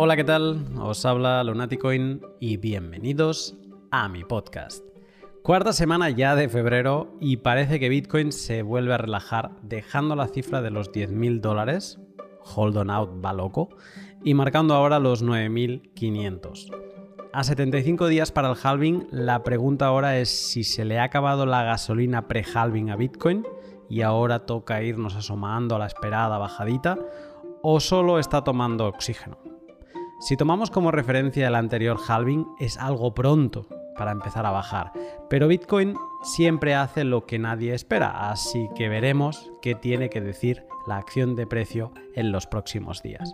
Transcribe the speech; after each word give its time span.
Hola, 0.00 0.14
¿qué 0.14 0.22
tal? 0.22 0.64
Os 0.80 1.04
habla 1.04 1.42
Lunaticoin 1.42 2.20
y 2.38 2.56
bienvenidos 2.56 3.56
a 3.90 4.08
mi 4.08 4.22
podcast. 4.22 4.84
Cuarta 5.42 5.72
semana 5.72 6.08
ya 6.08 6.36
de 6.36 6.48
febrero 6.48 7.16
y 7.20 7.38
parece 7.38 7.80
que 7.80 7.88
Bitcoin 7.88 8.30
se 8.30 8.62
vuelve 8.62 8.94
a 8.94 8.98
relajar 8.98 9.56
dejando 9.62 10.14
la 10.14 10.28
cifra 10.28 10.62
de 10.62 10.70
los 10.70 10.92
10.000 10.92 11.40
dólares, 11.40 11.98
hold 12.54 12.76
on 12.76 12.90
out 12.90 13.10
va 13.24 13.32
loco, 13.32 13.70
y 14.22 14.34
marcando 14.34 14.74
ahora 14.74 15.00
los 15.00 15.24
9.500. 15.24 16.70
A 17.32 17.42
75 17.42 18.06
días 18.06 18.30
para 18.30 18.52
el 18.52 18.56
halving, 18.62 19.08
la 19.10 19.42
pregunta 19.42 19.86
ahora 19.86 20.16
es 20.20 20.28
si 20.28 20.62
se 20.62 20.84
le 20.84 21.00
ha 21.00 21.02
acabado 21.02 21.44
la 21.44 21.64
gasolina 21.64 22.28
pre-halving 22.28 22.90
a 22.90 22.96
Bitcoin 22.96 23.44
y 23.90 24.02
ahora 24.02 24.46
toca 24.46 24.80
irnos 24.80 25.16
asomando 25.16 25.74
a 25.74 25.80
la 25.80 25.86
esperada 25.86 26.38
bajadita 26.38 27.00
o 27.62 27.80
solo 27.80 28.20
está 28.20 28.44
tomando 28.44 28.86
oxígeno. 28.86 29.57
Si 30.20 30.36
tomamos 30.36 30.70
como 30.70 30.90
referencia 30.90 31.46
el 31.46 31.54
anterior 31.54 31.96
halving, 32.06 32.44
es 32.58 32.76
algo 32.76 33.14
pronto 33.14 33.66
para 33.96 34.10
empezar 34.10 34.46
a 34.46 34.50
bajar, 34.50 34.92
pero 35.30 35.46
Bitcoin 35.46 35.94
siempre 36.22 36.74
hace 36.74 37.04
lo 37.04 37.24
que 37.24 37.38
nadie 37.38 37.72
espera, 37.72 38.30
así 38.30 38.68
que 38.74 38.88
veremos 38.88 39.52
qué 39.62 39.76
tiene 39.76 40.10
que 40.10 40.20
decir 40.20 40.64
la 40.88 40.96
acción 40.96 41.36
de 41.36 41.46
precio 41.46 41.92
en 42.14 42.32
los 42.32 42.46
próximos 42.46 43.02
días. 43.02 43.32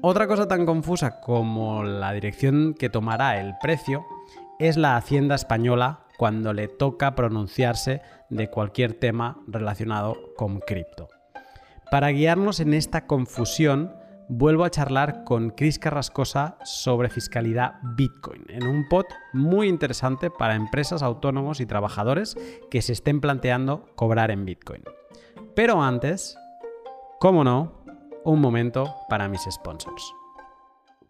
Otra 0.00 0.28
cosa 0.28 0.46
tan 0.46 0.64
confusa 0.64 1.20
como 1.20 1.82
la 1.82 2.12
dirección 2.12 2.74
que 2.74 2.88
tomará 2.88 3.40
el 3.40 3.54
precio 3.60 4.04
es 4.60 4.76
la 4.76 4.96
Hacienda 4.96 5.34
española 5.34 6.04
cuando 6.18 6.52
le 6.52 6.68
toca 6.68 7.16
pronunciarse 7.16 8.00
de 8.30 8.48
cualquier 8.48 8.92
tema 8.92 9.40
relacionado 9.48 10.16
con 10.36 10.60
cripto. 10.60 11.08
Para 11.90 12.10
guiarnos 12.10 12.60
en 12.60 12.74
esta 12.74 13.06
confusión, 13.06 13.97
vuelvo 14.28 14.64
a 14.64 14.70
charlar 14.70 15.24
con 15.24 15.50
Chris 15.50 15.78
Carrascosa 15.78 16.58
sobre 16.62 17.08
fiscalidad 17.08 17.74
Bitcoin, 17.96 18.44
en 18.48 18.66
un 18.66 18.88
pod 18.88 19.06
muy 19.32 19.68
interesante 19.68 20.30
para 20.30 20.54
empresas, 20.54 21.02
autónomos 21.02 21.60
y 21.60 21.66
trabajadores 21.66 22.36
que 22.70 22.82
se 22.82 22.92
estén 22.92 23.20
planteando 23.20 23.86
cobrar 23.96 24.30
en 24.30 24.44
Bitcoin. 24.44 24.82
Pero 25.54 25.82
antes, 25.82 26.36
como 27.18 27.42
no, 27.42 27.82
un 28.24 28.40
momento 28.40 28.94
para 29.08 29.28
mis 29.28 29.46
sponsors. 29.50 30.14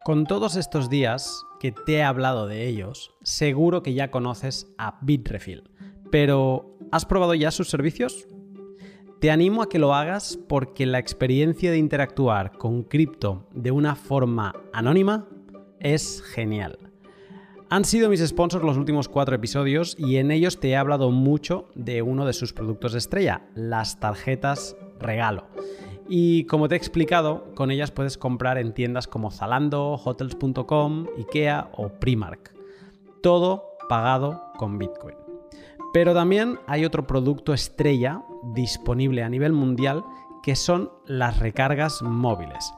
Con 0.04 0.24
todos 0.24 0.56
estos 0.56 0.88
días 0.88 1.42
que 1.60 1.72
te 1.72 1.96
he 1.96 2.02
hablado 2.04 2.46
de 2.46 2.66
ellos, 2.66 3.14
seguro 3.22 3.82
que 3.82 3.94
ya 3.94 4.10
conoces 4.10 4.72
a 4.78 4.98
Bitrefill. 5.02 5.70
Pero, 6.10 6.78
¿has 6.92 7.04
probado 7.04 7.34
ya 7.34 7.50
sus 7.50 7.68
servicios? 7.68 8.26
Te 9.20 9.32
animo 9.32 9.62
a 9.62 9.68
que 9.68 9.80
lo 9.80 9.94
hagas 9.94 10.38
porque 10.48 10.86
la 10.86 11.00
experiencia 11.00 11.72
de 11.72 11.78
interactuar 11.78 12.52
con 12.52 12.84
cripto 12.84 13.48
de 13.52 13.72
una 13.72 13.96
forma 13.96 14.54
anónima 14.72 15.26
es 15.80 16.22
genial. 16.22 16.78
Han 17.68 17.84
sido 17.84 18.08
mis 18.10 18.24
sponsors 18.24 18.64
los 18.64 18.76
últimos 18.76 19.08
cuatro 19.08 19.34
episodios 19.34 19.96
y 19.98 20.18
en 20.18 20.30
ellos 20.30 20.60
te 20.60 20.68
he 20.68 20.76
hablado 20.76 21.10
mucho 21.10 21.66
de 21.74 22.00
uno 22.00 22.26
de 22.26 22.32
sus 22.32 22.52
productos 22.52 22.94
estrella, 22.94 23.42
las 23.56 23.98
tarjetas 23.98 24.76
regalo. 25.00 25.46
Y 26.08 26.44
como 26.44 26.68
te 26.68 26.76
he 26.76 26.78
explicado, 26.78 27.52
con 27.56 27.72
ellas 27.72 27.90
puedes 27.90 28.18
comprar 28.18 28.56
en 28.56 28.72
tiendas 28.72 29.08
como 29.08 29.32
Zalando, 29.32 29.96
hotels.com, 29.96 31.06
IKEA 31.18 31.70
o 31.76 31.88
Primark. 31.88 32.54
Todo 33.20 33.64
pagado 33.88 34.44
con 34.56 34.78
Bitcoin. 34.78 35.16
Pero 35.92 36.14
también 36.14 36.60
hay 36.68 36.84
otro 36.84 37.06
producto 37.06 37.52
estrella 37.52 38.22
disponible 38.42 39.22
a 39.22 39.28
nivel 39.28 39.52
mundial 39.52 40.04
que 40.42 40.56
son 40.56 40.90
las 41.06 41.38
recargas 41.38 42.02
móviles. 42.02 42.72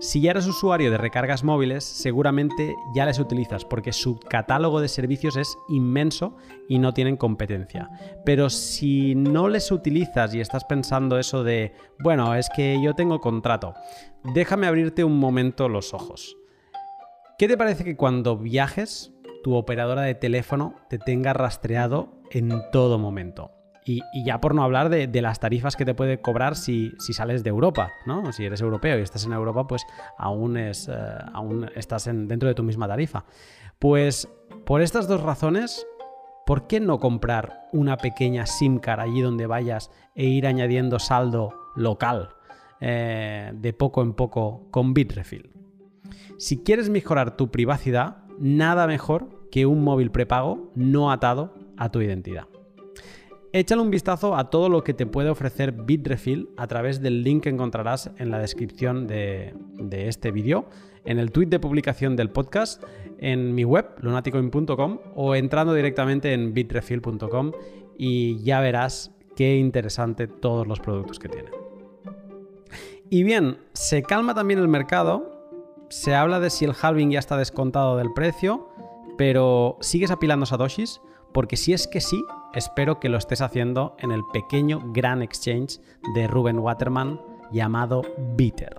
Si 0.00 0.20
ya 0.20 0.30
eres 0.30 0.46
usuario 0.46 0.92
de 0.92 0.98
recargas 0.98 1.42
móviles, 1.42 1.82
seguramente 1.82 2.76
ya 2.94 3.04
les 3.04 3.18
utilizas 3.18 3.64
porque 3.64 3.92
su 3.92 4.20
catálogo 4.20 4.80
de 4.80 4.86
servicios 4.86 5.36
es 5.36 5.58
inmenso 5.68 6.36
y 6.68 6.78
no 6.78 6.94
tienen 6.94 7.16
competencia. 7.16 7.90
Pero 8.24 8.48
si 8.48 9.16
no 9.16 9.48
les 9.48 9.72
utilizas 9.72 10.32
y 10.34 10.40
estás 10.40 10.64
pensando 10.64 11.18
eso 11.18 11.42
de, 11.42 11.72
bueno, 11.98 12.36
es 12.36 12.48
que 12.54 12.80
yo 12.80 12.94
tengo 12.94 13.20
contrato, 13.20 13.74
déjame 14.22 14.68
abrirte 14.68 15.02
un 15.02 15.18
momento 15.18 15.68
los 15.68 15.92
ojos. 15.92 16.36
¿Qué 17.36 17.48
te 17.48 17.56
parece 17.56 17.82
que 17.82 17.96
cuando 17.96 18.36
viajes, 18.36 19.12
tu 19.42 19.56
operadora 19.56 20.02
de 20.02 20.14
teléfono 20.14 20.76
te 20.88 20.98
tenga 20.98 21.32
rastreado 21.32 22.20
en 22.30 22.62
todo 22.70 23.00
momento? 23.00 23.57
Y, 23.88 24.02
ya 24.22 24.38
por 24.38 24.54
no 24.54 24.62
hablar 24.62 24.90
de, 24.90 25.22
las 25.22 25.40
tarifas 25.40 25.74
que 25.74 25.86
te 25.86 25.94
puede 25.94 26.20
cobrar 26.20 26.56
si, 26.56 26.92
sales 26.98 27.42
de 27.42 27.48
Europa, 27.48 27.90
¿no? 28.04 28.32
Si 28.32 28.44
eres 28.44 28.60
europeo 28.60 28.98
y 28.98 29.02
estás 29.02 29.24
en 29.24 29.32
Europa, 29.32 29.66
pues 29.66 29.82
aún, 30.18 30.58
eh, 30.58 30.72
estás 31.74 32.04
dentro 32.04 32.48
de 32.48 32.54
tu 32.54 32.62
misma 32.62 32.86
tarifa. 32.86 33.24
Pues 33.78 34.28
por 34.66 34.82
estas 34.82 35.08
dos 35.08 35.22
razones, 35.22 35.86
¿por 36.44 36.66
qué 36.66 36.80
no 36.80 36.98
comprar 36.98 37.66
una 37.72 37.96
pequeña 37.96 38.44
SIM 38.44 38.78
card 38.78 39.00
allí 39.00 39.22
donde 39.22 39.46
vayas 39.46 39.90
e 40.14 40.26
ir 40.26 40.46
añadiendo 40.46 40.98
saldo 40.98 41.54
local 41.74 42.34
eh, 42.80 43.52
de 43.54 43.72
poco 43.72 44.02
en 44.02 44.12
poco 44.12 44.68
con 44.70 44.92
Bitrefill? 44.92 45.50
Si 46.36 46.62
quieres 46.62 46.90
mejorar 46.90 47.38
tu 47.38 47.50
privacidad, 47.50 48.18
nada 48.38 48.86
mejor 48.86 49.48
que 49.50 49.64
un 49.64 49.82
móvil 49.82 50.10
prepago 50.10 50.70
no 50.74 51.10
atado 51.10 51.54
a 51.78 51.88
tu 51.88 52.02
identidad. 52.02 52.48
Échale 53.52 53.80
un 53.80 53.90
vistazo 53.90 54.36
a 54.36 54.50
todo 54.50 54.68
lo 54.68 54.84
que 54.84 54.92
te 54.92 55.06
puede 55.06 55.30
ofrecer 55.30 55.72
Bitrefill 55.72 56.50
a 56.58 56.66
través 56.66 57.00
del 57.00 57.22
link 57.22 57.44
que 57.44 57.48
encontrarás 57.48 58.10
en 58.18 58.30
la 58.30 58.38
descripción 58.38 59.06
de, 59.06 59.54
este 59.90 60.30
vídeo, 60.30 60.66
en 61.04 61.18
el 61.18 61.32
tweet 61.32 61.46
de 61.46 61.58
publicación 61.58 62.14
del 62.14 62.28
podcast, 62.28 62.82
en 63.18 63.54
mi 63.54 63.64
web, 63.64 63.86
lunaticoin.com, 64.00 64.98
o 65.14 65.34
entrando 65.34 65.72
directamente 65.72 66.34
en 66.34 66.52
bitrefill.com 66.52 67.52
y 67.96 68.42
ya 68.42 68.60
verás 68.60 69.12
qué 69.34 69.56
interesante 69.56 70.28
todos 70.28 70.66
los 70.66 70.80
productos 70.80 71.18
que 71.18 71.30
tiene. 71.30 71.50
Y 73.08 73.22
bien, 73.22 73.56
se 73.72 74.02
calma 74.02 74.34
también 74.34 74.60
el 74.60 74.68
mercado, 74.68 75.86
se 75.88 76.14
habla 76.14 76.38
de 76.38 76.50
si 76.50 76.66
el 76.66 76.74
halving 76.78 77.12
ya 77.12 77.18
está 77.18 77.38
descontado 77.38 77.96
del 77.96 78.12
precio, 78.12 78.68
pero 79.16 79.78
¿sigues 79.80 80.10
apilando 80.10 80.44
satoshis? 80.44 81.00
Porque 81.32 81.56
si 81.56 81.72
es 81.72 81.86
que 81.86 82.00
sí, 82.00 82.24
espero 82.54 83.00
que 83.00 83.08
lo 83.08 83.18
estés 83.18 83.40
haciendo 83.40 83.96
en 83.98 84.12
el 84.12 84.22
pequeño 84.32 84.80
gran 84.92 85.22
exchange 85.22 85.80
de 86.14 86.26
Ruben 86.26 86.58
Waterman 86.58 87.20
llamado 87.52 88.02
Bitter. 88.36 88.76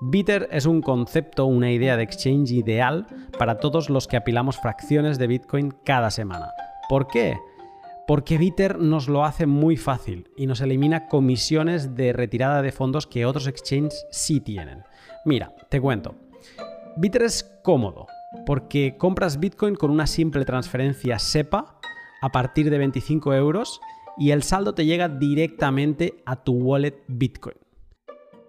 Bitter 0.00 0.48
es 0.50 0.66
un 0.66 0.82
concepto, 0.82 1.46
una 1.46 1.70
idea 1.70 1.96
de 1.96 2.02
exchange 2.02 2.50
ideal 2.52 3.06
para 3.38 3.58
todos 3.58 3.88
los 3.90 4.08
que 4.08 4.16
apilamos 4.16 4.58
fracciones 4.58 5.18
de 5.18 5.26
Bitcoin 5.26 5.74
cada 5.84 6.10
semana. 6.10 6.50
¿Por 6.88 7.06
qué? 7.06 7.38
Porque 8.06 8.36
Bitter 8.36 8.78
nos 8.78 9.08
lo 9.08 9.24
hace 9.24 9.46
muy 9.46 9.76
fácil 9.76 10.28
y 10.36 10.46
nos 10.46 10.60
elimina 10.60 11.06
comisiones 11.06 11.94
de 11.94 12.12
retirada 12.12 12.62
de 12.62 12.72
fondos 12.72 13.06
que 13.06 13.26
otros 13.26 13.46
exchanges 13.46 14.06
sí 14.10 14.40
tienen. 14.40 14.82
Mira, 15.24 15.54
te 15.68 15.80
cuento. 15.80 16.16
Bitter 16.96 17.22
es 17.22 17.44
cómodo 17.62 18.06
porque 18.46 18.96
compras 18.98 19.40
Bitcoin 19.40 19.74
con 19.74 19.90
una 19.90 20.06
simple 20.06 20.44
transferencia 20.44 21.18
SEPA 21.18 21.78
a 22.20 22.28
partir 22.30 22.70
de 22.70 22.78
25 22.78 23.34
euros 23.34 23.80
y 24.18 24.30
el 24.30 24.42
saldo 24.42 24.74
te 24.74 24.84
llega 24.84 25.08
directamente 25.08 26.22
a 26.26 26.36
tu 26.36 26.52
wallet 26.52 27.02
Bitcoin. 27.08 27.56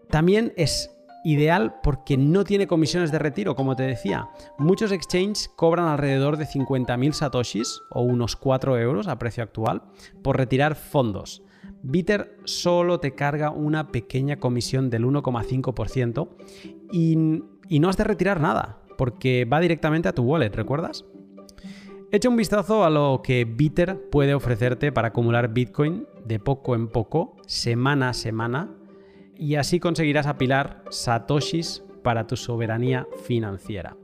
También 0.09 0.53
es 0.57 0.91
ideal 1.23 1.79
porque 1.81 2.17
no 2.17 2.43
tiene 2.43 2.67
comisiones 2.67 3.11
de 3.11 3.19
retiro, 3.19 3.55
como 3.55 3.75
te 3.75 3.83
decía. 3.83 4.29
Muchos 4.57 4.91
exchanges 4.91 5.49
cobran 5.55 5.87
alrededor 5.87 6.37
de 6.37 6.45
50.000 6.45 7.13
satoshis 7.13 7.81
o 7.89 8.01
unos 8.01 8.35
4 8.35 8.77
euros 8.77 9.07
a 9.07 9.17
precio 9.17 9.43
actual 9.43 9.83
por 10.21 10.37
retirar 10.37 10.75
fondos. 10.75 11.43
Bitter 11.81 12.37
solo 12.45 12.99
te 12.99 13.15
carga 13.15 13.49
una 13.51 13.89
pequeña 13.89 14.39
comisión 14.39 14.89
del 14.89 15.05
1,5% 15.05 16.29
y, 16.91 17.43
y 17.69 17.79
no 17.79 17.89
has 17.89 17.97
de 17.97 18.03
retirar 18.03 18.39
nada, 18.39 18.82
porque 18.97 19.45
va 19.45 19.59
directamente 19.59 20.09
a 20.09 20.13
tu 20.13 20.23
wallet, 20.23 20.55
¿recuerdas? 20.55 21.05
Echa 22.11 22.29
un 22.29 22.35
vistazo 22.35 22.83
a 22.83 22.89
lo 22.89 23.21
que 23.23 23.43
Bitter 23.43 24.09
puede 24.11 24.35
ofrecerte 24.35 24.91
para 24.91 25.07
acumular 25.07 25.51
Bitcoin 25.51 26.05
de 26.25 26.39
poco 26.39 26.75
en 26.75 26.87
poco, 26.87 27.37
semana 27.47 28.09
a 28.09 28.13
semana, 28.13 28.69
y 29.35 29.55
así 29.55 29.79
conseguirás 29.79 30.27
apilar 30.27 30.83
satoshis 30.89 31.83
para 32.03 32.27
tu 32.27 32.37
soberanía 32.37 33.07
financiera. 33.25 33.97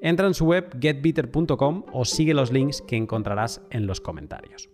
Entra 0.00 0.26
en 0.26 0.34
su 0.34 0.46
web 0.46 0.76
getbitter.com 0.80 1.84
o 1.92 2.04
sigue 2.04 2.34
los 2.34 2.50
links 2.50 2.82
que 2.82 2.96
encontrarás 2.96 3.62
en 3.70 3.86
los 3.86 4.00
comentarios. 4.00 4.68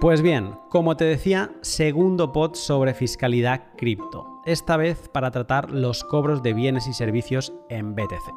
Pues 0.00 0.22
bien, 0.22 0.54
como 0.70 0.96
te 0.96 1.04
decía, 1.04 1.50
segundo 1.60 2.32
pod 2.32 2.54
sobre 2.54 2.94
fiscalidad 2.94 3.64
cripto, 3.76 4.40
esta 4.46 4.78
vez 4.78 5.10
para 5.10 5.30
tratar 5.30 5.70
los 5.70 6.04
cobros 6.04 6.42
de 6.42 6.54
bienes 6.54 6.86
y 6.86 6.94
servicios 6.94 7.52
en 7.68 7.94
BTC. 7.94 8.32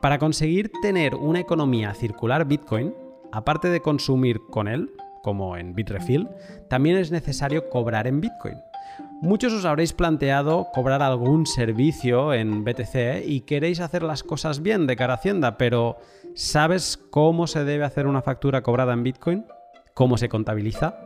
Para 0.00 0.18
conseguir 0.18 0.72
tener 0.82 1.14
una 1.14 1.38
economía 1.38 1.94
circular 1.94 2.44
Bitcoin, 2.46 2.92
aparte 3.30 3.68
de 3.68 3.82
consumir 3.82 4.40
con 4.50 4.66
él, 4.66 4.90
como 5.22 5.56
en 5.56 5.76
Bitrefill, 5.76 6.28
también 6.68 6.96
es 6.96 7.12
necesario 7.12 7.70
cobrar 7.70 8.08
en 8.08 8.20
Bitcoin. 8.20 8.58
Muchos 9.22 9.52
os 9.52 9.64
habréis 9.64 9.92
planteado 9.92 10.66
cobrar 10.74 11.02
algún 11.02 11.46
servicio 11.46 12.34
en 12.34 12.64
BTC 12.64 13.24
y 13.24 13.42
queréis 13.42 13.78
hacer 13.78 14.02
las 14.02 14.24
cosas 14.24 14.60
bien 14.60 14.88
de 14.88 14.96
cara 14.96 15.12
a 15.12 15.16
Hacienda, 15.18 15.56
pero 15.56 15.98
¿sabes 16.34 16.96
cómo 16.96 17.46
se 17.46 17.62
debe 17.62 17.84
hacer 17.84 18.08
una 18.08 18.22
factura 18.22 18.64
cobrada 18.64 18.92
en 18.92 19.04
Bitcoin? 19.04 19.44
¿Cómo 19.94 20.18
se 20.18 20.28
contabiliza? 20.28 20.98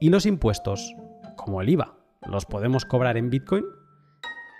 ¿Y 0.00 0.08
los 0.08 0.26
impuestos, 0.26 0.96
como 1.36 1.62
el 1.62 1.68
IVA, 1.68 1.94
los 2.26 2.46
podemos 2.46 2.84
cobrar 2.84 3.16
en 3.16 3.30
Bitcoin? 3.30 3.64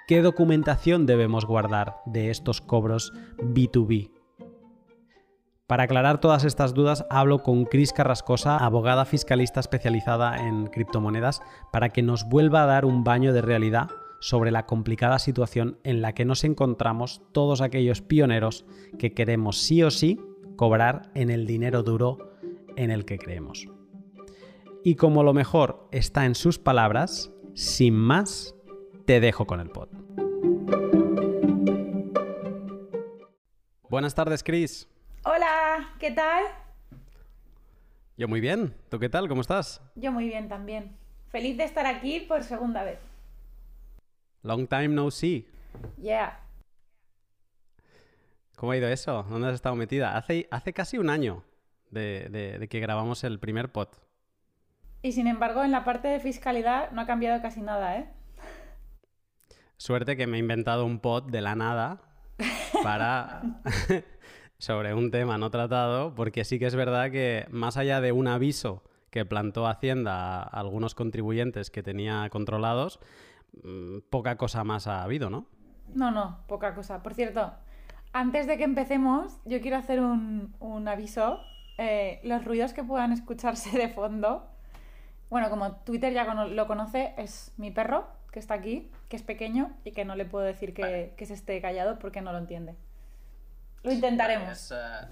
¿Qué 0.06 0.22
documentación 0.22 1.06
debemos 1.06 1.44
guardar 1.44 1.96
de 2.06 2.30
estos 2.30 2.60
cobros 2.60 3.12
B2B? 3.38 4.12
Para 5.66 5.82
aclarar 5.82 6.20
todas 6.20 6.44
estas 6.44 6.72
dudas, 6.72 7.04
hablo 7.10 7.42
con 7.42 7.64
Cris 7.64 7.92
Carrascosa, 7.92 8.58
abogada 8.58 9.04
fiscalista 9.04 9.58
especializada 9.58 10.36
en 10.46 10.68
criptomonedas, 10.68 11.42
para 11.72 11.88
que 11.88 12.02
nos 12.02 12.28
vuelva 12.28 12.62
a 12.62 12.66
dar 12.66 12.84
un 12.84 13.02
baño 13.02 13.32
de 13.32 13.42
realidad 13.42 13.90
sobre 14.20 14.52
la 14.52 14.66
complicada 14.66 15.18
situación 15.18 15.80
en 15.82 16.00
la 16.00 16.12
que 16.12 16.24
nos 16.24 16.44
encontramos 16.44 17.22
todos 17.32 17.60
aquellos 17.60 18.02
pioneros 18.02 18.64
que 19.00 19.14
queremos 19.14 19.58
sí 19.58 19.82
o 19.82 19.90
sí 19.90 20.20
cobrar 20.54 21.10
en 21.14 21.30
el 21.30 21.44
dinero 21.44 21.82
duro 21.82 22.37
en 22.78 22.92
el 22.92 23.04
que 23.04 23.18
creemos. 23.18 23.66
Y 24.84 24.94
como 24.94 25.24
lo 25.24 25.34
mejor 25.34 25.88
está 25.90 26.24
en 26.24 26.36
sus 26.36 26.60
palabras, 26.60 27.32
sin 27.54 27.94
más, 27.94 28.54
te 29.04 29.18
dejo 29.18 29.46
con 29.46 29.58
el 29.58 29.68
pod. 29.68 29.88
Buenas 33.90 34.14
tardes, 34.14 34.44
Cris. 34.44 34.88
Hola, 35.24 35.92
¿qué 35.98 36.12
tal? 36.12 36.44
Yo 38.16 38.28
muy 38.28 38.40
bien. 38.40 38.74
¿Tú 38.88 39.00
qué 39.00 39.08
tal? 39.08 39.28
¿Cómo 39.28 39.40
estás? 39.40 39.82
Yo 39.96 40.12
muy 40.12 40.28
bien 40.28 40.48
también. 40.48 40.96
Feliz 41.30 41.56
de 41.56 41.64
estar 41.64 41.84
aquí 41.86 42.20
por 42.20 42.44
segunda 42.44 42.84
vez. 42.84 43.00
Long 44.42 44.68
time 44.68 44.88
no 44.88 45.10
see. 45.10 45.48
Yeah. 46.00 46.40
¿Cómo 48.56 48.72
ha 48.72 48.76
ido 48.76 48.88
eso? 48.88 49.24
¿Dónde 49.28 49.48
has 49.48 49.54
estado 49.54 49.74
metida? 49.74 50.16
Hace, 50.16 50.46
hace 50.50 50.72
casi 50.72 50.98
un 50.98 51.10
año 51.10 51.42
de, 51.90 52.28
de 52.30 52.68
que 52.68 52.80
grabamos 52.80 53.24
el 53.24 53.38
primer 53.38 53.70
pod. 53.72 53.88
Y 55.02 55.12
sin 55.12 55.26
embargo, 55.26 55.62
en 55.62 55.70
la 55.70 55.84
parte 55.84 56.08
de 56.08 56.20
fiscalidad 56.20 56.90
no 56.90 57.00
ha 57.00 57.06
cambiado 57.06 57.40
casi 57.40 57.60
nada, 57.60 57.98
¿eh? 57.98 58.10
Suerte 59.76 60.16
que 60.16 60.26
me 60.26 60.38
he 60.38 60.40
inventado 60.40 60.84
un 60.84 60.98
pod 60.98 61.30
de 61.30 61.40
la 61.40 61.54
nada 61.54 62.02
para 62.82 63.42
sobre 64.58 64.92
un 64.92 65.10
tema 65.10 65.38
no 65.38 65.50
tratado, 65.50 66.14
porque 66.14 66.44
sí 66.44 66.58
que 66.58 66.66
es 66.66 66.74
verdad 66.74 67.10
que 67.10 67.46
más 67.50 67.76
allá 67.76 68.00
de 68.00 68.10
un 68.12 68.26
aviso 68.26 68.82
que 69.10 69.24
plantó 69.24 69.66
Hacienda 69.66 70.42
a 70.42 70.42
algunos 70.42 70.94
contribuyentes 70.94 71.70
que 71.70 71.82
tenía 71.82 72.28
controlados, 72.30 73.00
mm, 73.62 74.00
poca 74.10 74.36
cosa 74.36 74.64
más 74.64 74.86
ha 74.86 75.02
habido, 75.02 75.30
¿no? 75.30 75.46
No, 75.94 76.10
no, 76.10 76.44
poca 76.46 76.74
cosa. 76.74 77.02
Por 77.02 77.14
cierto, 77.14 77.52
antes 78.12 78.46
de 78.46 78.58
que 78.58 78.64
empecemos, 78.64 79.38
yo 79.44 79.60
quiero 79.60 79.76
hacer 79.76 80.00
un, 80.00 80.54
aviso. 80.88 81.40
Eh, 81.78 82.20
los 82.24 82.44
ruidos 82.44 82.72
que 82.72 82.82
puedan 82.82 83.12
escucharse 83.12 83.76
de 83.78 83.88
fondo, 83.88 84.46
bueno, 85.30 85.48
como 85.50 85.76
Twitter 85.76 86.12
ya 86.12 86.24
lo 86.34 86.66
conoce, 86.66 87.14
es 87.16 87.52
mi 87.56 87.70
perro, 87.70 88.08
que 88.32 88.38
está 88.38 88.54
aquí, 88.54 88.90
que 89.08 89.16
es 89.16 89.22
pequeño 89.22 89.72
y 89.84 89.92
que 89.92 90.04
no 90.04 90.16
le 90.16 90.24
puedo 90.24 90.44
decir 90.44 90.74
que, 90.74 91.14
se 91.18 91.34
esté 91.34 91.60
callado 91.60 91.98
porque 91.98 92.20
no 92.20 92.32
lo 92.32 92.38
entiende. 92.38 92.74
Lo 93.82 93.92
intentaremos. 93.92 94.72
Eh, 94.72 95.08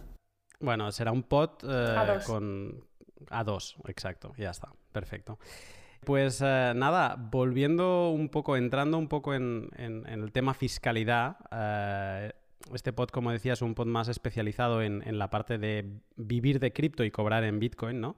bueno, 0.61 0.91
será 0.91 1.13
un 1.13 1.23
pot 1.23 1.63
eh, 1.69 2.19
con 2.27 2.85
a 3.31 3.45
dos, 3.45 3.77
exacto, 3.87 4.33
ya 4.37 4.51
está, 4.51 4.73
perfecto. 4.93 5.39
Pues 6.05 6.41
eh, 6.45 6.73
nada, 6.77 7.17
volviendo 7.19 8.11
un 8.11 8.29
poco, 8.29 8.57
entrando 8.57 8.99
un 8.99 9.09
poco 9.09 9.35
en, 9.35 9.71
el 9.77 10.33
tema 10.33 10.55
fiscalidad, 10.55 11.37
este 12.75 12.93
pod, 12.93 13.11
como 13.11 13.31
decía, 13.31 13.53
es 13.53 13.63
un 13.63 13.75
pod 13.75 13.87
más 13.87 14.09
especializado 14.09 14.83
en, 14.83 15.19
la 15.19 15.31
parte 15.31 15.59
de 15.59 16.01
vivir 16.17 16.61
de 16.61 16.73
cripto 16.73 17.05
y 17.05 17.11
cobrar 17.11 17.45
en 17.45 17.59
Bitcoin, 17.59 18.01
¿no? 18.01 18.17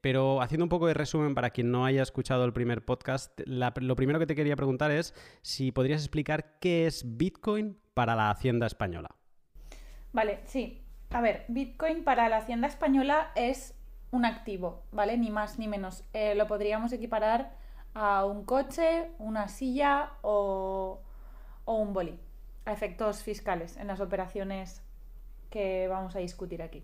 pero 0.00 0.40
haciendo 0.40 0.64
un 0.64 0.68
poco 0.68 0.86
de 0.86 0.94
resumen 0.94 1.34
para 1.34 1.50
quien 1.50 1.70
no 1.70 1.84
haya 1.84 2.02
escuchado 2.02 2.44
el 2.44 2.52
primer 2.52 2.84
podcast, 2.84 3.38
lo 3.46 3.96
primero 3.96 4.18
que 4.18 4.26
te 4.26 4.34
quería 4.34 4.56
preguntar 4.56 4.90
es 4.90 5.14
si 5.42 5.72
podrías 5.72 6.00
explicar 6.00 6.58
qué 6.58 6.86
es 6.86 7.04
Bitcoin 7.16 7.78
para 7.94 8.16
la 8.16 8.30
Hacienda 8.30 8.66
española. 8.66 9.14
Vale, 10.12 10.40
sí. 10.44 10.82
A 11.10 11.20
ver, 11.20 11.44
Bitcoin 11.48 12.04
para 12.04 12.28
la 12.28 12.38
Hacienda 12.38 12.66
española 12.66 13.32
es 13.34 13.74
un 14.10 14.24
activo, 14.24 14.84
¿vale? 14.92 15.16
Ni 15.18 15.30
más 15.30 15.58
ni 15.58 15.68
menos. 15.68 16.04
Eh, 16.12 16.34
lo 16.34 16.46
podríamos 16.46 16.92
equiparar 16.92 17.56
a 17.94 18.24
un 18.24 18.44
coche, 18.44 19.10
una 19.18 19.48
silla 19.48 20.12
o, 20.22 21.02
o 21.64 21.76
un 21.76 21.92
boli, 21.92 22.18
a 22.70 22.72
efectos 22.72 23.22
fiscales 23.22 23.76
en 23.76 23.86
las 23.86 24.00
operaciones 24.00 24.82
que 25.50 25.88
vamos 25.88 26.16
a 26.16 26.20
discutir 26.20 26.62
aquí. 26.62 26.82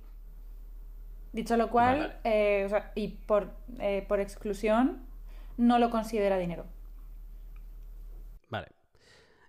Dicho 1.33 1.57
lo 1.57 1.71
cual, 1.71 2.19
eh, 2.25 2.69
y 2.95 3.09
por, 3.09 3.53
eh, 3.79 4.05
por 4.09 4.21
exclusión, 4.21 5.03
no 5.57 5.79
lo 5.79 5.91
considera 5.91 6.39
dinero. 6.39 6.65
Vale. 8.49 8.69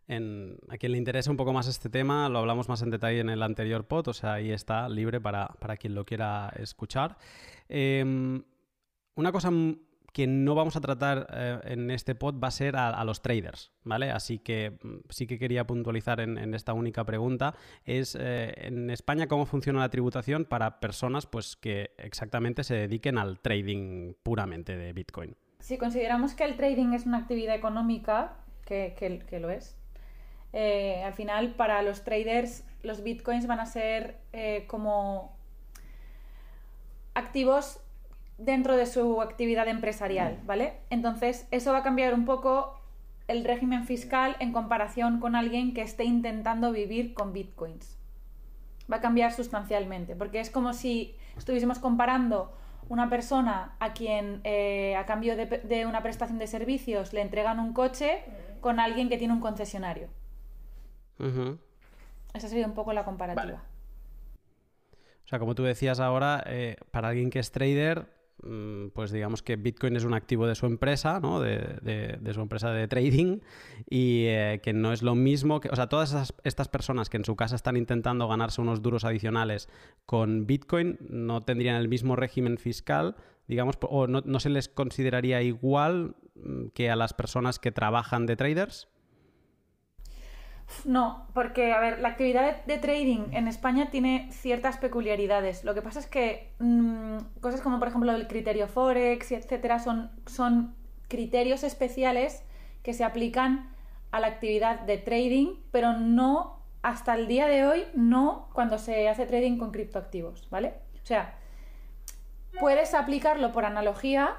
a 0.10 0.78
quien 0.78 0.92
le 0.94 0.98
interese 0.98 1.30
un 1.30 1.38
poco 1.38 1.52
más 1.52 1.68
este 1.68 1.90
tema, 1.90 2.30
lo 2.30 2.40
hablamos 2.40 2.70
más 2.70 2.82
en 2.82 2.92
detalle 2.92 3.20
en 3.20 3.30
el 3.30 3.44
anterior 3.44 3.86
pod, 3.86 4.08
o 4.08 4.14
sea, 4.14 4.34
ahí 4.34 4.52
está 4.52 4.88
libre 4.88 5.20
para, 5.20 5.50
quien 5.78 5.96
lo 5.96 6.06
quiera 6.06 6.54
escuchar. 6.58 7.18
Em, 7.68 8.44
una 9.16 9.32
cosa 9.32 9.52
que 10.18 10.26
no 10.26 10.56
vamos 10.56 10.76
a 10.76 10.82
tratar 10.82 11.28
eh, 11.32 11.60
en 11.66 11.92
este 11.92 12.16
pod 12.16 12.44
va 12.44 12.48
a 12.48 12.52
ser 12.52 12.76
a, 12.76 13.04
los 13.04 13.22
traders, 13.22 13.72
¿vale? 13.84 14.10
Así 14.10 14.40
que 14.40 14.80
mm, 14.82 14.96
sí 15.10 15.28
que 15.28 15.38
quería 15.38 15.68
puntualizar 15.68 16.20
en, 16.22 16.56
esta 16.56 16.74
única 16.74 17.04
pregunta, 17.04 17.54
es 17.86 18.18
eh, 18.20 18.52
en 18.58 18.90
España 18.90 19.28
cómo 19.28 19.46
funciona 19.46 19.80
la 19.80 19.90
tributación 19.90 20.46
para 20.46 20.80
personas 20.80 21.28
pues, 21.28 21.56
que 21.56 21.92
exactamente 22.00 22.64
se 22.64 22.74
dediquen 22.74 23.20
al 23.20 23.40
trading 23.42 24.16
puramente 24.24 24.76
de 24.76 24.92
Bitcoin. 24.92 25.36
Si 25.60 25.78
consideramos 25.78 26.34
que 26.34 26.46
el 26.46 26.56
trading 26.56 26.94
es 26.94 27.06
una 27.06 27.20
actividad 27.20 27.54
económica, 27.54 28.38
que, 28.66 29.22
lo 29.40 29.52
es, 29.52 29.78
eh, 30.52 31.04
al 31.06 31.14
final 31.14 31.54
para 31.54 31.84
los 31.84 32.04
traders 32.04 32.66
los 32.82 33.04
bitcoins 33.04 33.46
van 33.46 33.60
a 33.60 33.68
ser 33.68 34.18
como 34.66 35.38
activos 37.14 37.82
dentro 38.38 38.78
de 38.78 38.86
su 38.86 39.22
actividad 39.22 39.68
empresarial, 39.68 40.40
¿vale? 40.46 40.74
Entonces, 40.90 41.48
eso 41.52 41.72
va 41.72 41.80
a 41.80 41.84
cambiar 41.84 42.14
un 42.14 42.26
poco 42.26 42.80
el 43.28 43.44
régimen 43.44 43.86
fiscal 43.86 44.36
en 44.40 44.54
comparación 44.54 45.20
con 45.20 45.36
alguien 45.36 45.74
que 45.74 45.82
esté 45.82 46.06
intentando 46.06 46.72
vivir 46.72 47.14
con 47.14 47.34
bitcoins. 47.34 47.98
Va 48.92 48.98
a 48.98 49.02
cambiar 49.02 49.34
sustancialmente, 49.34 50.16
porque 50.16 50.40
es 50.40 50.50
como 50.50 50.74
si 50.74 51.16
estuviésemos 51.38 51.80
comparando 51.80 52.54
una 52.90 53.10
persona 53.10 53.76
a 53.80 53.94
quien 53.94 54.40
eh, 54.46 54.96
a 54.96 55.06
cambio 55.06 55.36
de, 55.36 55.86
una 55.86 56.02
prestación 56.02 56.40
de 56.40 56.48
servicios 56.48 57.12
le 57.12 57.22
entregan 57.22 57.60
un 57.60 57.74
coche 57.74 58.24
con 58.62 58.80
alguien 58.80 59.10
que 59.10 59.18
tiene 59.18 59.34
un 59.34 59.42
concesionario. 59.42 60.08
Esa 62.34 62.48
sería 62.48 62.66
un 62.66 62.74
poco 62.74 62.94
la 62.94 63.04
comparativa. 63.04 63.64
O 65.26 65.28
sea, 65.28 65.40
como 65.40 65.56
tú 65.56 65.64
decías 65.64 66.00
ahora, 66.00 66.42
eh, 66.48 66.78
para 66.92 67.10
alguien 67.10 67.30
que 67.30 67.40
es 67.40 67.52
trader, 67.52 68.08
pues 68.94 69.12
digamos 69.12 69.42
que 69.42 69.56
Bitcoin 69.56 69.96
es 69.96 70.04
un 70.04 70.14
activo 70.14 70.48
de 70.48 70.56
su 70.56 70.68
empresa, 70.68 71.20
¿no? 71.20 71.40
de, 71.42 72.20
su 72.34 72.42
empresa 72.42 72.72
de 72.72 72.88
trading, 72.88 73.40
y 73.90 74.26
eh, 74.28 74.60
que 74.62 74.74
no 74.74 74.94
es 74.94 75.02
lo 75.02 75.16
mismo 75.16 75.60
que, 75.60 75.70
o 75.70 75.76
sea, 75.76 75.88
todas 75.88 76.34
estas 76.44 76.68
personas 76.68 77.10
que 77.10 77.18
en 77.18 77.26
su 77.26 77.36
casa 77.36 77.56
están 77.56 77.78
intentando 77.78 78.28
ganarse 78.28 78.62
unos 78.62 78.82
duros 78.82 79.06
adicionales 79.06 79.70
con 80.06 80.46
Bitcoin 80.46 80.98
no 81.10 81.42
tendrían 81.42 81.78
el 81.78 81.88
mismo 81.88 82.16
régimen 82.16 82.58
fiscal, 82.58 83.16
digamos, 83.48 83.76
o 83.82 84.08
no, 84.08 84.22
no 84.24 84.40
se 84.40 84.50
les 84.50 84.70
consideraría 84.70 85.42
igual 85.42 86.16
mm, 86.36 86.68
que 86.74 86.92
a 86.92 86.96
las 86.96 87.14
personas 87.14 87.60
que 87.60 87.72
trabajan 87.72 88.26
de 88.26 88.36
traders. 88.36 88.88
No, 90.86 91.26
porque, 91.34 91.74
a 91.74 91.80
ver, 91.80 92.00
la 92.00 92.10
actividad 92.10 92.64
de, 92.66 92.78
trading 92.78 93.32
en 93.32 93.48
España 93.48 93.90
tiene 93.90 94.30
ciertas 94.32 94.78
peculiaridades. 94.78 95.64
Lo 95.64 95.74
que 95.74 95.82
pasa 95.82 96.00
es 96.00 96.08
que 96.08 96.54
mm, 96.60 97.18
cosas 97.42 97.62
como, 97.62 97.80
por 97.80 97.88
ejemplo, 97.88 98.12
el 98.12 98.28
criterio 98.28 98.68
Forex, 98.68 99.32
etcétera, 99.32 99.80
son, 99.80 100.12
son 100.26 100.76
criterios 101.08 101.64
especiales 101.64 102.44
que 102.84 102.94
se 102.94 103.04
aplican 103.04 103.74
a 104.12 104.20
la 104.20 104.28
actividad 104.28 104.82
de 104.82 104.98
trading, 104.98 105.56
pero 105.72 105.94
no 105.94 106.62
hasta 106.82 107.16
el 107.16 107.28
día 107.28 107.48
de 107.48 107.66
hoy, 107.66 107.86
no 107.94 108.50
cuando 108.54 108.78
se 108.78 109.10
hace 109.10 109.26
trading 109.26 109.58
con 109.58 109.72
criptoactivos, 109.72 110.50
¿vale? 110.50 110.76
O 111.02 111.06
sea, 111.06 111.36
puedes 112.60 112.94
aplicarlo 112.94 113.52
por 113.52 113.66
analogía 113.66 114.38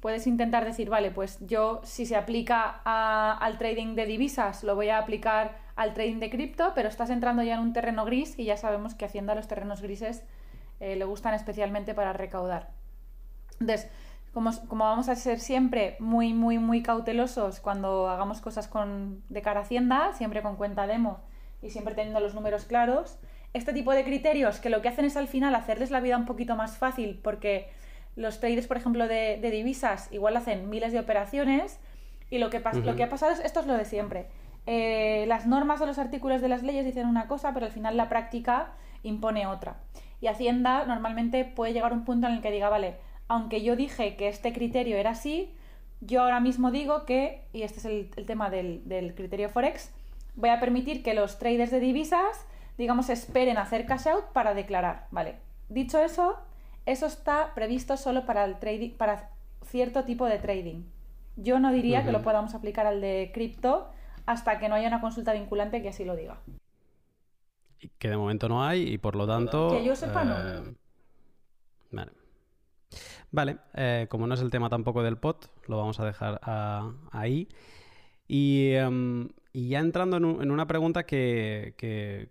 puedes 0.00 0.26
intentar 0.26 0.64
decir, 0.64 0.88
vale, 0.88 1.10
pues 1.10 1.38
yo 1.46 1.80
si 1.84 2.06
se 2.06 2.16
aplica 2.16 2.80
al 2.84 3.58
trading 3.58 3.94
de 3.94 4.06
divisas, 4.06 4.64
lo 4.64 4.74
voy 4.74 4.88
a 4.90 4.98
aplicar 4.98 5.58
al 5.78 5.94
trading 5.94 6.18
de 6.18 6.28
cripto, 6.28 6.72
pero 6.74 6.88
estás 6.88 7.08
entrando 7.08 7.40
ya 7.44 7.54
en 7.54 7.60
un 7.60 7.72
terreno 7.72 8.04
gris 8.04 8.36
y 8.36 8.44
ya 8.44 8.56
sabemos 8.56 8.96
que 8.96 9.04
Hacienda 9.04 9.36
los 9.36 9.46
terrenos 9.46 9.80
grises 9.80 10.24
eh, 10.80 10.96
le 10.96 11.04
gustan 11.04 11.34
especialmente 11.34 11.94
para 11.94 12.12
recaudar. 12.12 12.70
Entonces, 13.60 13.88
como, 14.34 14.50
como, 14.66 14.84
vamos 14.84 15.08
a 15.08 15.14
ser 15.14 15.38
siempre 15.38 15.96
muy, 16.00 16.34
muy, 16.34 16.58
muy 16.58 16.82
cautelosos 16.82 17.60
cuando 17.60 18.08
hagamos 18.08 18.40
cosas 18.40 18.66
con, 18.66 19.22
de 19.28 19.40
cara 19.40 19.60
a 19.60 19.62
Hacienda, 19.62 20.12
siempre 20.14 20.42
con 20.42 20.56
cuenta 20.56 20.88
demo 20.88 21.20
y 21.62 21.70
siempre 21.70 21.94
teniendo 21.94 22.18
los 22.18 22.34
números 22.34 22.64
claros, 22.64 23.16
este 23.54 23.72
tipo 23.72 23.92
de 23.92 24.02
criterios 24.02 24.58
que 24.58 24.70
lo 24.70 24.82
que 24.82 24.88
hacen 24.88 25.04
es 25.04 25.16
al 25.16 25.28
final 25.28 25.54
hacerles 25.54 25.92
la 25.92 26.00
vida 26.00 26.16
un 26.16 26.26
poquito 26.26 26.56
más 26.56 26.76
fácil 26.76 27.20
porque 27.22 27.70
los 28.16 28.40
traders, 28.40 28.66
por 28.66 28.78
ejemplo, 28.78 29.06
de, 29.06 29.38
divisas 29.40 30.08
igual 30.10 30.36
hacen 30.36 30.68
miles 30.68 30.92
de 30.92 30.98
operaciones 30.98 31.78
y 32.30 32.38
lo 32.38 32.50
que, 32.50 32.60
lo 32.82 32.96
que 32.96 33.04
ha 33.04 33.08
pasado 33.08 33.30
es, 33.30 33.38
esto 33.38 33.60
es 33.60 33.66
lo 33.66 33.74
de 33.74 33.84
siempre. 33.84 34.26
Eh, 34.70 35.24
las 35.28 35.46
normas 35.46 35.80
o 35.80 35.86
los 35.86 35.98
artículos 35.98 36.42
de 36.42 36.48
las 36.48 36.62
leyes 36.62 36.84
dicen 36.84 37.06
una 37.06 37.26
cosa, 37.26 37.54
pero 37.54 37.64
al 37.64 37.72
final 37.72 37.96
la 37.96 38.10
práctica 38.10 38.74
impone 39.02 39.46
otra. 39.46 39.78
Y 40.20 40.26
Hacienda 40.26 40.84
normalmente 40.84 41.46
puede 41.46 41.72
llegar 41.72 41.92
a 41.92 41.94
un 41.94 42.04
punto 42.04 42.26
en 42.26 42.34
el 42.34 42.42
que 42.42 42.50
diga, 42.50 42.68
vale, 42.68 42.96
aunque 43.28 43.62
yo 43.62 43.76
dije 43.76 44.14
que 44.16 44.28
este 44.28 44.52
criterio 44.52 44.98
era 44.98 45.12
así, 45.12 45.54
yo 46.02 46.20
ahora 46.20 46.40
mismo 46.40 46.70
digo 46.70 47.06
que, 47.06 47.46
y 47.54 47.62
este 47.62 47.78
es 47.78 47.84
el, 47.86 48.26
tema 48.26 48.50
del, 48.50 48.86
del, 48.86 49.14
criterio 49.14 49.48
Forex, 49.48 49.90
voy 50.36 50.50
a 50.50 50.60
permitir 50.60 51.02
que 51.02 51.14
los 51.14 51.38
traders 51.38 51.70
de 51.70 51.80
divisas, 51.80 52.46
digamos, 52.76 53.08
esperen 53.08 53.56
hacer 53.56 53.86
cash 53.86 54.08
out 54.08 54.26
para 54.34 54.52
declarar, 54.52 55.06
¿vale? 55.10 55.36
Dicho 55.70 55.98
eso, 55.98 56.36
eso 56.84 57.06
está 57.06 57.54
previsto 57.54 57.96
solo 57.96 58.26
para, 58.26 58.44
el 58.44 58.58
trading, 58.58 58.90
para 58.98 59.30
cierto 59.64 60.04
tipo 60.04 60.26
de 60.26 60.38
trading. 60.38 60.82
Yo 61.36 61.58
no 61.58 61.72
diría 61.72 62.04
que 62.04 62.12
lo 62.12 62.20
podamos 62.20 62.54
aplicar 62.54 62.86
al 62.86 63.00
de 63.00 63.30
cripto 63.32 63.92
hasta 64.28 64.58
que 64.58 64.68
no 64.68 64.74
haya 64.74 64.88
una 64.88 65.00
consulta 65.00 65.32
vinculante 65.32 65.80
que 65.80 65.88
así 65.88 66.04
lo 66.04 66.14
diga. 66.14 66.38
Que 67.98 68.10
de 68.10 68.16
momento 68.18 68.46
no 68.46 68.62
hay 68.62 68.82
y 68.82 68.98
por 68.98 69.16
lo 69.16 69.26
tanto... 69.26 69.70
Que 69.70 69.82
yo 69.82 69.96
sepa, 69.96 70.22
no. 70.22 70.36
Eh, 70.36 70.74
vale. 71.90 72.12
Vale, 73.30 73.56
eh, 73.72 74.06
como 74.10 74.26
no 74.26 74.34
es 74.34 74.42
el 74.42 74.50
tema 74.50 74.68
tampoco 74.68 75.02
del 75.02 75.16
pot, 75.16 75.50
lo 75.66 75.78
vamos 75.78 75.98
a 75.98 76.04
dejar 76.04 76.40
ah, 76.42 76.92
ahí. 77.10 77.48
Em, 78.28 79.30
y, 79.54 79.68
ya 79.70 79.78
entrando 79.78 80.18
en, 80.18 80.50
una 80.50 80.66
pregunta 80.66 81.04
que, 81.04 82.28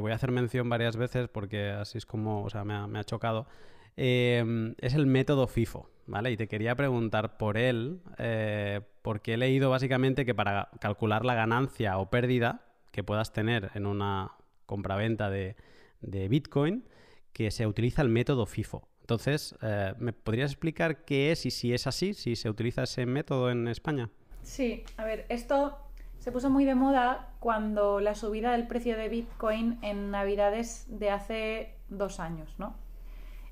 voy 0.00 0.12
a 0.12 0.14
hacer 0.14 0.30
mención 0.30 0.68
varias 0.68 0.96
veces 0.96 1.28
porque 1.28 1.70
así 1.70 1.98
es 1.98 2.06
como, 2.06 2.44
o 2.44 2.50
sea, 2.50 2.64
me 2.64 2.98
ha, 3.00 3.04
chocado, 3.04 3.48
em, 3.96 4.76
es 4.78 4.94
el 4.94 5.06
método 5.06 5.48
FIFO, 5.48 5.90
¿vale? 6.06 6.30
Y 6.30 6.36
te 6.36 6.48
quería 6.48 6.74
preguntar 6.74 7.36
por 7.36 7.56
él, 7.56 8.00
eh, 8.18 8.80
porque 9.02 9.34
he 9.34 9.36
leído 9.36 9.70
básicamente 9.70 10.24
que 10.24 10.34
para 10.34 10.70
calcular 10.80 11.24
la 11.24 11.34
ganancia 11.34 11.98
o 11.98 12.10
pérdida 12.10 12.62
que 12.90 13.02
puedas 13.02 13.32
tener 13.32 13.70
en 13.74 13.86
una 13.86 14.32
compraventa 14.66 15.30
de, 15.30 15.56
de 16.00 16.28
Bitcoin, 16.28 16.84
que 17.32 17.50
se 17.50 17.66
utiliza 17.66 18.02
el 18.02 18.08
método 18.08 18.46
FIFO. 18.46 18.88
Entonces, 19.00 19.56
eh, 19.62 19.94
¿me 19.98 20.12
podrías 20.12 20.52
explicar 20.52 21.04
qué 21.04 21.32
es 21.32 21.44
y 21.46 21.50
si 21.50 21.74
es 21.74 21.86
así, 21.86 22.14
si 22.14 22.36
se 22.36 22.48
utiliza 22.48 22.84
ese 22.84 23.04
método 23.06 23.50
en 23.50 23.68
España? 23.68 24.10
Sí, 24.42 24.84
a 24.96 25.04
ver, 25.04 25.26
esto 25.28 25.76
se 26.18 26.30
puso 26.30 26.50
muy 26.50 26.64
de 26.64 26.74
moda 26.74 27.34
cuando 27.40 28.00
la 28.00 28.14
subida 28.14 28.52
del 28.52 28.68
precio 28.68 28.96
de 28.96 29.08
Bitcoin 29.08 29.78
en 29.82 30.10
Navidades 30.10 30.86
de 30.88 31.10
hace 31.10 31.74
dos 31.88 32.20
años, 32.20 32.54
¿no? 32.58 32.76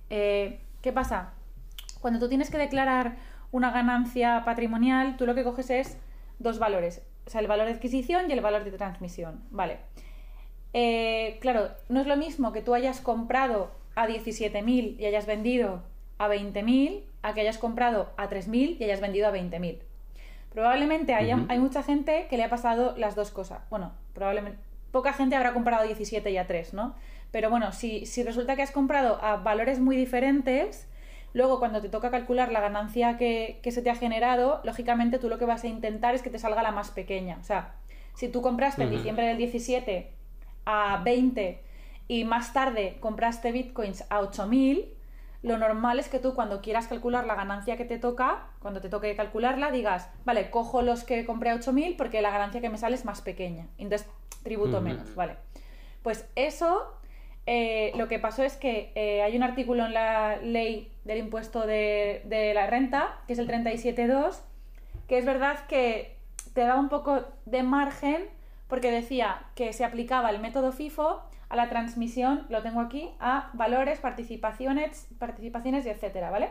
Eh, 0.09 0.61
¿Qué 0.81 0.93
pasa? 0.93 1.35
Cuando 2.01 2.19
tú 2.19 2.29
tienes 2.29 2.51
que 2.51 2.59
declarar 2.59 3.17
una 3.53 3.71
ganancia 3.71 4.43
patrimonial, 4.45 5.17
tú 5.17 5.27
lo 5.27 5.35
que 5.35 5.45
coges 5.45 5.71
es 5.71 5.99
dos 6.39 6.59
valores, 6.59 7.03
o 7.27 7.31
sea, 7.31 7.41
el 7.41 7.47
valor 7.47 7.67
de 7.67 7.73
adquisición 7.73 8.31
y 8.31 8.33
el 8.33 8.41
valor 8.41 8.65
de 8.65 8.73
transmisión, 8.73 9.43
¿vale? 9.51 9.79
Eh, 10.73 11.39
claro, 11.41 11.71
no 11.89 12.01
es 12.01 12.07
lo 12.07 12.17
mismo 12.17 12.53
que 12.53 12.63
tú 12.63 12.75
hayas 12.75 13.01
comprado 13.01 13.71
a 13.95 14.07
17.000 14.07 14.97
y 14.99 15.07
hayas 15.07 15.27
vendido 15.27 15.83
a 16.19 16.29
20.000 16.29 17.03
a 17.23 17.35
que 17.35 17.41
hayas 17.43 17.59
comprado 17.59 18.13
a 18.17 18.29
3.000 18.29 18.77
y 18.79 18.85
hayas 18.85 19.01
vendido 19.01 19.29
a 19.29 19.33
20.000. 19.33 19.81
Probablemente 20.53 21.15
hay 21.15 21.59
mucha 21.59 21.83
gente 21.83 22.27
que 22.29 22.37
le 22.37 22.45
ha 22.45 22.51
pasado 22.51 22.95
las 22.97 23.15
dos 23.15 23.31
cosas. 23.31 23.63
Bueno, 23.71 23.93
probablemente 24.15 24.71
poca 24.91 25.13
gente 25.13 25.37
habrá 25.37 25.53
comprado 25.53 25.83
a 25.83 25.87
17 25.87 26.31
y 26.31 26.37
a 26.37 26.47
3, 26.47 26.75
¿no? 26.75 26.95
Pero 27.31 27.51
bueno, 27.51 27.73
si, 27.73 28.07
si 28.07 28.23
resulta 28.23 28.57
que 28.57 28.63
has 28.63 28.73
comprado 28.73 29.23
a 29.23 29.37
valores 29.37 29.79
muy 29.79 29.97
diferentes, 29.97 30.89
luego 31.33 31.59
cuando 31.59 31.81
te 31.81 31.89
toca 31.89 32.11
calcular 32.11 32.51
la 32.53 32.61
ganancia 32.61 33.17
que, 33.17 33.61
se 33.71 33.83
te 33.83 33.91
ha 33.91 33.95
generado, 33.95 34.61
lógicamente 34.65 35.19
tú 35.19 35.29
lo 35.29 35.39
que 35.39 35.45
vas 35.45 35.65
a 35.65 35.69
intentar 35.69 36.15
es 36.15 36.23
que 36.23 36.31
te 36.31 36.39
salga 36.39 36.63
la 36.63 36.73
más 36.73 36.91
pequeña. 36.91 37.39
O 37.41 37.45
sea, 37.45 37.75
si 38.15 38.29
tú 38.29 38.43
compraste 38.43 38.83
en 38.83 38.91
diciembre 38.91 39.27
del 39.27 39.39
17 39.39 40.11
a 40.67 41.03
20 41.05 41.63
y 42.09 42.25
más 42.25 42.53
tarde 42.53 42.97
compraste 43.01 43.53
bitcoins 43.53 44.05
a 44.11 44.21
8000, 44.21 44.95
lo 45.43 45.57
normal 45.57 45.99
es 45.99 46.09
que 46.09 46.19
tú 46.19 46.35
cuando 46.35 46.61
quieras 46.61 46.87
calcular 46.87 47.27
la 47.27 47.35
ganancia 47.35 47.77
que 47.77 47.87
te 47.87 47.99
toca, 47.99 48.49
cuando 48.61 48.81
te 48.81 48.91
toque 48.91 49.17
calcularla, 49.17 49.71
digas, 49.71 50.11
vale, 50.25 50.51
cojo 50.51 50.83
los 50.83 51.05
que 51.05 51.25
compré 51.25 51.51
a 51.51 51.55
8000 51.55 51.97
porque 51.97 52.21
la 52.21 52.31
ganancia 52.31 52.61
que 52.61 52.69
me 52.69 52.77
sale 52.77 52.95
es 52.95 53.07
más 53.07 53.23
pequeña, 53.23 53.67
entonces 53.79 54.07
tributo 54.43 54.81
menos, 54.81 55.15
¿vale? 55.15 55.37
Pues 56.03 56.29
eso, 56.35 57.00
eh, 57.53 57.91
lo 57.97 58.07
que 58.07 58.21
pasó 58.21 58.45
es 58.45 58.57
que 58.57 58.93
eh, 58.95 59.23
hay 59.23 59.37
un 59.37 59.43
artículo 59.43 59.85
en 59.85 59.93
la 59.93 60.37
ley 60.37 60.89
del 61.05 61.19
impuesto 61.19 61.67
de, 61.67 62.23
de 62.27 62.55
la 62.55 62.69
renta, 62.69 63.19
que 63.27 63.33
es 63.33 63.41
el 63.41 63.49
37.2, 63.49 64.39
que 65.09 65.19
es 65.19 65.25
verdad 65.25 65.59
que 65.67 66.17
te 66.55 66.61
da 66.61 66.77
un 66.77 66.89
poco 66.89 67.25
de 67.47 67.65
margen 67.65 68.29
porque 68.69 68.93
decía 68.93 69.43
que 69.57 69.73
se 69.73 69.85
aplicaba 69.85 70.31
el 70.31 70.39
método 70.39 70.71
FIFO 70.71 71.25
a 71.49 71.57
la 71.57 71.69
transmisión, 71.69 72.47
lo 72.51 72.63
tengo 72.63 72.81
aquí, 72.81 73.11
a 73.19 73.51
valores, 73.55 73.99
participaciones, 73.99 75.09
participaciones 75.19 75.85
y 75.87 75.89
etcétera, 75.89 76.31
¿vale? 76.31 76.51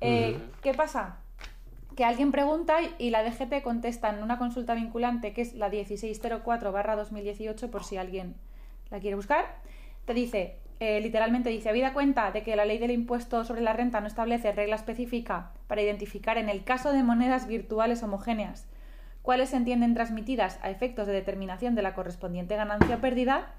Eh, 0.00 0.38
¿Qué 0.62 0.72
pasa? 0.72 1.18
Que 1.96 2.06
alguien 2.06 2.32
pregunta 2.32 2.78
y 2.96 3.10
la 3.10 3.22
DGT 3.22 3.60
contesta 3.62 4.08
en 4.08 4.22
una 4.22 4.38
consulta 4.38 4.72
vinculante, 4.72 5.34
que 5.34 5.42
es 5.42 5.52
la 5.52 5.70
1604-2018, 5.70 7.68
por 7.68 7.84
si 7.84 7.98
alguien 7.98 8.36
la 8.90 8.98
quiere 8.98 9.16
buscar, 9.16 9.44
te 10.04 10.14
dice, 10.14 10.58
eh, 10.80 11.00
literalmente 11.00 11.50
dice, 11.50 11.68
habida 11.68 11.92
cuenta 11.92 12.32
de 12.32 12.42
que 12.42 12.56
la 12.56 12.64
ley 12.64 12.78
del 12.78 12.90
impuesto 12.90 13.44
sobre 13.44 13.60
la 13.60 13.72
renta 13.72 14.00
no 14.00 14.06
establece 14.06 14.52
regla 14.52 14.76
específica 14.76 15.52
para 15.66 15.82
identificar 15.82 16.38
en 16.38 16.48
el 16.48 16.64
caso 16.64 16.92
de 16.92 17.02
monedas 17.02 17.46
virtuales 17.46 18.02
homogéneas 18.02 18.66
cuáles 19.22 19.50
se 19.50 19.56
entienden 19.56 19.94
transmitidas 19.94 20.58
a 20.62 20.70
efectos 20.70 21.06
de 21.06 21.12
determinación 21.12 21.74
de 21.74 21.82
la 21.82 21.94
correspondiente 21.94 22.56
ganancia 22.56 22.96
o 22.96 23.00
pérdida, 23.00 23.54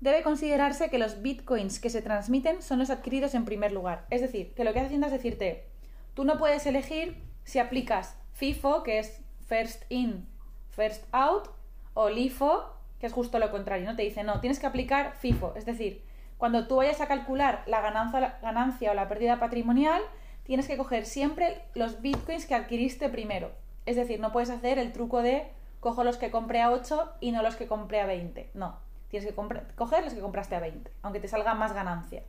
debe 0.00 0.22
considerarse 0.22 0.88
que 0.88 0.98
los 0.98 1.22
bitcoins 1.22 1.78
que 1.78 1.90
se 1.90 2.02
transmiten 2.02 2.62
son 2.62 2.78
los 2.78 2.90
adquiridos 2.90 3.34
en 3.34 3.44
primer 3.44 3.72
lugar. 3.72 4.06
Es 4.10 4.20
decir, 4.20 4.54
que 4.54 4.64
lo 4.64 4.72
que 4.72 4.78
hace 4.78 4.86
Hacienda 4.86 5.06
es 5.08 5.12
decirte, 5.12 5.66
tú 6.14 6.24
no 6.24 6.38
puedes 6.38 6.66
elegir 6.66 7.22
si 7.44 7.58
aplicas 7.58 8.18
FIFO, 8.32 8.82
que 8.82 8.98
es 8.98 9.20
First 9.46 9.84
In, 9.90 10.26
First 10.70 11.04
Out, 11.12 11.50
o 11.92 12.08
LIFO, 12.08 12.73
que 13.04 13.08
es 13.08 13.12
justo 13.12 13.38
lo 13.38 13.50
contrario, 13.50 13.84
¿no? 13.84 13.96
Te 13.96 14.02
dice, 14.02 14.24
no, 14.24 14.40
tienes 14.40 14.58
que 14.58 14.64
aplicar 14.64 15.12
FIFO. 15.18 15.52
Es 15.56 15.66
decir, 15.66 16.02
cuando 16.38 16.66
tú 16.66 16.76
vayas 16.76 17.02
a 17.02 17.06
calcular 17.06 17.62
la 17.66 17.82
ganancia, 17.82 18.18
la 18.18 18.38
ganancia 18.40 18.92
o 18.92 18.94
la 18.94 19.08
pérdida 19.08 19.38
patrimonial, 19.38 20.00
tienes 20.44 20.66
que 20.66 20.78
coger 20.78 21.04
siempre 21.04 21.60
los 21.74 22.00
bitcoins 22.00 22.46
que 22.46 22.54
adquiriste 22.54 23.10
primero. 23.10 23.50
Es 23.84 23.96
decir, 23.96 24.20
no 24.20 24.32
puedes 24.32 24.48
hacer 24.48 24.78
el 24.78 24.92
truco 24.92 25.20
de 25.20 25.46
cojo 25.80 26.02
los 26.02 26.16
que 26.16 26.30
compré 26.30 26.62
a 26.62 26.70
8 26.70 27.16
y 27.20 27.32
no 27.32 27.42
los 27.42 27.56
que 27.56 27.66
compré 27.66 28.00
a 28.00 28.06
20. 28.06 28.52
No, 28.54 28.78
tienes 29.08 29.28
que 29.28 29.34
coger 29.34 30.02
los 30.02 30.14
que 30.14 30.20
compraste 30.20 30.54
a 30.54 30.60
20, 30.60 30.90
aunque 31.02 31.20
te 31.20 31.28
salga 31.28 31.52
más 31.52 31.74
ganancia. 31.74 32.22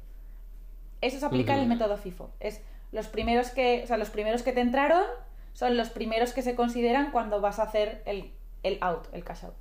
Eso 1.00 1.22
se 1.22 1.26
aplica 1.26 1.54
en 1.54 1.62
el 1.62 1.68
método 1.70 1.96
FIFO. 1.96 2.32
Es 2.42 2.62
los 2.92 3.08
primeros 3.08 3.50
que, 3.52 3.84
o 3.86 3.88
sea, 3.88 3.96
los 3.96 4.10
primeros 4.10 4.44
que 4.44 4.52
te 4.52 4.60
entraron 4.60 5.06
son 5.54 5.78
los 5.78 5.90
primeros 5.90 6.34
que 6.34 6.42
se 6.42 6.54
consideran 6.54 7.12
cuando 7.12 7.40
vas 7.40 7.60
a 7.60 7.64
hacer 7.64 8.04
el, 8.06 8.34
el 8.64 8.78
out, 8.82 9.08
el 9.14 9.24
cash 9.24 9.46
out. 9.46 9.56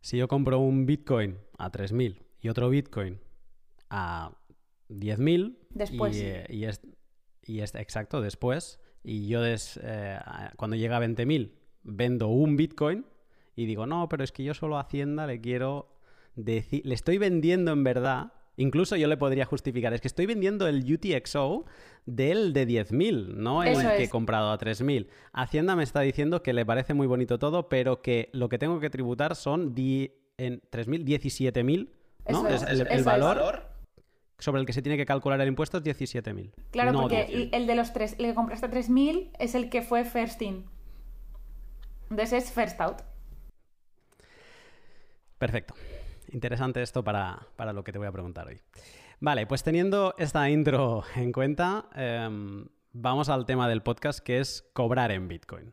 Si 0.00 0.16
yo 0.16 0.28
compro 0.28 0.58
un 0.58 0.86
Bitcoin 0.86 1.38
a 1.58 1.70
3.000 1.70 2.22
y 2.40 2.48
otro 2.48 2.70
Bitcoin 2.70 3.20
a 3.90 4.32
10.000... 4.88 5.58
Después. 5.70 6.16
Y, 6.16 6.20
eh, 6.22 6.46
y, 6.48 6.64
es, 6.64 6.80
y 7.42 7.60
es 7.60 7.74
exacto, 7.74 8.20
después 8.20 8.80
y 9.02 9.26
yo 9.26 9.40
des, 9.40 9.80
eh, 9.82 10.18
cuando 10.56 10.76
llega 10.76 10.96
a 10.96 11.00
20.000 11.00 11.52
vendo 11.82 12.28
un 12.28 12.56
Bitcoin 12.56 13.06
y 13.56 13.66
digo, 13.66 13.86
no, 13.86 14.08
pero 14.08 14.22
es 14.22 14.32
que 14.32 14.44
yo 14.44 14.54
solo 14.54 14.76
a 14.76 14.82
Hacienda 14.82 15.26
le 15.26 15.40
quiero 15.40 15.98
decir, 16.34 16.84
le 16.84 16.94
estoy 16.94 17.18
vendiendo 17.18 17.72
en 17.72 17.84
verdad, 17.84 18.32
incluso 18.58 18.96
yo 18.96 19.08
le 19.08 19.16
podría 19.16 19.46
justificar, 19.46 19.94
es 19.94 20.02
que 20.02 20.08
estoy 20.08 20.26
vendiendo 20.26 20.66
el 20.66 20.84
UTXO 20.92 21.64
del 22.04 22.52
de 22.52 22.66
10.000, 22.66 23.34
no 23.34 23.62
el 23.62 23.78
que 23.78 24.04
he 24.04 24.08
comprado 24.10 24.50
a 24.50 24.58
3.000. 24.58 25.08
Hacienda 25.32 25.76
me 25.76 25.84
está 25.84 26.00
diciendo 26.00 26.42
que 26.42 26.52
le 26.52 26.66
parece 26.66 26.92
muy 26.92 27.06
bonito 27.06 27.38
todo, 27.38 27.68
pero 27.68 28.02
que 28.02 28.28
lo 28.32 28.48
que 28.48 28.58
tengo 28.58 28.80
que 28.80 28.90
tributar 28.90 29.36
son 29.36 29.74
en 29.76 30.60
3.000, 30.70 31.04
17.000, 31.04 31.88
¿no? 32.30 32.48
es, 32.48 32.62
el, 32.62 33.04
valor 33.04 33.62
sobre 34.38 34.60
el 34.60 34.66
que 34.66 34.72
se 34.72 34.82
tiene 34.82 34.96
que 34.96 35.06
calcular 35.06 35.40
el 35.40 35.48
impuesto 35.48 35.78
es 35.78 35.84
17.000. 35.84 36.52
Claro, 36.70 37.00
porque 37.00 37.50
el, 37.52 37.66
de 37.66 37.74
los 37.74 37.92
tres, 37.92 38.16
el 38.18 38.26
que 38.26 38.34
compraste 38.34 38.68
3.000 38.68 39.30
es 39.38 39.54
el 39.54 39.70
que 39.70 39.82
fue 39.82 40.04
first 40.04 40.42
in. 40.42 40.64
Entonces 42.10 42.44
es 42.44 42.52
first 42.52 42.80
out. 42.80 43.02
Perfecto. 45.38 45.74
Interesante 46.32 46.82
esto 46.82 47.02
para, 47.02 47.46
lo 47.72 47.84
que 47.84 47.92
te 47.92 47.98
voy 47.98 48.08
a 48.08 48.12
preguntar 48.12 48.46
hoy. 48.46 48.60
Vale, 49.20 49.46
pues 49.46 49.62
teniendo 49.62 50.14
esta 50.18 50.48
intro 50.50 51.04
en 51.16 51.32
cuenta, 51.32 51.88
em, 51.94 52.66
vamos 52.92 53.28
al 53.28 53.46
tema 53.46 53.68
del 53.68 53.82
podcast 53.82 54.20
que 54.20 54.40
es 54.40 54.68
cobrar 54.72 55.10
en 55.10 55.28
Bitcoin. 55.28 55.72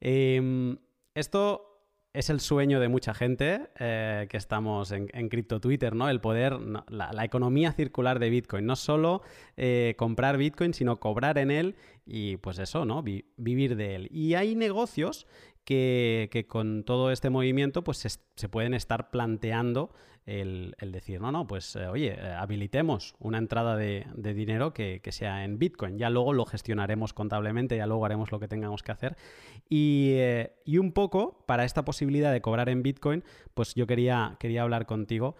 Em, 0.00 0.78
esto 1.14 1.68
es 2.14 2.30
el 2.30 2.40
sueño 2.40 2.80
de 2.80 2.88
mucha 2.88 3.12
gente 3.14 3.70
eh, 3.78 4.26
que 4.30 4.38
estamos 4.38 4.92
en, 4.92 5.08
en 5.12 5.28
Crypto 5.28 5.60
Twitter, 5.60 5.94
¿no? 5.94 6.08
El 6.08 6.20
poder, 6.20 6.58
la, 6.88 7.24
economía 7.24 7.72
circular 7.72 8.18
de 8.18 8.30
Bitcoin. 8.30 8.66
No 8.66 8.76
solo 8.76 9.22
eh, 9.56 9.94
comprar 9.98 10.36
Bitcoin, 10.36 10.72
sino 10.72 10.98
cobrar 10.98 11.38
en 11.38 11.50
él 11.50 11.76
y 12.06 12.38
pues 12.38 12.58
eso, 12.58 12.84
¿no? 12.84 13.02
vivir 13.02 13.76
de 13.76 13.94
él. 13.94 14.08
Y 14.10 14.34
hay 14.34 14.54
negocios 14.54 15.26
que, 15.68 16.46
con 16.48 16.82
todo 16.82 17.12
este 17.12 17.28
movimiento 17.28 17.84
pues 17.84 17.98
se, 17.98 18.48
pueden 18.48 18.72
estar 18.72 19.10
planteando 19.10 19.92
el, 20.24 20.74
decir, 20.80 21.20
no, 21.20 21.30
no, 21.30 21.46
pues 21.46 21.76
eh, 21.76 21.86
oye, 21.88 22.14
eh, 22.18 22.32
habilitemos 22.32 23.14
una 23.18 23.36
entrada 23.36 23.76
de, 23.76 24.06
dinero 24.14 24.72
que, 24.72 25.00
sea 25.10 25.44
en 25.44 25.58
Bitcoin. 25.58 25.98
Ya 25.98 26.08
luego 26.08 26.32
lo 26.32 26.46
gestionaremos 26.46 27.12
contablemente, 27.12 27.76
ya 27.76 27.86
luego 27.86 28.06
haremos 28.06 28.32
lo 28.32 28.40
que 28.40 28.48
tengamos 28.48 28.82
que 28.82 28.92
hacer. 28.92 29.16
Y, 29.68 30.12
eh, 30.14 30.54
un 30.78 30.92
poco 30.92 31.44
para 31.46 31.64
esta 31.64 31.84
posibilidad 31.84 32.32
de 32.32 32.40
cobrar 32.40 32.70
en 32.70 32.82
Bitcoin, 32.82 33.22
pues 33.52 33.74
yo 33.74 33.86
quería, 33.86 34.36
quería 34.38 34.62
hablar 34.62 34.86
contigo 34.86 35.36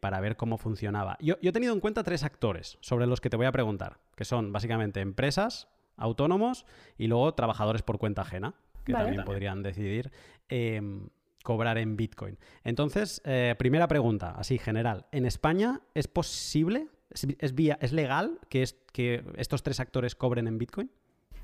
para 0.00 0.20
ver 0.20 0.36
cómo 0.36 0.58
funcionaba. 0.58 1.16
Yo, 1.20 1.38
yo 1.40 1.50
he 1.50 1.52
tenido 1.52 1.74
en 1.74 1.80
cuenta 1.80 2.04
tres 2.04 2.22
actores 2.22 2.78
sobre 2.80 3.06
los 3.06 3.20
que 3.20 3.30
te 3.30 3.36
voy 3.36 3.46
a 3.46 3.52
preguntar, 3.52 3.98
que 4.14 4.24
son 4.24 4.52
básicamente 4.52 5.00
empresas, 5.00 5.68
autónomos 5.96 6.66
y 6.98 7.08
luego 7.08 7.34
trabajadores 7.34 7.82
por 7.82 7.98
cuenta 7.98 8.22
ajena 8.22 8.54
que 8.92 9.02
también 9.02 9.24
podrían 9.24 9.62
decidir 9.62 10.10
em, 10.48 11.08
cobrar 11.42 11.78
en 11.78 11.96
Bitcoin. 11.96 12.38
Entonces, 12.64 13.22
eh, 13.24 13.54
primera 13.58 13.88
pregunta, 13.88 14.34
así 14.36 14.58
general. 14.58 15.06
¿En 15.12 15.24
España 15.26 15.80
es 15.94 16.08
posible, 16.08 16.88
es, 17.10 17.54
vía, 17.54 17.78
es 17.80 17.92
legal 17.92 18.38
que, 18.48 18.62
es, 18.62 18.76
que 18.92 19.24
estos 19.36 19.62
tres 19.62 19.80
actores 19.80 20.14
cobren 20.14 20.46
en 20.46 20.58
Bitcoin? 20.58 20.90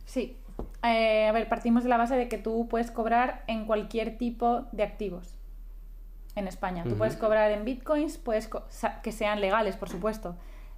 Sí. 0.04 0.36
Eh, 0.82 1.26
a 1.26 1.32
ver, 1.32 1.48
partimos 1.48 1.82
de 1.82 1.88
la 1.88 1.96
base 1.96 2.16
de 2.16 2.28
que 2.28 2.38
tú 2.38 2.68
puedes 2.68 2.90
cobrar 2.90 3.44
en 3.46 3.66
cualquier 3.66 4.16
tipo 4.18 4.66
de 4.72 4.82
activos 4.82 5.38
en 6.34 6.46
España. 6.48 6.84
Tú 6.84 6.96
puedes 6.96 7.16
cobrar 7.16 7.50
en 7.50 7.64
bitcoins, 7.64 8.18
puedes 8.18 8.48
que 9.02 9.12
sean 9.12 9.40
legales, 9.40 9.76
por 9.76 9.88
supuesto. 9.88 10.36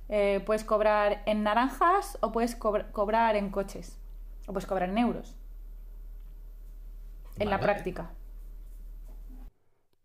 Eh, 0.08 0.40
puedes 0.46 0.64
cobrar 0.64 1.22
en 1.26 1.42
naranjas 1.42 2.16
o 2.22 2.32
puedes 2.32 2.56
cobrar 2.56 3.36
en 3.36 3.50
coches. 3.50 3.98
O 4.46 4.52
puedes 4.52 4.66
cobrar 4.66 4.88
en 4.88 4.98
euros 4.98 5.36
en 7.38 7.50
la 7.50 7.60
práctica. 7.60 8.10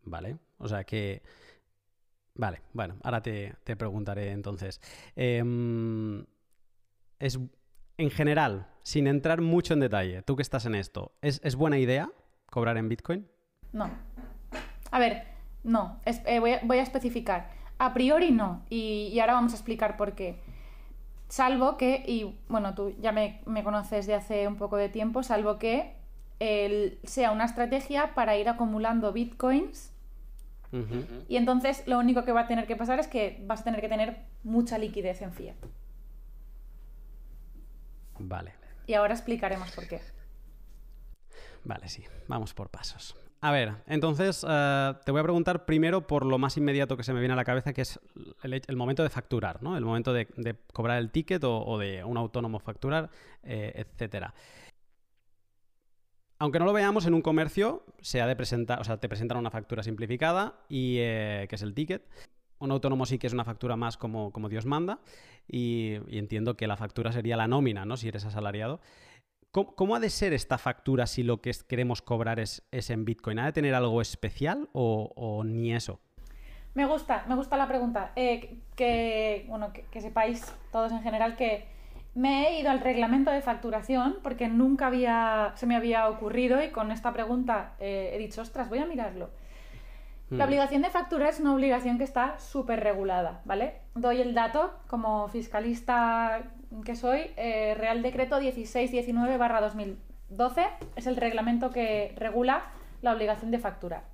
Vale, 0.06 0.38
o 0.58 0.68
sea 0.68 0.84
que... 0.84 1.22
Vale, 2.36 2.62
bueno, 2.74 2.96
ahora 3.04 3.22
te, 3.22 3.56
preguntaré 3.78 4.32
entonces. 4.32 4.82
Em, 5.16 6.26
es, 7.20 7.40
en 7.98 8.10
general, 8.10 8.68
sin 8.82 9.08
entrar 9.08 9.42
mucho 9.42 9.74
en 9.74 9.80
detalle, 9.80 10.24
tú 10.24 10.36
que 10.36 10.42
estás 10.42 10.66
en 10.66 10.74
esto, 10.76 11.14
¿es, 11.22 11.56
buena 11.56 11.78
idea 11.78 12.10
cobrar 12.50 12.78
en 12.78 12.90
Bitcoin? 12.90 13.28
No. 13.72 13.90
A 14.90 15.00
ver, 15.00 15.28
no, 15.64 16.02
eh, 16.06 16.40
voy, 16.40 16.78
a, 16.78 16.82
especificar. 16.82 17.50
A 17.78 17.94
priori 17.94 18.32
no, 18.32 18.66
y, 18.70 19.18
ahora 19.20 19.34
vamos 19.34 19.54
a 19.54 19.56
explicar 19.56 19.96
por 19.96 20.14
qué. 20.14 20.42
Salvo 21.30 21.78
que, 21.78 22.04
y 22.08 22.40
bueno, 22.48 22.74
tú 22.74 22.96
ya 23.00 23.12
me, 23.12 23.42
me 23.46 23.64
conoces 23.64 24.08
de 24.08 24.16
hace 24.16 24.48
un 24.48 24.56
poco 24.56 24.78
de 24.78 24.90
tiempo, 24.90 25.24
salvo 25.24 25.60
que 25.60 26.03
sea 27.04 27.32
una 27.32 27.46
estrategia 27.46 28.14
para 28.16 28.38
ir 28.38 28.50
acumulando 28.50 29.12
bitcoins. 29.14 29.92
Y 31.28 31.38
entonces 31.38 31.84
lo 31.86 32.00
único 32.00 32.26
que 32.26 32.32
va 32.32 32.42
a 32.42 32.48
tener 32.48 32.66
que 32.66 32.76
pasar 32.76 33.00
es 33.00 33.08
que 33.08 33.44
vas 33.46 33.62
a 33.62 33.64
tener 33.64 33.80
que 33.80 33.90
tener 33.90 34.26
mucha 34.44 34.80
liquidez 34.80 35.22
en 35.22 35.32
fiat. 35.32 35.56
Vale. 38.18 38.54
Y 38.88 38.96
ahora 38.96 39.14
explicaremos 39.14 39.72
por 39.72 39.88
qué. 39.88 40.02
Vale, 41.64 41.88
sí. 41.90 42.04
Vamos 42.28 42.54
por 42.54 42.70
pasos. 42.70 43.16
A 43.42 43.52
ver, 43.52 43.74
entonces 43.88 44.46
eh, 44.48 44.94
te 45.06 45.12
voy 45.12 45.20
a 45.20 45.24
preguntar 45.24 45.66
primero 45.66 46.08
por 46.08 46.26
lo 46.26 46.38
más 46.38 46.56
inmediato 46.56 46.96
que 46.96 47.04
se 47.04 47.12
me 47.14 47.20
viene 47.20 47.34
a 47.34 47.36
la 47.36 47.44
cabeza, 47.44 47.74
que 47.74 47.82
es 47.82 48.00
el, 48.42 48.76
momento 48.78 49.04
de 49.04 49.10
facturar, 49.10 49.62
¿no? 49.62 49.76
El 49.76 49.84
momento 49.84 50.14
de, 50.14 50.28
cobrar 50.72 50.98
el 51.00 51.12
ticket 51.12 51.44
o, 51.44 51.78
de 51.78 52.06
un 52.06 52.16
autónomo 52.16 52.60
facturar, 52.60 53.10
eh, 53.44 53.74
etcétera. 53.76 54.34
Aunque 56.40 56.60
no 56.60 56.66
lo 56.66 56.74
veamos 56.74 57.06
en 57.06 57.14
un 57.14 57.22
comercio, 57.22 57.84
se 58.02 58.22
ha 58.22 58.28
de 58.28 58.36
presentar, 58.36 58.80
o 58.80 58.84
sea, 58.84 58.98
te 58.98 59.08
presentan 59.08 59.38
una 59.38 59.52
factura 59.52 59.84
simplificada 59.84 60.56
y 60.68 60.98
eh, 61.00 61.46
que 61.50 61.56
es 61.56 61.62
el 61.62 61.74
ticket. 61.74 62.08
Un 62.60 62.72
autónomo 62.72 63.06
sí 63.06 63.18
que 63.18 63.28
es 63.28 63.34
una 63.34 63.44
factura 63.44 63.76
más 63.76 63.98
como, 63.98 64.32
como 64.32 64.50
Dios 64.50 64.66
manda 64.66 65.00
y, 65.48 65.96
entiendo 66.18 66.56
que 66.56 66.68
la 66.68 66.78
factura 66.78 67.12
sería 67.12 67.38
la 67.38 67.48
nómina, 67.48 67.86
¿no? 67.86 67.98
Si 67.98 68.08
eres 68.08 68.26
asalariado. 68.26 68.80
¿Cómo, 69.52 69.96
ha 69.96 70.00
de 70.00 70.10
ser 70.10 70.34
esta 70.34 70.58
factura 70.58 71.06
si 71.06 71.22
lo 71.22 71.40
que 71.40 71.52
queremos 71.68 72.02
cobrar 72.02 72.40
es, 72.40 72.64
en 72.72 73.06
Bitcoin? 73.06 73.38
¿Ha 73.38 73.46
de 73.46 73.52
tener 73.52 73.76
algo 73.76 74.02
especial 74.02 74.68
o, 74.74 75.44
ni 75.46 75.74
eso? 75.74 76.00
Me 76.74 76.86
gusta, 76.86 77.24
me 77.28 77.36
gusta 77.36 77.56
la 77.56 77.68
pregunta. 77.68 78.14
Eh, 78.16 78.58
que, 78.76 79.46
bueno, 79.48 79.72
que 79.72 80.02
sepáis 80.02 80.52
todos 80.72 80.92
en 80.92 81.04
general 81.04 81.36
que 81.36 81.68
me 82.16 82.48
he 82.48 82.60
ido 82.60 82.70
al 82.70 82.80
reglamento 82.80 83.32
de 83.32 83.42
facturación 83.42 84.18
porque 84.22 84.48
nunca 84.48 84.88
había, 84.88 85.54
se 85.56 85.66
me 85.66 85.76
había 85.76 86.08
ocurrido 86.10 86.64
y 86.64 86.70
con 86.70 86.92
esta 86.92 87.12
pregunta 87.12 87.74
eh, 87.80 88.12
he 88.14 88.20
dicho, 88.20 88.42
ostras, 88.42 88.70
voy 88.70 88.80
a 88.80 88.86
mirarlo. 88.86 89.30
La 90.30 90.46
hmm. 90.46 90.48
obligación 90.48 90.82
de 90.84 90.90
factura 90.90 91.30
es 91.30 91.40
una 91.40 91.54
obligación 91.54 91.98
que 91.98 92.04
está 92.04 92.40
súper 92.40 92.82
regulada, 92.82 93.42
¿vale? 93.46 93.82
Doy 93.96 94.22
el 94.22 94.34
dato 94.34 94.74
como 94.88 95.28
fiscalista 95.28 96.44
que 96.86 96.96
soy, 96.96 97.32
eh, 97.36 97.76
Real 97.78 98.02
Decreto 98.02 98.40
1619-2012 98.40 99.98
es 100.96 101.08
el 101.08 101.16
reglamento 101.18 101.70
que 101.72 102.14
regula 102.18 102.64
la 103.02 103.14
obligación 103.14 103.52
de 103.52 103.60
factura. 103.60 104.06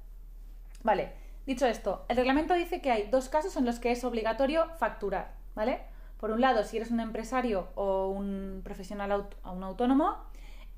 Vale, 0.84 1.14
dicho 1.46 1.66
esto, 1.66 2.06
el 2.08 2.18
reglamento 2.18 2.54
dice 2.54 2.82
que 2.82 2.92
hay 2.92 3.10
dos 3.10 3.30
casos 3.30 3.56
en 3.58 3.66
los 3.66 3.80
que 3.80 3.92
es 3.92 4.04
obligatorio 4.04 4.68
facturar, 4.78 5.34
¿vale? 5.56 5.82
Por 6.20 6.32
un 6.32 6.42
lado, 6.42 6.64
si 6.64 6.78
eres 6.78 6.92
un 6.92 7.00
empresario 7.00 7.70
o 7.76 8.08
un 8.08 8.62
profesional 8.64 9.12
o 9.44 9.52
un 9.52 9.64
autónomo, 9.64 10.18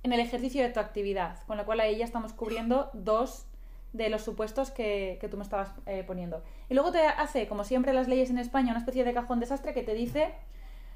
en 0.03 0.13
el 0.13 0.19
ejercicio 0.19 0.63
de 0.63 0.69
tu 0.69 0.79
actividad, 0.79 1.39
con 1.47 1.57
lo 1.57 1.65
cual 1.65 1.79
ahí 1.79 1.97
ya 1.97 2.05
estamos 2.05 2.33
cubriendo 2.33 2.89
dos 2.93 3.45
de 3.93 4.09
los 4.09 4.21
supuestos 4.21 4.71
que, 4.71 5.19
tú 5.29 5.37
me 5.37 5.43
estabas 5.43 5.73
eh, 5.85 6.03
poniendo. 6.05 6.43
Y 6.69 6.73
luego 6.73 6.91
te 6.91 7.05
hace, 7.05 7.47
como 7.47 7.63
siempre 7.63 7.93
las 7.93 8.07
leyes 8.07 8.29
en 8.29 8.37
España, 8.37 8.71
una 8.71 8.79
especie 8.79 9.03
de 9.03 9.13
cajón 9.13 9.39
desastre 9.39 9.73
que 9.73 9.83
te 9.83 9.93
dice 9.93 10.33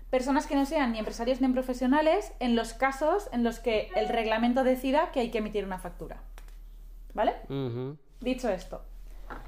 personas 0.09 0.47
que 0.47 0.55
no 0.55 0.65
sean 0.65 0.91
ni 0.91 0.99
empresarios 0.99 1.41
ni 1.41 1.47
profesionales 1.49 2.31
en 2.39 2.55
los 2.55 2.73
casos 2.73 3.27
en 3.31 3.43
los 3.43 3.59
que 3.59 3.89
el 3.95 4.07
reglamento 4.07 4.63
decida 4.63 5.11
que 5.11 5.19
hay 5.19 5.31
que 5.31 5.39
emitir 5.39 5.65
una 5.65 5.79
factura. 5.79 6.21
¿Vale? 7.13 7.33
Dicho 8.21 8.49
esto, 8.49 8.81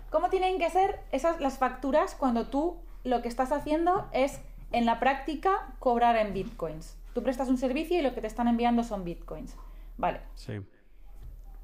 ¿cómo 0.10 0.30
tienen 0.30 0.58
que 0.58 0.70
ser 0.70 1.00
esas 1.12 1.40
las 1.40 1.58
facturas 1.58 2.16
cuando 2.16 2.48
tú 2.48 2.78
lo 3.04 3.22
que 3.22 3.28
estás 3.28 3.52
haciendo 3.52 4.08
es 4.12 4.40
en 4.72 4.86
la 4.86 5.00
práctica 5.00 5.74
cobrar 5.80 6.16
en 6.18 6.34
bitcoins. 6.34 6.98
Tú 7.14 7.24
prestas 7.24 7.50
un 7.50 7.58
servicio 7.58 7.98
y 7.98 8.02
lo 8.02 8.14
que 8.14 8.22
te 8.22 8.28
están 8.28 8.48
enviando 8.48 8.84
son 8.84 9.04
bitcoins. 9.04 9.56
Vale. 9.98 10.22
Sí. 10.36 10.62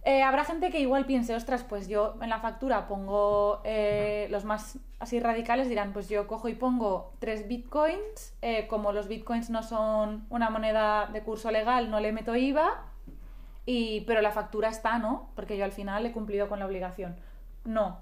Eh, 0.06 0.22
habrá 0.22 0.44
gente 0.44 0.70
que 0.70 0.82
igual 0.82 1.06
piense, 1.06 1.34
ostras, 1.34 1.64
pues 1.64 1.88
yo 1.88 2.16
en 2.22 2.30
la 2.30 2.40
factura 2.40 2.88
pongo 2.90 3.62
eh, 3.64 4.28
los 4.32 4.44
más 4.44 4.78
así 5.00 5.20
radicales 5.22 5.70
dirán, 5.70 5.94
pues 5.94 6.10
yo 6.10 6.28
cojo 6.28 6.50
y 6.50 6.56
pongo 6.56 7.14
tres 7.20 7.48
bitcoins, 7.48 8.36
eh, 8.42 8.68
como 8.68 8.92
los 8.92 9.08
bitcoins 9.08 9.50
no 9.50 9.64
son 9.64 10.26
una 10.30 10.50
moneda 10.50 11.08
de 11.08 11.22
curso 11.22 11.52
legal, 11.52 11.90
no 11.90 12.02
le 12.02 12.12
meto 12.12 12.36
IVA, 12.36 12.84
y, 13.66 14.02
pero 14.02 14.22
la 14.22 14.32
factura 14.32 14.68
está, 14.68 15.00
¿no? 15.00 15.30
Porque 15.36 15.58
yo 15.58 15.64
al 15.64 15.72
final 15.72 16.06
he 16.06 16.12
cumplido 16.12 16.50
con 16.50 16.60
la 16.60 16.66
obligación. 16.66 17.16
No, 17.64 18.00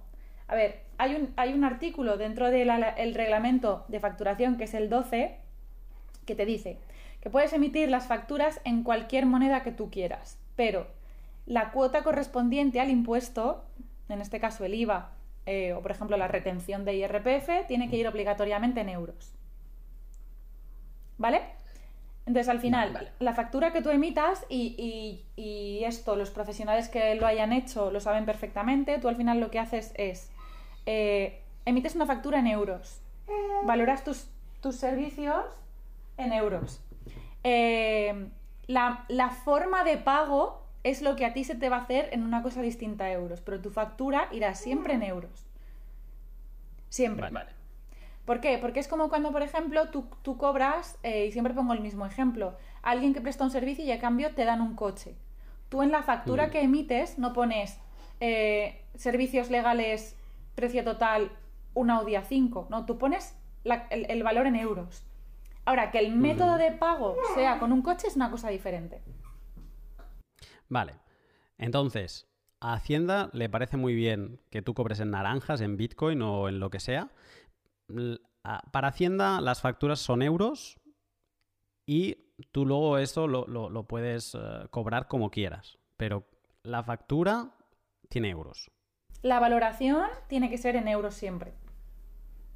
a 0.52 0.56
ver, 0.56 0.82
hay 0.98 1.16
un, 1.16 1.34
hay 1.38 1.54
un 1.54 1.64
artículo 1.64 2.18
dentro 2.18 2.52
del 2.52 3.14
reglamento 3.16 3.86
de 3.88 4.02
facturación, 4.02 4.58
que 4.58 4.66
es 4.66 4.74
el 4.74 4.90
12, 4.90 5.38
que 6.26 6.36
te 6.36 6.46
dice 6.46 6.78
que 7.22 7.30
puedes 7.30 7.54
emitir 7.54 7.90
las 7.90 8.08
facturas 8.08 8.60
en 8.66 8.84
cualquier 8.84 9.26
moneda 9.26 9.64
que 9.64 9.72
tú 9.72 9.90
quieras, 9.90 10.40
pero 10.56 10.88
la 11.46 11.72
cuota 11.72 12.04
correspondiente 12.04 12.82
al 12.82 12.90
impuesto, 12.90 13.64
en 14.10 14.22
este 14.22 14.40
caso 14.40 14.66
el 14.66 14.74
IVA 14.74 15.12
eh, 15.46 15.74
o 15.74 15.82
por 15.82 15.92
ejemplo 15.92 16.18
la 16.18 16.28
retención 16.28 16.84
de 16.84 16.96
IRPF, 16.96 17.68
tiene 17.68 17.90
que 17.90 17.96
ir 17.96 18.08
obligatoriamente 18.08 18.82
en 18.82 18.90
euros. 18.90 19.34
¿Vale? 21.18 21.42
Entonces, 22.26 22.50
al 22.50 22.60
final, 22.60 23.12
la 23.20 23.34
factura 23.34 23.72
que 23.72 23.82
tú 23.82 23.90
emitas, 23.90 24.46
y, 24.50 25.24
y, 25.36 25.84
esto 25.84 26.16
los 26.16 26.30
profesionales 26.30 26.88
que 26.88 27.16
lo 27.16 27.26
hayan 27.26 27.52
hecho 27.52 27.90
lo 27.90 28.00
saben 28.00 28.26
perfectamente, 28.26 29.00
tú 29.00 29.08
al 29.08 29.16
final 29.16 29.40
lo 29.40 29.50
que 29.50 29.60
haces 29.60 29.94
es 29.96 30.32
eh, 30.86 31.41
emites 31.65 31.96
una 31.96 32.06
factura 32.06 32.39
en 32.39 32.48
euros, 32.48 33.02
valoras 33.63 34.04
tus, 34.04 34.28
tus 34.62 34.76
servicios 34.76 35.46
en 36.17 36.34
euros. 36.34 36.82
Eh, 37.44 38.30
la, 38.67 39.30
forma 39.44 39.84
de 39.84 39.98
pago 39.98 40.62
es 40.84 41.02
lo 41.02 41.15
que 41.15 41.26
a 41.26 41.34
ti 41.34 41.44
se 41.44 41.56
te 41.56 41.70
va 41.70 41.78
a 41.78 41.82
hacer 41.82 42.10
en 42.12 42.24
una 42.24 42.41
cosa 42.41 42.62
distinta 42.62 43.06
a 43.06 43.12
euros, 43.12 43.41
pero 43.41 43.60
tu 43.60 43.70
factura 43.70 44.28
irá 44.32 44.56
siempre 44.56 44.94
en 44.94 45.04
euros. 45.04 45.46
Siempre. 46.89 47.30
¿Por 48.26 48.39
qué? 48.39 48.58
Porque 48.58 48.80
es 48.80 48.88
como 48.88 49.10
cuando, 49.10 49.32
por 49.32 49.41
ejemplo, 49.41 49.89
tú, 49.89 50.06
tú 50.22 50.38
cobras, 50.38 50.98
eh, 51.04 51.26
y 51.26 51.32
siempre 51.32 51.54
pongo 51.54 51.74
el 51.74 51.82
mismo 51.82 52.06
ejemplo, 52.06 52.56
alguien 52.82 53.13
que 53.13 53.22
presta 53.22 53.44
un 53.44 53.52
servicio 53.52 53.84
y 53.84 53.91
a 53.91 54.00
cambio 54.00 54.34
te 54.34 54.46
dan 54.46 54.62
un 54.62 54.76
coche. 54.76 55.15
Tú 55.70 55.82
en 55.84 55.91
la 55.91 56.04
factura 56.04 56.48
Mm. 56.48 56.52
que 56.52 56.62
emites 56.62 57.17
no 57.17 57.34
pones 57.34 57.80
eh, 58.20 58.82
servicios 58.96 59.50
legales, 59.50 60.15
precio 60.56 60.84
total, 60.84 61.32
un 61.74 61.90
Audi 61.90 62.14
A5, 62.14 62.68
no, 62.70 62.86
tú 62.86 62.98
pones 62.98 63.38
la- 63.64 63.88
el, 63.90 64.06
el 64.10 64.24
valor 64.24 64.48
en 64.48 64.56
euros. 64.56 65.04
Ahora, 65.66 65.92
que 65.92 66.00
el 66.00 66.16
método 66.16 66.58
de 66.58 66.72
pago 66.72 67.16
sea 67.36 67.60
con 67.60 67.72
un 67.72 67.82
coche 67.82 68.08
es 68.08 68.16
una 68.16 68.32
cosa 68.32 68.50
diferente. 68.50 69.02
Vale. 70.70 70.96
Entonces, 71.58 72.28
a 72.60 72.74
Hacienda 72.74 73.30
le 73.34 73.50
parece 73.50 73.78
muy 73.78 73.94
bien 73.94 74.40
que 74.50 74.62
tú 74.62 74.74
cobres 74.74 75.00
en 75.00 75.12
naranjas, 75.12 75.62
en 75.62 75.78
Bitcoin 75.78 76.22
o 76.22 76.50
en 76.50 76.60
lo 76.60 76.70
que 76.70 76.80
sea. 76.80 77.10
Para 78.72 78.88
Hacienda 78.88 79.40
las 79.42 79.62
facturas 79.62 80.00
son 80.00 80.22
euros 80.22 80.80
y 81.86 82.16
tú 82.52 82.66
luego 82.66 82.98
eso 82.98 83.28
lo, 83.28 83.46
lo- 83.48 83.70
lo 83.70 83.84
puedes 83.84 84.34
eh, 84.36 84.40
cobrar 84.72 85.08
como 85.08 85.30
quieras. 85.30 85.78
Pero 85.98 86.26
la 86.64 86.82
factura 86.84 87.52
tiene 88.10 88.30
euros. 88.30 88.72
La 89.21 89.39
valoración 89.39 90.07
tiene 90.27 90.49
que 90.49 90.57
ser 90.57 90.75
en 90.75 90.88
euros 90.88 91.13
siempre. 91.13 91.53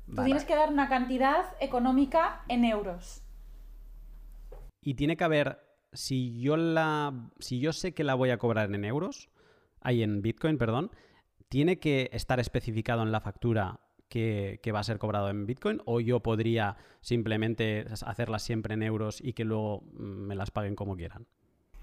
Tú 0.08 0.24
tienes 0.24 0.46
que 0.46 0.56
dar 0.56 0.72
una 0.72 0.88
cantidad 0.88 1.46
económica 1.60 2.44
en 2.48 2.64
euros. 2.64 3.24
Y 4.82 4.94
tiene 4.94 5.18
que 5.18 5.24
haber, 5.24 5.60
si 5.94 6.40
yo 6.40 6.58
la, 6.58 7.32
si 7.40 7.60
yo 7.60 7.74
sé 7.74 7.94
que 7.94 8.04
la 8.04 8.14
voy 8.14 8.30
a 8.30 8.38
cobrar 8.38 8.74
en 8.74 8.86
euros, 8.86 9.30
ahí 9.82 10.04
en 10.04 10.22
Bitcoin, 10.22 10.58
perdón, 10.58 10.92
tiene 11.50 11.80
que 11.80 12.10
estar 12.14 12.40
especificado 12.40 13.02
en 13.02 13.12
la 13.12 13.22
factura 13.22 13.80
que, 14.10 14.60
que 14.62 14.72
va 14.72 14.80
a 14.80 14.84
ser 14.84 15.00
cobrado 15.00 15.30
en 15.30 15.48
Bitcoin, 15.48 15.82
o 15.86 16.00
yo 16.00 16.22
podría 16.22 16.78
simplemente 17.02 17.86
hacerlas 18.06 18.44
siempre 18.44 18.76
en 18.76 18.84
euros 18.84 19.22
y 19.22 19.34
que 19.34 19.44
luego 19.44 19.82
mm, 19.94 20.28
me 20.28 20.36
las 20.36 20.52
paguen 20.52 20.76
como 20.76 20.96
quieran. 20.96 21.26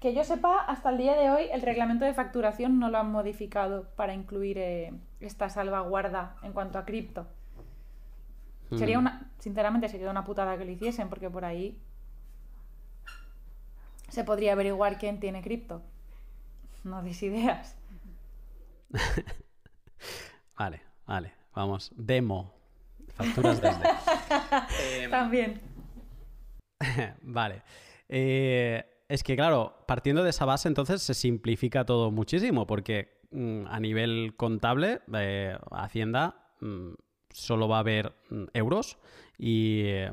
Que 0.03 0.13
yo 0.13 0.25
sepa, 0.25 0.59
hasta 0.65 0.89
el 0.89 0.97
día 0.97 1.15
de 1.15 1.29
hoy 1.29 1.45
el 1.53 1.61
reglamento 1.61 2.03
de 2.03 2.13
facturación 2.13 2.77
no 2.77 2.89
lo 2.89 2.97
han 2.97 3.09
modificado 3.09 3.85
para 3.95 4.13
incluir 4.13 4.57
eh, 4.57 4.91
esta 5.21 5.47
salvaguarda 5.49 6.35
en 6.43 6.51
cuanto 6.51 6.77
a 6.77 6.83
cripto. 6.83 7.25
Sería 8.77 8.97
Mm. 8.97 8.99
una, 8.99 9.31
sinceramente, 9.39 9.87
sería 9.87 10.11
una 10.11 10.25
putada 10.25 10.57
que 10.57 10.65
lo 10.65 10.71
hiciesen, 10.71 11.07
porque 11.07 11.29
por 11.29 11.45
ahí 11.45 11.79
se 14.09 14.25
podría 14.25 14.51
averiguar 14.51 14.97
quién 14.97 15.21
tiene 15.21 15.41
cripto. 15.41 15.81
No 16.83 17.01
des 17.01 17.23
ideas. 17.23 17.77
Vale, 20.57 20.81
vale, 21.07 21.31
vamos. 21.55 21.93
Demo. 21.95 22.53
Facturas 23.15 23.61
desde. 23.61 25.07
También. 25.09 25.61
Vale. 27.21 27.61
Eh, 28.09 28.83
es 29.07 29.23
que, 29.23 29.35
claro, 29.35 29.83
partiendo 29.87 30.23
de 30.23 30.29
esa 30.29 30.45
base, 30.45 30.67
entonces 30.67 31.01
se 31.01 31.13
simplifica 31.13 31.85
todo 31.85 32.11
muchísimo, 32.11 32.65
porque 32.67 33.21
mm, 33.31 33.67
a 33.67 33.79
nivel 33.79 34.35
contable, 34.37 35.01
eh, 35.13 35.57
Hacienda 35.71 36.47
mm, 36.61 36.93
solo 37.29 37.67
va 37.67 37.77
a 37.77 37.79
haber 37.79 38.13
mm, 38.29 38.43
euros 38.53 38.97
y, 39.37 39.81
eh, 39.85 40.11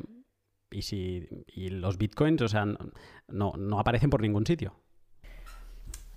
y, 0.70 0.82
si, 0.82 1.28
y 1.46 1.68
los 1.68 1.98
bitcoins, 1.98 2.42
o 2.42 2.48
sea, 2.48 2.64
no, 2.64 3.52
no 3.56 3.78
aparecen 3.78 4.10
por 4.10 4.22
ningún 4.22 4.46
sitio. 4.46 4.74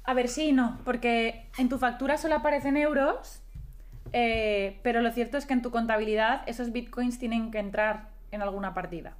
A 0.05 0.13
ver, 0.13 0.27
sí, 0.27 0.51
no, 0.51 0.79
porque 0.83 1.49
en 1.57 1.69
tu 1.69 1.77
factura 1.77 2.17
solo 2.17 2.35
aparecen 2.35 2.75
euros, 2.75 3.41
eh, 4.11 4.79
pero 4.83 5.01
lo 5.01 5.11
cierto 5.11 5.37
es 5.37 5.45
que 5.45 5.53
en 5.53 5.61
tu 5.61 5.71
contabilidad 5.71 6.43
esos 6.45 6.71
bitcoins 6.71 7.19
tienen 7.19 7.51
que 7.51 7.59
entrar 7.59 8.09
en 8.31 8.41
alguna 8.41 8.73
partida. 8.73 9.15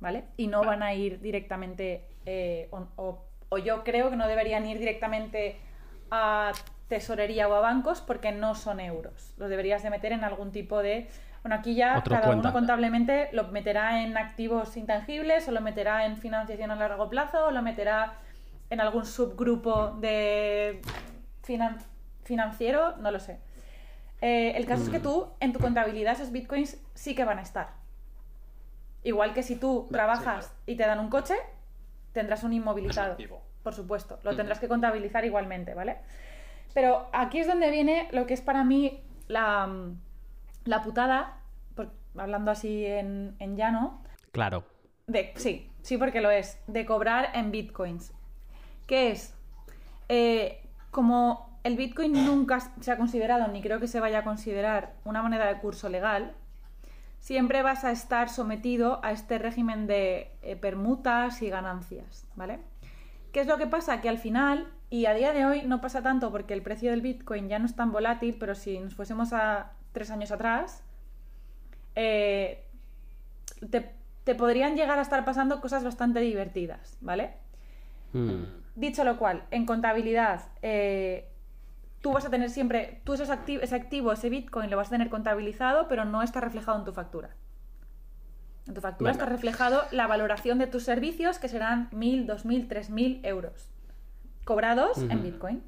¿Vale? 0.00 0.24
Y 0.36 0.46
no 0.46 0.62
van 0.64 0.82
a 0.82 0.94
ir 0.94 1.20
directamente, 1.20 2.04
eh, 2.26 2.68
o, 2.70 2.86
o- 2.96 3.24
o 3.50 3.58
yo 3.58 3.84
creo 3.84 4.10
que 4.10 4.16
no 4.16 4.26
deberían 4.28 4.66
ir 4.66 4.78
directamente 4.78 5.56
a 6.10 6.52
tesorería 6.88 7.48
o 7.48 7.54
a 7.54 7.60
bancos 7.60 8.00
porque 8.00 8.32
no 8.32 8.54
son 8.54 8.80
euros. 8.80 9.34
Los 9.36 9.48
deberías 9.50 9.82
de 9.82 9.90
meter 9.90 10.12
en 10.12 10.24
algún 10.24 10.50
tipo 10.52 10.78
de... 10.82 11.08
Bueno, 11.42 11.56
aquí 11.56 11.74
ya 11.74 11.98
Otro 11.98 12.14
cada 12.14 12.26
cuenta. 12.28 12.48
uno 12.48 12.52
contablemente 12.52 13.28
lo 13.32 13.44
meterá 13.48 14.02
en 14.02 14.16
activos 14.16 14.76
intangibles 14.76 15.46
o 15.48 15.52
lo 15.52 15.60
meterá 15.60 16.04
en 16.06 16.16
financiación 16.16 16.70
a 16.70 16.76
largo 16.76 17.08
plazo 17.08 17.46
o 17.46 17.50
lo 17.50 17.62
meterá 17.62 18.14
en 18.70 18.80
algún 18.80 19.04
subgrupo 19.06 19.92
de 20.00 20.80
finan- 21.46 21.78
financiero, 22.24 22.96
no 22.98 23.10
lo 23.10 23.20
sé. 23.20 23.38
Eh, 24.20 24.52
el 24.56 24.66
caso 24.66 24.82
es 24.84 24.88
que 24.90 24.98
Mm. 24.98 25.02
tú, 25.02 25.26
en 25.40 25.52
tu 25.52 25.58
contabilidad, 25.60 26.12
esos 26.12 26.30
bitcoins 26.30 26.80
sí 26.94 27.14
que 27.14 27.24
van 27.24 27.38
a 27.38 27.42
estar. 27.42 27.79
Igual 29.02 29.32
que 29.34 29.42
si 29.42 29.56
tú 29.56 29.82
Vale, 29.84 29.92
trabajas 29.92 30.46
sí, 30.46 30.72
y 30.72 30.76
te 30.76 30.86
dan 30.86 31.00
un 31.00 31.08
coche, 31.10 31.34
tendrás 32.12 32.42
un 32.44 32.52
inmovilizado. 32.52 33.16
Por 33.62 33.74
supuesto, 33.74 34.18
lo 34.22 34.34
tendrás 34.36 34.58
que 34.58 34.68
contabilizar 34.68 35.24
igualmente, 35.24 35.74
¿vale? 35.74 35.98
Pero 36.74 37.08
aquí 37.12 37.40
es 37.40 37.46
donde 37.46 37.70
viene 37.70 38.08
lo 38.12 38.26
que 38.26 38.34
es 38.34 38.40
para 38.40 38.64
mí 38.64 39.02
la, 39.28 39.68
la 40.64 40.82
putada, 40.82 41.38
por- 41.74 41.90
hablando 42.16 42.50
así 42.50 42.86
en, 42.86 43.36
en 43.38 43.56
llano, 43.56 44.02
Claro. 44.32 44.64
de, 45.06 45.32
sí, 45.36 45.70
sí 45.82 45.98
porque 45.98 46.20
lo 46.20 46.30
es, 46.30 46.58
de 46.66 46.86
cobrar 46.86 47.30
en 47.34 47.50
bitcoins. 47.50 48.12
¿Qué 48.86 49.10
es? 49.10 49.34
Eh, 50.08 50.62
como 50.90 51.58
el 51.64 51.76
bitcoin 51.76 52.12
nunca 52.24 52.60
se 52.80 52.90
ha 52.92 52.96
considerado, 52.96 53.48
ni 53.48 53.60
creo 53.62 53.78
que 53.80 53.86
se 53.88 54.00
vaya 54.00 54.20
a 54.20 54.24
considerar 54.24 54.94
una 55.04 55.22
moneda 55.22 55.46
de 55.46 55.58
curso 55.60 55.88
legal, 55.88 56.34
siempre 57.20 57.62
vas 57.62 57.84
a 57.84 57.92
estar 57.92 58.28
sometido 58.28 58.98
a 59.04 59.12
este 59.12 59.38
régimen 59.38 59.86
de 59.86 60.32
eh, 60.42 60.56
permutas 60.56 61.42
y 61.42 61.50
ganancias, 61.50 62.26
¿vale? 62.34 62.58
¿Qué 63.32 63.40
es 63.40 63.46
lo 63.46 63.58
que 63.58 63.66
pasa? 63.66 64.00
Que 64.00 64.08
al 64.08 64.18
final, 64.18 64.66
y 64.88 65.06
a 65.06 65.14
día 65.14 65.32
de 65.32 65.46
hoy 65.46 65.62
no 65.62 65.80
pasa 65.80 66.02
tanto 66.02 66.32
porque 66.32 66.54
el 66.54 66.62
precio 66.62 66.90
del 66.90 67.02
bitcoin 67.02 67.48
ya 67.48 67.58
no 67.58 67.66
es 67.66 67.76
tan 67.76 67.92
volátil, 67.92 68.36
pero 68.40 68.54
si 68.54 68.78
nos 68.80 68.94
fuésemos 68.94 69.32
a 69.32 69.72
tres 69.92 70.10
años 70.10 70.32
atrás, 70.32 70.82
eh, 71.94 72.64
te, 73.70 73.92
te 74.24 74.34
podrían 74.34 74.74
llegar 74.74 74.98
a 74.98 75.02
estar 75.02 75.24
pasando 75.24 75.60
cosas 75.60 75.84
bastante 75.84 76.20
divertidas, 76.20 76.96
¿vale? 77.00 77.34
Mm. 78.12 78.44
Dicho 78.74 79.04
lo 79.04 79.18
cual, 79.18 79.44
en 79.50 79.66
contabilidad, 79.66 80.42
eh, 80.62 81.29
tú 82.00 82.12
vas 82.12 82.24
a 82.24 82.30
tener 82.30 82.50
siempre, 82.50 83.00
tú 83.04 83.12
esos 83.14 83.28
ese 83.28 83.74
activo, 83.74 84.12
ese 84.12 84.30
Bitcoin, 84.30 84.70
lo 84.70 84.76
vas 84.76 84.88
a 84.88 84.90
tener 84.90 85.10
contabilizado, 85.10 85.86
pero 85.88 86.04
no 86.04 86.22
está 86.22 86.40
reflejado 86.40 86.78
en 86.78 86.84
tu 86.84 86.92
factura. 86.92 87.36
En 88.66 88.74
tu 88.74 88.80
factura 88.80 89.10
está 89.10 89.26
reflejado 89.26 89.82
la 89.90 90.06
valoración 90.06 90.58
de 90.58 90.66
tus 90.66 90.84
servicios, 90.84 91.38
que 91.38 91.48
serán 91.48 91.90
1.000, 91.90 92.26
2.000, 92.26 92.68
3.000 92.68 93.20
euros, 93.24 93.68
cobrados 94.44 94.98
en. 94.98 95.22
Bitcoin. 95.22 95.62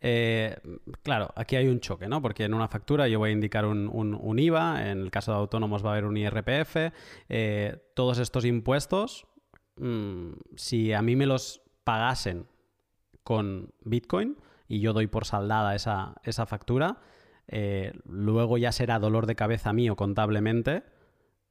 Eh, 0.00 0.56
claro, 1.02 1.32
aquí 1.34 1.56
hay 1.56 1.66
un 1.66 1.80
choque, 1.80 2.06
¿no? 2.08 2.22
Porque 2.22 2.44
en 2.44 2.54
una 2.54 2.68
factura 2.68 3.08
yo 3.08 3.18
voy 3.18 3.30
a 3.30 3.32
indicar 3.32 3.64
un, 3.66 3.88
un- 3.92 4.14
un 4.14 4.38
IVA, 4.38 4.90
en 4.90 4.98
el 5.00 5.10
caso 5.10 5.32
de 5.32 5.38
autónomos 5.38 5.84
va 5.84 5.90
a 5.90 5.92
haber 5.92 6.04
un 6.04 6.16
IRPF, 6.16 6.92
eh, 7.28 7.76
todos 7.94 8.18
estos 8.18 8.44
impuestos, 8.44 9.26
mm, 9.76 10.32
si 10.54 10.92
a 10.92 11.02
mí 11.02 11.16
me 11.16 11.26
los 11.26 11.62
pagasen 11.82 12.46
con 13.28 13.74
Bitcoin 13.84 14.38
y 14.68 14.80
yo 14.80 14.94
doy 14.94 15.06
por 15.06 15.26
saldada 15.26 15.74
esa, 15.74 16.14
esa 16.24 16.46
factura, 16.46 16.96
eh, 17.46 17.92
luego 18.06 18.56
ya 18.56 18.72
será 18.72 18.98
dolor 18.98 19.26
de 19.26 19.34
cabeza 19.34 19.74
mío 19.74 19.96
contablemente. 19.96 20.82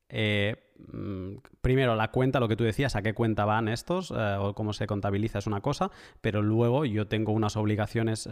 eh, 0.09 0.55
mm, 0.91 1.35
primero, 1.61 1.95
la 1.95 2.09
cuenta, 2.09 2.39
lo 2.39 2.47
que 2.47 2.55
tú 2.55 2.63
decías, 2.63 2.95
a 2.95 3.03
qué 3.03 3.13
cuenta 3.13 3.45
van 3.45 3.67
estos 3.67 4.09
eh, 4.09 4.37
o 4.39 4.55
cómo 4.55 4.73
se 4.73 4.87
contabiliza 4.87 5.37
es 5.37 5.45
una 5.45 5.61
cosa, 5.61 5.91
pero 6.19 6.41
luego 6.41 6.83
yo 6.83 7.07
tengo 7.07 7.31
unas 7.31 7.55
obligaciones 7.55 8.27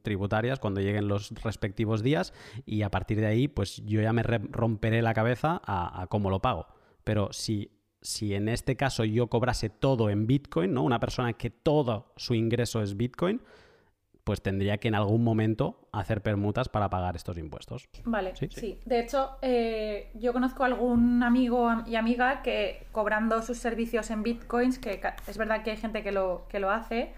tributarias 0.00 0.58
cuando 0.58 0.80
lleguen 0.80 1.06
los 1.06 1.30
respectivos 1.42 2.02
días 2.02 2.32
y 2.64 2.80
a 2.80 2.90
partir 2.90 3.20
de 3.20 3.26
ahí, 3.26 3.46
pues 3.46 3.82
yo 3.84 4.00
ya 4.00 4.14
me 4.14 4.22
romperé 4.22 5.02
la 5.02 5.12
cabeza 5.12 5.60
a, 5.66 6.00
a 6.00 6.06
cómo 6.06 6.30
lo 6.30 6.40
pago. 6.40 6.66
Pero 7.04 7.28
si, 7.30 7.77
si 8.00 8.34
en 8.34 8.48
este 8.48 8.76
caso 8.76 9.04
yo 9.04 9.26
cobrase 9.28 9.70
todo 9.70 10.10
en 10.10 10.26
Bitcoin, 10.26 10.72
¿no? 10.72 10.82
Una 10.82 11.00
persona 11.00 11.32
que 11.32 11.50
todo 11.50 12.12
su 12.16 12.34
ingreso 12.34 12.82
es 12.82 12.96
Bitcoin, 12.96 13.40
pues 14.24 14.42
tendría 14.42 14.76
que 14.78 14.88
en 14.88 14.94
algún 14.94 15.24
momento 15.24 15.88
hacer 15.90 16.22
permutas 16.22 16.68
para 16.68 16.90
pagar 16.90 17.16
estos 17.16 17.38
impuestos. 17.38 17.88
Vale, 18.04 18.36
Sí, 18.36 18.48
sí. 18.50 18.60
sí. 18.60 18.80
De 18.84 19.00
hecho, 19.00 19.30
eh, 19.40 20.10
yo 20.14 20.34
conozco 20.34 20.64
algún 20.64 21.22
amigo 21.22 21.70
y 21.86 21.96
amiga 21.96 22.42
que 22.42 22.86
cobrando 22.92 23.40
sus 23.42 23.56
servicios 23.56 24.10
en 24.10 24.22
bitcoins, 24.22 24.78
que 24.78 25.00
es 25.26 25.38
verdad 25.38 25.62
que 25.62 25.70
hay 25.70 25.76
gente 25.78 26.02
que 26.02 26.12
lo, 26.12 26.46
que 26.48 26.60
lo 26.60 26.70
hace, 26.70 27.12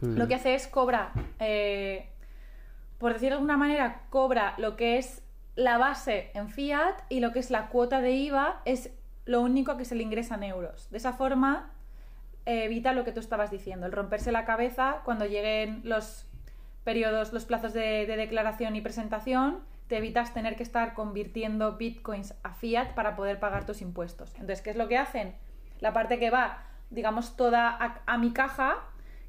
Mm. 0.00 0.16
lo 0.18 0.26
que 0.26 0.34
hace 0.34 0.54
es 0.56 0.66
cobra, 0.66 1.12
eh, 1.38 2.08
por 2.98 3.12
decirlo 3.12 3.30
de 3.30 3.38
alguna 3.38 3.56
manera, 3.56 4.02
cobra 4.10 4.54
lo 4.58 4.74
que 4.76 4.98
es 4.98 5.22
la 5.54 5.78
base 5.78 6.30
en 6.34 6.48
fiat 6.48 6.94
y 7.08 7.20
lo 7.20 7.30
que 7.32 7.38
es 7.38 7.50
la 7.52 7.68
cuota 7.68 8.00
de 8.00 8.10
IVA 8.12 8.62
es 8.64 8.90
lo 9.24 9.40
único 9.40 9.76
que 9.76 9.84
se 9.84 9.94
le 9.94 10.02
ingresa 10.02 10.34
en 10.36 10.44
euros. 10.44 10.90
De 10.90 10.98
esa 10.98 11.12
forma 11.12 11.70
eh, 12.46 12.64
evita 12.64 12.92
lo 12.92 13.04
que 13.04 13.12
tú 13.12 13.20
estabas 13.20 13.50
diciendo, 13.50 13.86
el 13.86 13.92
romperse 13.92 14.32
la 14.32 14.44
cabeza 14.44 15.02
cuando 15.04 15.26
lleguen 15.26 15.80
los 15.84 16.26
periodos, 16.84 17.32
los 17.32 17.44
plazos 17.44 17.72
de, 17.72 18.06
de 18.06 18.16
declaración 18.16 18.74
y 18.74 18.80
presentación, 18.80 19.60
te 19.86 19.98
evitas 19.98 20.32
tener 20.32 20.56
que 20.56 20.62
estar 20.62 20.94
convirtiendo 20.94 21.76
bitcoins 21.76 22.34
a 22.42 22.54
fiat 22.54 22.94
para 22.94 23.14
poder 23.14 23.38
pagar 23.38 23.66
tus 23.66 23.82
impuestos. 23.82 24.32
Entonces, 24.34 24.62
¿qué 24.62 24.70
es 24.70 24.76
lo 24.76 24.88
que 24.88 24.96
hacen? 24.96 25.34
La 25.80 25.92
parte 25.92 26.18
que 26.18 26.30
va, 26.30 26.64
digamos, 26.90 27.36
toda 27.36 28.00
a, 28.06 28.18
mi 28.18 28.32
caja, 28.32 28.78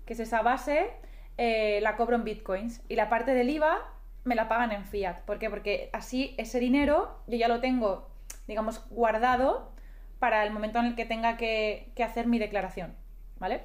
que 0.06 0.14
es 0.14 0.22
esa 0.22 0.42
base, 0.42 0.92
eh, 1.38 1.80
la 1.82 1.98
cobro 1.98 2.16
en 2.16 2.24
bitcoins. 2.24 2.82
Y 2.88 2.96
la 2.96 3.10
parte 3.10 3.34
del 3.34 3.50
IVA 3.50 3.80
me 4.24 4.36
la 4.36 4.48
pagan 4.48 4.72
en 4.72 4.86
fiat. 4.86 5.22
¿Por 5.26 5.38
qué? 5.38 5.50
Porque 5.50 5.90
así 5.92 6.34
ese 6.38 6.60
dinero 6.60 7.20
yo 7.28 7.38
ya 7.38 7.50
lo 7.50 7.60
tengo, 7.60 8.10
digamos, 8.48 8.88
guardado 8.90 9.73
para 10.24 10.46
el 10.46 10.54
momento 10.54 10.80
en 10.80 10.86
el 10.86 10.96
que 10.96 11.04
tenga 11.04 11.36
que, 11.36 11.92
hacer 12.02 12.28
mi 12.28 12.40
declaración. 12.40 12.96
¿Vale? 13.42 13.64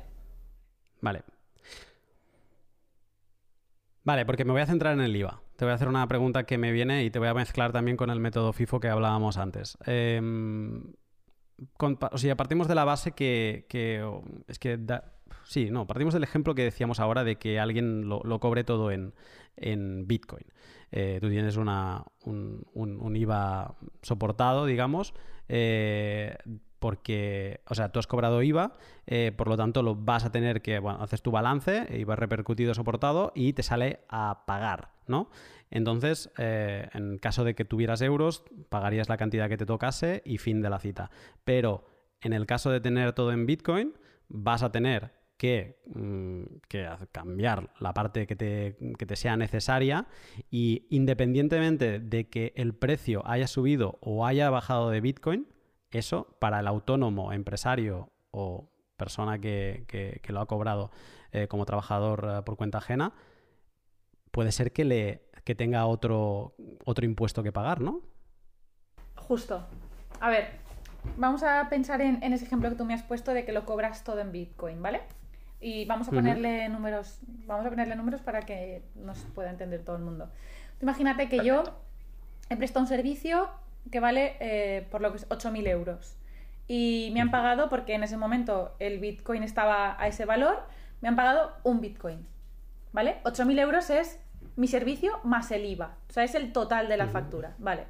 Vale. 1.01 1.23
Vale, 4.03 4.27
porque 4.27 4.45
me 4.45 4.51
voy 4.51 4.63
a 4.63 4.67
centrar 4.67 4.95
en 4.95 5.01
el 5.03 5.15
IVA. 5.15 5.41
Te 5.55 5.65
voy 5.65 5.71
a 5.71 5.77
hacer 5.77 5.87
una 5.87 6.05
pregunta 6.09 6.47
que 6.47 6.59
me 6.59 6.73
viene 6.73 7.05
y 7.05 7.11
te 7.11 7.21
voy 7.21 7.29
a 7.29 7.35
mezclar 7.35 7.71
también 7.71 7.97
con 7.97 8.11
el 8.11 8.19
método 8.19 8.53
FIFO 8.53 8.81
que 8.81 8.89
hablábamos 8.89 9.39
antes. 9.39 9.79
Em, 9.87 10.95
o 11.79 12.19
sea, 12.19 12.37
partimos 12.37 12.67
de 12.67 12.75
la 12.75 12.85
base 12.85 13.13
que, 13.13 13.65
es 14.49 14.59
que 14.59 14.81
sí, 15.45 15.71
no, 15.71 15.87
partimos 15.87 16.13
del 16.13 16.25
ejemplo 16.25 16.57
que 16.57 16.65
decíamos 16.65 16.99
ahora 16.99 17.23
de 17.23 17.37
que 17.37 17.61
alguien 17.61 18.09
lo, 18.09 18.41
cobre 18.41 18.65
todo 18.65 18.91
en, 18.91 19.13
Bitcoin. 20.09 20.47
Eh, 20.91 21.19
tú 21.21 21.29
tienes 21.29 21.57
una, 21.57 22.05
un, 22.25 23.15
IVA 23.15 23.77
soportado, 24.03 24.67
digamos, 24.67 25.15
eh, 25.49 26.37
porque, 26.79 27.61
o 27.67 27.75
sea, 27.75 27.91
tú 27.91 27.99
has 27.99 28.07
cobrado 28.07 28.43
IVA, 28.43 28.75
eh, 29.07 29.33
por 29.37 29.49
lo 29.49 29.57
tanto 29.57 29.83
lo 29.83 29.95
vas 29.97 30.25
a 30.25 30.31
tener 30.31 30.63
que, 30.63 30.79
bueno, 30.79 31.03
haces 31.03 31.23
tu 31.23 31.31
balance, 31.31 31.87
IVA 31.91 32.17
repercutido, 32.17 32.75
soportado 32.75 33.33
y 33.35 33.53
te 33.53 33.63
sale 33.63 34.01
a 34.09 34.45
pagar, 34.47 34.91
¿no? 35.07 35.31
Entonces, 35.71 36.31
eh, 36.39 36.89
en 36.95 37.19
caso 37.19 37.45
de 37.45 37.55
que 37.55 37.65
tuvieras 37.65 38.01
euros, 38.01 38.45
pagarías 38.69 39.09
la 39.09 39.17
cantidad 39.17 39.49
que 39.49 39.57
te 39.57 39.67
tocase 39.67 40.23
y 40.25 40.39
fin 40.39 40.63
de 40.63 40.71
la 40.71 40.79
cita. 40.79 41.11
Pero 41.45 41.85
en 42.21 42.33
el 42.33 42.47
caso 42.47 42.71
de 42.71 42.81
tener 42.81 43.13
todo 43.13 43.33
en 43.33 43.47
Bitcoin, 43.47 43.95
vas 44.29 44.63
a 44.63 44.73
tener 44.73 45.18
que, 45.39 45.81
mm, 45.87 46.43
que, 46.69 46.89
cambiar 47.13 47.71
la 47.81 47.95
parte 47.95 48.27
que 48.27 48.37
te, 48.37 48.77
que 48.99 49.07
te, 49.07 49.17
sea 49.17 49.37
necesaria 49.37 50.07
y 50.51 50.87
independientemente 50.91 52.01
de 52.01 52.29
que 52.29 52.53
el 52.57 52.75
precio 52.75 53.23
haya 53.27 53.47
subido 53.47 53.99
o 54.01 54.27
haya 54.27 54.51
bajado 54.51 54.91
de 54.91 55.01
Bitcoin, 55.01 55.47
eso 55.91 56.37
para 56.41 56.61
el 56.61 56.67
autónomo, 56.67 57.33
empresario 57.33 58.11
o 58.31 58.71
persona 58.97 59.39
que, 59.39 60.21
lo 60.29 60.41
ha 60.41 60.47
cobrado 60.47 60.91
eh, 61.33 61.47
como 61.49 61.65
trabajador 61.65 62.29
eh, 62.29 62.43
por 62.43 62.57
cuenta 62.57 62.79
ajena, 62.79 63.15
puede 64.31 64.53
ser 64.53 64.73
que, 64.73 64.85
le, 64.85 65.31
que 65.45 65.55
tenga 65.55 65.87
otro, 65.87 66.57
otro 66.85 67.07
impuesto 67.07 67.43
que 67.43 67.53
pagar, 67.53 67.81
¿no? 67.81 68.03
Justo. 69.15 69.67
A 70.21 70.31
ver, 70.31 70.59
vamos 71.17 71.43
a 71.43 71.69
pensar 71.69 72.01
en, 72.01 72.23
ese 72.33 72.45
ejemplo 72.45 72.69
que 72.71 72.77
tú 72.77 72.85
me 72.85 72.95
has 72.95 73.03
puesto 73.03 73.33
de 73.33 73.45
que 73.45 73.53
lo 73.53 73.65
cobras 73.65 74.05
todo 74.05 74.19
en 74.19 74.33
Bitcoin, 74.33 74.83
¿vale? 74.83 75.03
Y 75.61 75.85
vamos 75.87 76.09
a 76.09 76.13
ponerle 76.13 76.69
números, 76.69 77.19
vamos 77.47 77.67
a 77.67 77.71
ponerle 77.71 77.97
números 77.97 78.21
para 78.21 78.43
que 78.43 78.83
nos 78.95 79.19
pueda 79.35 79.51
entender 79.51 79.85
todo 79.85 79.97
el 79.97 80.03
mundo. 80.03 80.31
Imagínate 80.81 81.29
que 81.29 81.45
yo 81.45 81.65
he 82.49 82.57
prestado 82.57 82.85
un 82.85 82.89
servicio 82.89 83.51
que 83.91 84.01
vale 84.01 84.37
eh, 84.41 84.87
por 84.91 85.01
lo 85.01 85.11
que 85.11 85.19
es 85.19 85.29
8.000 85.29 85.67
euros. 85.69 86.17
Y 86.69 87.11
me 87.15 87.21
han 87.21 87.31
pagado, 87.31 87.69
porque 87.69 87.95
en 87.95 88.03
ese 88.05 88.17
momento 88.17 88.77
el 88.79 88.99
Bitcoin 88.99 89.43
estaba 89.43 90.01
a 90.01 90.07
ese 90.07 90.27
valor, 90.27 90.63
me 91.01 91.09
han 91.09 91.17
pagado 91.17 91.53
un 91.65 91.81
Bitcoin. 91.81 92.27
¿Vale? 92.93 93.17
8.000 93.25 93.61
euros 93.61 93.91
es 93.91 94.21
mi 94.57 94.67
servicio 94.67 95.21
más 95.25 95.51
el 95.51 95.65
IVA. 95.65 95.97
O 96.09 96.13
sea, 96.13 96.25
es 96.25 96.35
el 96.35 96.53
total 96.53 96.89
de 96.89 96.97
la 96.97 97.07
factura. 97.07 97.55
Vale. 97.59 97.85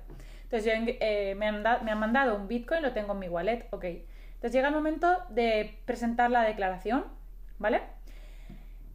Entonces 0.44 0.96
eh, 1.00 1.35
me, 1.37 1.46
han 1.46 1.62
me, 1.62 1.90
han 1.90 1.98
mandado 1.98 2.37
un 2.37 2.48
Bitcoin, 2.48 2.83
lo 2.83 2.92
tengo 2.92 3.12
en 3.12 3.18
mi 3.18 3.28
wallet. 3.28 3.66
Ok. 3.70 3.85
Entonces 3.85 4.52
llega 4.52 4.68
el 4.68 4.74
momento 4.74 5.24
de 5.31 5.78
presentar 5.85 6.31
la 6.31 6.42
declaración. 6.42 7.04
¿Vale? 7.58 7.82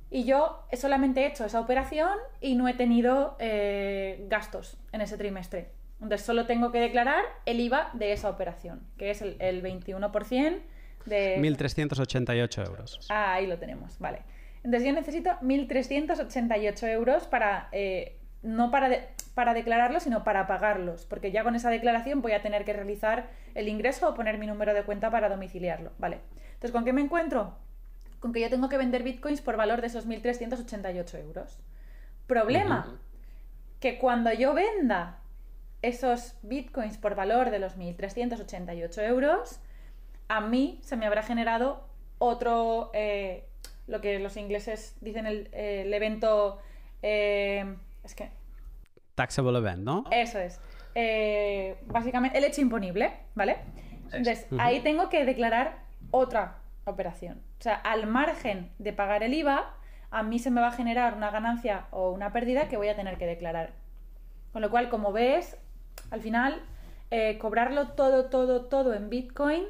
Y 0.09 0.25
yo 0.25 0.63
solamente 0.73 1.21
he 1.21 1.25
hecho 1.25 1.43
esa 1.43 1.59
operación 1.59 2.17
y 2.39 2.53
no 2.53 2.67
he 2.67 2.75
tenido 2.75 3.35
eh, 3.39 4.25
gastos 4.29 4.77
en 4.91 5.01
ese 5.01 5.17
trimestre. 5.17 5.71
Entonces 6.03 6.25
solo 6.25 6.45
tengo 6.45 6.71
que 6.71 6.79
declarar 6.79 7.23
el 7.45 7.59
IVA 7.59 7.89
de 7.93 8.11
esa 8.11 8.29
operación, 8.29 8.85
que 8.97 9.09
es 9.09 9.21
el, 9.21 9.63
21% 9.63 10.61
de... 11.05 11.39
1.388 11.39 12.67
euros. 12.67 13.07
Ah, 13.09 13.33
ahí 13.33 13.47
lo 13.47 13.57
tenemos, 13.57 13.97
vale. 13.99 14.19
Entonces 14.63 14.87
yo 14.87 14.93
necesito 14.93 15.31
1.388 15.41 16.87
euros 16.89 17.27
para... 17.27 17.69
Eh, 17.71 18.19
no 18.43 18.69
para, 18.69 19.07
para 19.33 19.53
declararlos, 19.53 20.03
sino 20.03 20.23
para 20.23 20.45
pagarlos, 20.45 21.05
porque 21.05 21.31
ya 21.31 21.43
con 21.43 21.55
esa 21.55 21.69
declaración 21.69 22.21
voy 22.21 22.33
a 22.33 22.41
tener 22.41 22.65
que 22.65 22.73
realizar 22.73 23.29
el 23.55 23.67
ingreso 23.67 24.09
o 24.09 24.13
poner 24.13 24.37
mi 24.37 24.45
número 24.45 24.73
de 24.73 24.83
cuenta 24.83 25.09
para 25.09 25.29
domiciliarlo, 25.29 25.93
¿vale? 25.97 26.19
Entonces, 26.45 26.71
¿con 26.71 26.83
qué 26.85 26.93
me 26.93 27.01
encuentro? 27.01 27.57
Con 28.23 28.31
que 28.31 28.39
yo 28.39 28.49
tengo 28.49 28.69
que 28.69 28.77
vender 28.77 29.03
bitcoins 29.03 29.41
por 29.41 29.57
valor 29.57 29.81
de 29.81 29.87
esos 29.87 30.07
1.388 30.07 31.19
euros. 31.19 31.59
Problema, 32.25 32.97
que 33.81 33.97
cuando 33.97 34.31
yo 34.31 34.53
venda 34.53 35.19
esos 35.81 36.37
bitcoins 36.41 36.97
por 36.97 37.15
valor 37.15 37.49
de 37.49 37.59
los 37.59 37.77
1.388 37.77 39.09
euros, 39.09 39.59
a 40.29 40.39
mí 40.39 40.79
se 40.83 40.95
me 40.95 41.05
habrá 41.05 41.21
generado 41.21 41.85
otro, 42.17 42.91
eh, 42.93 43.43
lo 43.87 43.99
que 43.99 44.19
los 44.19 44.37
ingleses 44.37 44.95
dicen 45.01 45.25
el, 45.25 45.93
evento, 45.93 46.61
eh, 47.01 47.75
es 48.05 48.15
que... 48.15 48.29
Taxable 49.15 49.57
event, 49.57 49.83
¿no? 49.83 50.05
Eso 50.11 50.39
es. 50.39 50.61
Eh, 50.95 51.75
básicamente, 51.87 52.37
el 52.37 52.45
hecho 52.45 52.61
imponible, 52.61 53.11
¿vale? 53.35 53.57
Entonces, 54.13 54.47
ahí 54.59 54.79
tengo 54.79 55.09
que 55.09 55.25
declarar 55.25 55.79
otra 56.09 56.62
operación. 56.85 57.41
O 57.59 57.61
sea, 57.61 57.75
al 57.75 58.07
margen 58.07 58.71
de 58.79 58.93
pagar 58.93 59.23
el 59.23 59.33
IVA, 59.33 59.73
a 60.11 60.23
mí 60.23 60.39
se 60.39 60.51
me 60.51 60.61
va 60.61 60.67
a 60.67 60.71
generar 60.71 61.15
una 61.15 61.31
ganancia 61.31 61.87
o 61.91 62.11
una 62.11 62.31
pérdida 62.31 62.67
que 62.67 62.77
voy 62.77 62.89
a 62.89 62.95
tener 62.95 63.17
que 63.17 63.25
declarar. 63.25 63.71
Con 64.51 64.61
lo 64.61 64.69
cual, 64.69 64.89
como 64.89 65.11
ves, 65.11 65.57
al 66.11 66.21
final, 66.21 66.61
eh, 67.09 67.37
cobrarlo 67.39 67.89
todo, 67.89 68.25
todo, 68.25 68.65
todo 68.65 68.93
en 68.93 69.09
Bitcoin, 69.09 69.65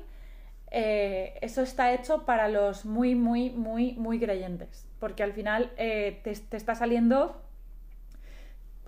eh, 0.72 1.38
eso 1.42 1.62
está 1.62 1.94
hecho 1.94 2.26
para 2.26 2.50
los 2.50 2.84
muy, 2.86 3.16
muy, 3.16 3.52
muy, 3.52 3.94
muy 3.94 4.20
creyentes. 4.20 4.88
Porque 5.00 5.24
al 5.24 5.32
final 5.32 5.72
eh, 5.78 6.20
te, 6.24 6.32
está 6.32 6.76
saliendo, 6.76 7.42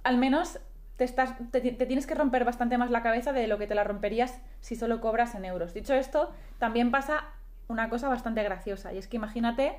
al 0.03 0.17
menos 0.17 0.59
te, 0.97 1.03
estás, 1.03 1.35
te, 1.51 1.61
tienes 1.61 2.07
que 2.07 2.15
romper 2.15 2.43
bastante 2.43 2.77
más 2.77 2.89
la 2.89 3.03
cabeza 3.03 3.33
de 3.33 3.47
lo 3.47 3.57
que 3.57 3.67
te 3.67 3.75
la 3.75 3.83
romperías 3.83 4.41
si 4.61 4.75
solo 4.75 4.99
cobras 4.99 5.35
en 5.35 5.45
euros. 5.45 5.73
Dicho 5.73 5.93
esto, 5.93 6.33
también 6.57 6.91
pasa 6.91 7.25
una 7.67 7.89
cosa 7.89 8.09
bastante 8.09 8.43
graciosa. 8.43 8.93
Y 8.93 8.97
es 8.97 9.07
que 9.07 9.17
imagínate 9.17 9.77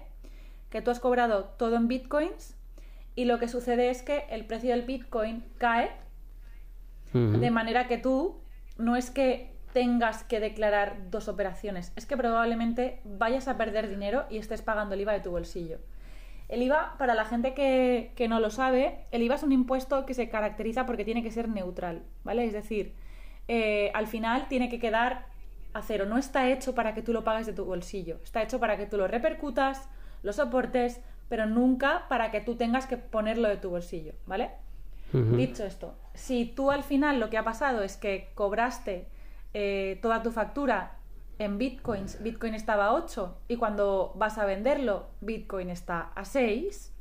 que 0.71 0.83
tú 0.83 0.91
has 0.91 1.01
cobrado 1.01 1.45
todo 1.57 1.77
en 1.77 1.89
bitcoins 1.89 2.57
y 3.15 3.25
lo 3.25 3.39
que 3.39 3.49
sucede 3.49 3.91
es 3.91 4.03
que 4.03 4.25
el 4.31 4.45
precio 4.45 4.71
del 4.71 4.83
bitcoin 4.83 5.45
cae 5.59 5.91
de 7.13 7.51
manera 7.51 7.87
que 7.87 7.97
tú 7.97 8.37
no 8.77 8.95
es 8.95 9.11
que 9.11 9.57
tengas 9.73 10.25
que 10.25 10.41
declarar 10.41 11.11
dos 11.11 11.29
operaciones, 11.29 11.93
es 11.97 12.07
que 12.07 12.17
probablemente 12.17 13.01
vayas 13.05 13.49
a 13.49 13.57
perder 13.57 13.89
dinero 13.89 14.25
y 14.31 14.39
estés 14.39 14.63
pagando 14.63 14.95
el 14.95 15.01
IVA 15.03 15.13
de 15.13 15.21
tu 15.21 15.31
bolsillo. 15.31 15.79
El 16.49 16.63
IVA, 16.63 16.95
para 16.99 17.15
la 17.15 17.25
gente 17.25 17.55
que, 17.55 18.27
no 18.29 18.41
lo 18.41 18.51
sabe, 18.51 19.05
el 19.11 19.23
IVA 19.23 19.35
es 19.35 19.43
un 19.43 19.53
impuesto 19.53 20.07
que 20.07 20.15
se 20.15 20.29
caracteriza 20.29 20.87
porque 20.87 21.05
tiene 21.05 21.23
que 21.23 21.31
ser 21.31 21.49
neutral, 21.49 22.05
¿vale? 22.23 22.45
Es 22.45 22.53
decir, 22.53 22.95
eh, 23.49 23.91
al 23.95 24.07
final 24.07 24.49
tiene 24.49 24.69
que 24.69 24.79
quedar 24.79 25.27
a 25.77 25.83
cero. 25.83 26.07
No 26.07 26.19
está 26.19 26.49
hecho 26.49 26.75
para 26.75 26.95
que 26.95 27.03
tú 27.03 27.13
lo 27.13 27.25
pagues 27.25 27.47
de 27.47 27.53
tu 27.53 27.65
bolsillo. 27.65 28.19
Está 28.23 28.43
hecho 28.43 28.59
para 28.59 28.77
que 28.77 28.87
tú 28.87 28.97
lo 28.97 29.07
repercutas, 29.07 29.89
lo 30.23 30.33
soportes, 30.33 31.01
pero 31.29 31.47
nunca 31.47 32.07
para 32.09 32.31
que 32.31 32.41
tú 32.41 32.57
tengas 32.57 32.87
que 32.87 32.97
ponerlo 32.97 33.49
de 33.49 33.57
tu 33.57 33.71
bolsillo, 33.71 34.13
¿vale? 34.27 34.51
Dicho 35.13 35.65
esto, 35.65 35.95
si 36.13 36.45
tú 36.45 36.71
al 36.71 36.83
final 36.83 37.21
lo 37.21 37.31
que 37.31 37.39
ha 37.39 37.45
pasado 37.45 37.83
es 37.83 37.97
que 37.97 38.33
cobraste 38.35 39.07
eh, 39.55 39.99
toda 40.03 40.23
tu 40.23 40.31
factura 40.31 40.99
en 41.39 41.57
bitcoins, 41.57 42.23
bitcoin 42.23 42.55
estaba 42.55 42.87
a 42.87 42.93
8 42.93 43.39
y 43.49 43.57
cuando 43.57 44.13
vas 44.17 44.37
a 44.37 44.45
venderlo, 44.45 45.07
bitcoin 45.23 45.71
está 45.71 46.11
a 46.15 46.25
6, 46.25 46.93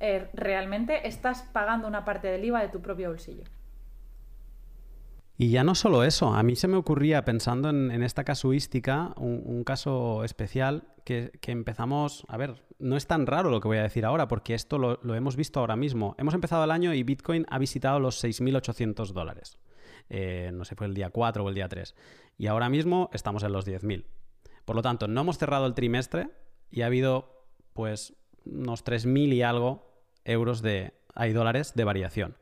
eh, 0.00 0.28
realmente 0.32 1.06
estás 1.06 1.42
pagando 1.42 1.88
una 1.88 2.04
parte 2.04 2.28
del 2.28 2.44
IVA 2.44 2.62
de 2.62 2.68
tu 2.68 2.80
propio 2.80 3.10
bolsillo. 3.10 3.44
Y 5.42 5.48
ya 5.48 5.64
no 5.64 5.74
solo 5.74 6.04
eso, 6.04 6.32
a 6.34 6.44
mí 6.44 6.54
se 6.54 6.68
me 6.68 6.76
ocurría, 6.76 7.24
pensando 7.24 7.68
en, 7.68 8.00
esta 8.04 8.22
casuística, 8.22 9.12
un, 9.16 9.64
caso 9.64 10.22
especial 10.22 10.84
que, 11.04 11.32
empezamos, 11.48 12.24
a 12.28 12.36
ver, 12.36 12.62
no 12.78 12.96
es 12.96 13.08
tan 13.08 13.26
raro 13.26 13.50
lo 13.50 13.60
que 13.60 13.66
voy 13.66 13.78
a 13.78 13.82
decir 13.82 14.04
ahora, 14.04 14.28
porque 14.28 14.54
esto 14.54 14.78
lo, 14.78 15.14
hemos 15.16 15.34
visto 15.34 15.58
ahora 15.58 15.74
mismo. 15.74 16.14
Hemos 16.16 16.34
empezado 16.34 16.62
el 16.62 16.70
año 16.70 16.94
y 16.94 17.02
Bitcoin 17.02 17.44
ha 17.50 17.58
visitado 17.58 17.98
los 17.98 18.22
6.800 18.22 19.08
dólares. 19.08 19.58
Eh, 20.10 20.52
no 20.54 20.64
sé, 20.64 20.76
fue 20.76 20.86
el 20.86 20.94
día 20.94 21.10
4 21.10 21.42
o 21.42 21.48
el 21.48 21.56
día 21.56 21.68
3. 21.68 21.96
Y 22.38 22.46
ahora 22.46 22.68
mismo 22.68 23.10
estamos 23.12 23.42
en 23.42 23.50
los 23.50 23.66
10.000. 23.66 24.04
Por 24.64 24.76
lo 24.76 24.82
tanto, 24.82 25.08
no 25.08 25.22
hemos 25.22 25.38
cerrado 25.38 25.66
el 25.66 25.74
trimestre 25.74 26.28
y 26.70 26.82
ha 26.82 26.86
habido, 26.86 27.48
pues, 27.72 28.14
unos 28.44 28.84
3.000 28.84 29.32
y 29.32 29.42
algo 29.42 29.90
euros 30.24 30.62
de, 30.62 30.94
hay 31.16 31.32
dólares 31.32 31.74
de 31.74 31.82
variación. 31.82 32.36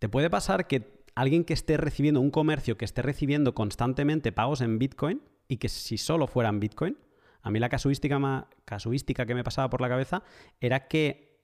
te 0.00 0.08
puede 0.08 0.28
pasar 0.28 0.66
que 0.66 1.03
alguien 1.14 1.44
que 1.44 1.54
esté 1.54 1.76
recibiendo, 1.76 2.20
un 2.20 2.30
comercio 2.30 2.76
que 2.76 2.84
esté 2.84 3.02
recibiendo 3.02 3.54
constantemente 3.54 4.32
pagos 4.32 4.60
en 4.60 4.78
Bitcoin 4.78 5.22
y 5.48 5.58
que 5.58 5.68
si 5.68 5.98
solo 5.98 6.26
fueran 6.26 6.60
Bitcoin, 6.60 6.96
a 7.42 7.50
mí 7.50 7.58
la 7.58 7.68
casuística, 7.68 8.48
casuística 8.64 9.26
que 9.26 9.34
me 9.34 9.44
pasaba 9.44 9.70
por 9.70 9.80
la 9.80 9.88
cabeza 9.88 10.22
era 10.60 10.88
que 10.88 11.38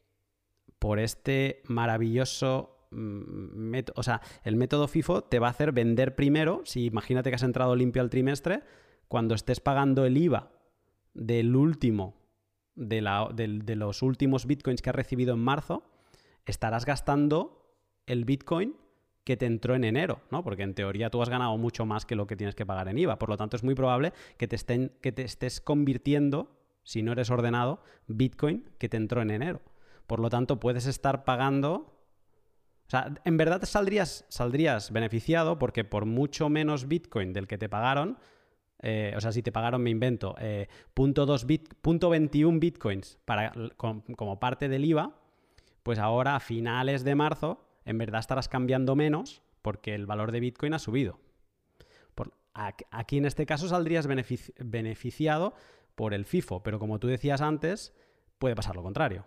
por 0.79 0.99
este 0.99 1.63
maravilloso 1.67 2.87
mm, 2.91 3.59
método, 3.59 3.95
o 3.99 4.03
sea, 4.03 4.23
el 4.43 4.57
método 4.57 4.89
FIFO 4.89 5.25
te 5.25 5.39
va 5.39 5.49
a 5.49 5.51
hacer 5.51 5.73
vender 5.73 6.17
primero, 6.17 6.63
si 6.65 6.87
imagínate 6.87 7.31
que 7.31 7.37
has 7.37 7.43
entrado 7.43 7.77
limpio 7.77 8.03
al 8.03 8.11
trimestre, 8.11 8.63
cuando 9.09 9.35
estés 9.35 9.61
pagando 9.61 10.07
el 10.07 10.17
IVA 10.17 10.51
del 11.13 11.55
último, 11.55 12.17
de, 12.75 13.03
de 13.35 13.77
los 13.77 14.03
últimos 14.03 14.47
bitcoins 14.47 14.81
que 14.81 14.89
has 14.89 14.97
recibido 14.97 15.35
en 15.35 15.41
marzo, 15.41 15.85
estarás 16.47 16.87
gastando 16.87 17.77
el 18.07 18.25
bitcoin 18.25 18.75
que 19.31 19.37
te 19.37 19.47
entró 19.47 19.77
en 19.77 19.85
enero, 19.85 20.23
¿no? 20.33 20.43
Porque 20.43 20.65
en 20.65 20.75
teoría 20.75 21.09
tú 21.09 21.23
has 21.23 21.29
ganado 21.29 21.57
mucho 21.57 21.87
más 21.87 22.05
que 22.05 22.17
lo 22.17 22.27
que 22.27 22.35
tienes 22.35 22.57
que 22.57 22.67
pagar 22.67 22.89
en 22.89 22.99
IVA. 22.99 23.17
Por 23.17 23.29
lo 23.29 23.37
tanto, 23.37 23.57
es 23.57 23.63
muy 23.63 23.77
probable 23.77 24.13
que 24.37 24.49
te, 24.49 24.57
estén, 24.57 24.91
que 25.01 25.13
te 25.13 25.23
estés 25.23 25.61
convirtiendo, 25.61 26.51
si 26.83 27.05
no 27.05 27.13
eres 27.13 27.31
ordenado, 27.31 27.81
Bitcoin 28.09 28.69
que 28.77 28.89
te 28.89 28.97
entró 28.97 29.23
en 29.23 29.31
enero. 29.31 29.61
Por 30.09 30.19
lo 30.19 30.31
tanto, 30.31 30.59
puedes 30.59 30.87
estar 30.87 31.23
pagando. 31.23 31.95
O 32.89 32.91
sea, 32.91 33.15
en 33.25 33.37
verdad 33.37 33.63
saldrías, 33.63 34.25
saldrías 34.29 34.91
beneficiado 34.91 35.61
porque 35.61 35.85
por 35.85 36.07
mucho 36.07 36.49
menos 36.49 36.89
Bitcoin 36.89 37.33
del 37.33 37.47
que 37.47 37.57
te 37.57 37.69
pagaron, 37.69 38.19
eh, 38.83 39.15
o 39.17 39.21
sea, 39.21 39.31
si 39.31 39.45
te 39.45 39.53
pagaron, 39.53 39.81
me 39.81 39.91
invento, 39.91 40.35
eh, 40.41 40.67
punto, 40.93 41.25
bit, 41.47 41.73
21 41.85 42.59
Bitcoins 42.59 43.21
para, 43.25 43.53
como 43.77 44.41
parte 44.41 44.69
del 44.69 44.87
IVA, 44.87 45.15
pues 45.85 46.01
ahora 46.01 46.35
a 46.35 46.41
finales 46.41 47.05
de 47.05 47.15
marzo 47.15 47.70
en 47.91 47.99
verdad 47.99 48.21
estarás 48.21 48.49
cambiando 48.49 48.97
menos 48.97 49.43
porque 49.63 49.95
el 49.95 50.07
valor 50.07 50.33
de 50.33 50.41
Bitcoin 50.41 50.75
ha 50.75 50.79
subido. 50.79 51.19
aquí 52.91 53.19
en 53.19 53.27
este 53.27 53.47
caso 53.47 53.69
saldrías 53.69 54.07
beneficiado 54.07 55.55
por 55.95 56.15
el 56.15 56.25
FIFO, 56.25 56.63
pero 56.63 56.79
como 56.79 56.99
tú 56.99 57.09
decías 57.09 57.41
antes, 57.41 57.95
puede 58.39 58.57
pasar 58.57 58.77
lo 58.77 58.83
contrario. 58.83 59.27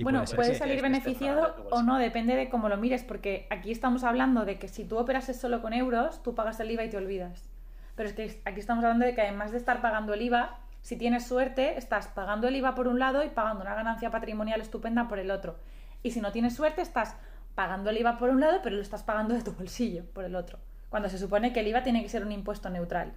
bueno, 0.00 0.24
puede, 0.34 0.54
salir 0.54 0.80
beneficiado 0.80 1.66
o 1.70 1.82
no, 1.82 1.98
depende 1.98 2.34
de 2.34 2.48
cómo 2.48 2.68
lo 2.68 2.76
mires, 2.76 3.04
porque 3.04 3.46
aquí 3.50 3.70
estamos 3.70 4.04
hablando 4.04 4.44
de 4.44 4.58
que 4.58 4.68
si 4.68 4.84
tú 4.84 4.96
operases 4.96 5.38
solo 5.38 5.60
con 5.60 5.72
euros, 5.72 6.22
tú 6.22 6.34
pagas 6.34 6.60
el 6.60 6.70
IVA 6.70 6.84
y 6.84 6.90
te 6.90 6.96
olvidas. 6.96 7.50
Pero 7.94 8.08
es 8.08 8.14
que 8.14 8.40
aquí 8.44 8.60
estamos 8.60 8.84
hablando 8.84 9.04
de 9.04 9.14
que 9.14 9.22
además 9.22 9.50
de 9.50 9.58
estar 9.58 9.82
pagando 9.82 10.14
el 10.14 10.22
IVA, 10.22 10.60
si 10.82 10.96
tienes 10.96 11.26
suerte, 11.26 11.76
estás 11.76 12.08
pagando 12.08 12.48
el 12.48 12.56
IVA 12.56 12.74
por 12.74 12.88
un 12.88 12.98
lado 12.98 13.24
y 13.24 13.28
pagando 13.28 13.62
una 13.62 13.74
ganancia 13.74 14.10
patrimonial 14.10 14.60
estupenda 14.60 15.08
por 15.08 15.18
el 15.18 15.30
otro. 15.30 15.56
Y 16.02 16.12
si 16.12 16.20
no 16.20 16.32
tienes 16.32 16.54
suerte, 16.54 16.80
estás 16.80 17.16
pagando 17.58 17.90
el 17.90 17.98
IVA 17.98 18.18
por 18.18 18.30
un 18.30 18.38
lado, 18.38 18.60
pero 18.62 18.76
lo 18.76 18.82
estás 18.82 19.02
pagando 19.02 19.34
de 19.34 19.42
tu 19.42 19.50
bolsillo 19.50 20.04
por 20.12 20.22
el 20.22 20.36
otro. 20.36 20.60
Cuando 20.90 21.08
se 21.08 21.18
supone 21.18 21.52
que 21.52 21.58
el 21.58 21.66
IVA 21.66 21.82
tiene 21.82 22.04
que 22.04 22.08
ser 22.08 22.24
un 22.24 22.30
impuesto 22.30 22.70
neutral. 22.70 23.14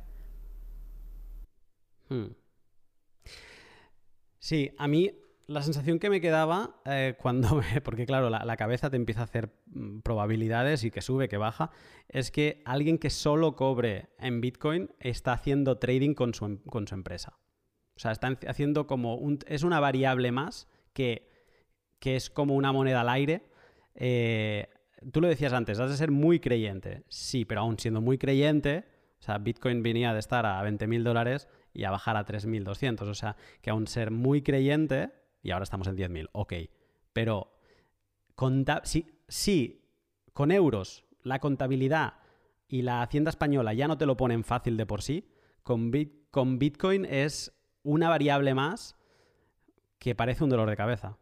Hmm. 2.09 2.29
Sí, 4.39 4.71
a 4.79 4.87
mí 4.87 5.11
la 5.45 5.61
sensación 5.61 5.99
que 5.99 6.09
me 6.09 6.21
quedaba 6.21 6.81
eh, 6.85 7.13
cuando 7.21 7.61
porque 7.83 8.07
claro, 8.07 8.31
la, 8.31 8.57
cabeza 8.57 8.89
te 8.89 8.95
empieza 8.95 9.21
a 9.21 9.25
hacer 9.25 9.53
mm, 9.67 9.99
probabilidades 9.99 10.83
y 10.85 10.89
que 10.89 11.03
sube, 11.03 11.29
que 11.29 11.37
baja, 11.37 11.69
es 12.09 12.31
que 12.31 12.63
alguien 12.65 12.97
que 12.97 13.11
solo 13.11 13.55
cobre 13.55 14.09
en 14.17 14.41
Bitcoin 14.41 14.89
está 14.99 15.33
haciendo 15.33 15.77
trading 15.77 16.15
con 16.15 16.33
su, 16.33 16.63
con 16.63 16.87
su 16.87 16.95
empresa. 16.95 17.37
O 17.95 17.99
sea, 17.99 18.11
está 18.11 18.35
haciendo 18.47 18.87
como 18.87 19.17
un... 19.17 19.37
es 19.45 19.61
una 19.61 19.79
variable 19.79 20.31
más 20.31 20.67
que, 20.93 21.29
que 21.99 22.15
es 22.15 22.31
como 22.31 22.55
una 22.55 22.71
moneda 22.71 23.01
al 23.01 23.09
aire 23.09 23.50
eh, 23.95 24.69
tú 25.11 25.21
lo 25.21 25.27
decías 25.27 25.53
antes, 25.53 25.79
has 25.79 25.89
de 25.89 25.97
ser 25.97 26.11
muy 26.11 26.39
creyente. 26.39 27.03
Sí, 27.09 27.45
pero 27.45 27.61
aún 27.61 27.77
siendo 27.79 28.01
muy 28.01 28.17
creyente, 28.17 28.85
o 29.19 29.23
sea, 29.23 29.37
Bitcoin 29.37 29.83
venía 29.83 30.13
de 30.13 30.19
estar 30.19 30.45
a 30.45 30.63
20.000 30.63 31.03
dólares 31.03 31.47
y 31.73 31.83
a 31.83 31.91
bajar 31.91 32.17
a 32.17 32.25
3.200. 32.25 33.01
O 33.01 33.13
sea, 33.13 33.35
que 33.61 33.69
aún 33.69 33.87
ser 33.87 34.11
muy 34.11 34.41
creyente, 34.41 35.11
y 35.41 35.51
ahora 35.51 35.63
estamos 35.63 35.87
en 35.87 35.97
10.000, 35.97 36.29
ok. 36.31 36.53
Pero 37.13 37.53
si, 39.27 39.85
con 40.33 40.51
euros 40.51 41.05
la 41.23 41.39
contabilidad 41.39 42.15
y 42.67 42.81
la 42.81 43.01
hacienda 43.01 43.29
española 43.29 43.73
ya 43.73 43.87
no 43.87 43.97
te 43.97 44.05
lo 44.05 44.17
ponen 44.17 44.43
fácil 44.43 44.77
de 44.77 44.85
por 44.85 45.01
sí, 45.01 45.29
con 45.61 45.91
Bitcoin 45.91 47.05
es 47.05 47.53
una 47.83 48.09
variable 48.09 48.53
más 48.53 48.95
que 49.99 50.15
parece 50.15 50.43
un 50.43 50.49
dolor 50.49 50.69
de 50.69 50.77
cabeza. 50.77 51.17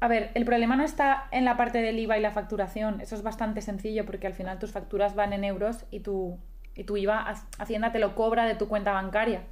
A 0.00 0.08
ver, 0.08 0.30
el 0.34 0.46
problema 0.46 0.76
no 0.76 0.82
está 0.82 1.28
en 1.30 1.44
la 1.44 1.58
parte 1.58 1.82
del 1.82 1.98
IVA 1.98 2.16
y 2.16 2.22
la 2.22 2.30
facturación. 2.30 3.02
Eso 3.02 3.14
es 3.14 3.22
bastante 3.22 3.60
sencillo 3.60 4.06
porque 4.06 4.26
al 4.26 4.32
final 4.32 4.58
tus 4.58 4.72
facturas 4.72 5.14
van 5.14 5.34
en 5.34 5.44
euros 5.44 5.84
y 5.90 6.00
tu, 6.00 6.38
y 6.74 6.84
tu 6.84 6.96
IVA 6.96 7.34
Hacienda 7.58 7.92
te 7.92 7.98
lo 7.98 8.14
cobra 8.14 8.46
de 8.46 8.54
tu 8.54 8.66
cuenta 8.66 8.92
bancaria. 8.92 9.42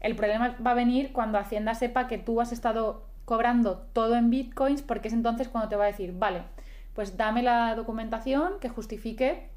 El 0.00 0.16
problema 0.16 0.56
va 0.64 0.72
a 0.72 0.74
venir 0.74 1.12
cuando 1.12 1.38
Hacienda 1.38 1.74
sepa 1.74 2.08
que 2.08 2.18
tú 2.18 2.40
has 2.40 2.50
estado 2.50 3.06
cobrando 3.24 3.86
todo 3.92 4.16
en 4.16 4.30
bitcoins 4.30 4.82
porque 4.82 5.06
es 5.06 5.14
entonces 5.14 5.48
cuando 5.48 5.68
te 5.68 5.76
va 5.76 5.84
a 5.84 5.86
decir, 5.86 6.12
vale, 6.18 6.42
pues 6.94 7.16
dame 7.16 7.44
la 7.44 7.76
documentación 7.76 8.58
que 8.60 8.68
justifique 8.68 9.50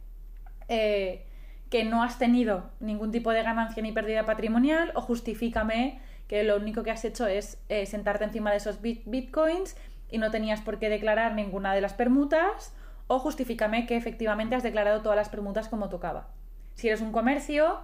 eh, 0.68 1.26
que 1.72 1.84
no 1.84 2.04
has 2.04 2.20
tenido 2.20 2.70
ningún 2.80 3.12
tipo 3.12 3.32
de 3.32 3.42
ganancia 3.42 3.82
ni 3.82 3.92
pérdida 3.92 4.26
patrimonial 4.26 4.92
o 4.94 5.02
justifícame 5.02 6.00
que 6.28 6.44
lo 6.44 6.58
único 6.58 6.84
que 6.84 6.92
has 6.92 7.04
hecho 7.04 7.26
es 7.26 7.60
eh, 7.70 7.88
sentarte 7.88 8.24
encima 8.24 8.52
de 8.52 8.58
esos 8.58 8.82
bitcoins 8.82 9.76
y 10.16 10.18
no 10.18 10.32
tenías 10.32 10.62
por 10.62 10.80
qué 10.80 10.88
declarar 10.88 11.36
ninguna 11.36 11.74
de 11.74 11.82
las 11.82 11.94
permutas 11.94 12.74
o 13.08 13.20
justifícame 13.20 13.86
que 13.86 13.98
efectivamente 13.98 14.56
has 14.56 14.64
declarado 14.64 15.02
todas 15.02 15.18
las 15.18 15.28
permutas 15.28 15.68
como 15.68 15.90
tocaba. 15.90 16.30
Si 16.76 16.88
eres 16.88 17.02
un 17.02 17.12
comercio, 17.12 17.80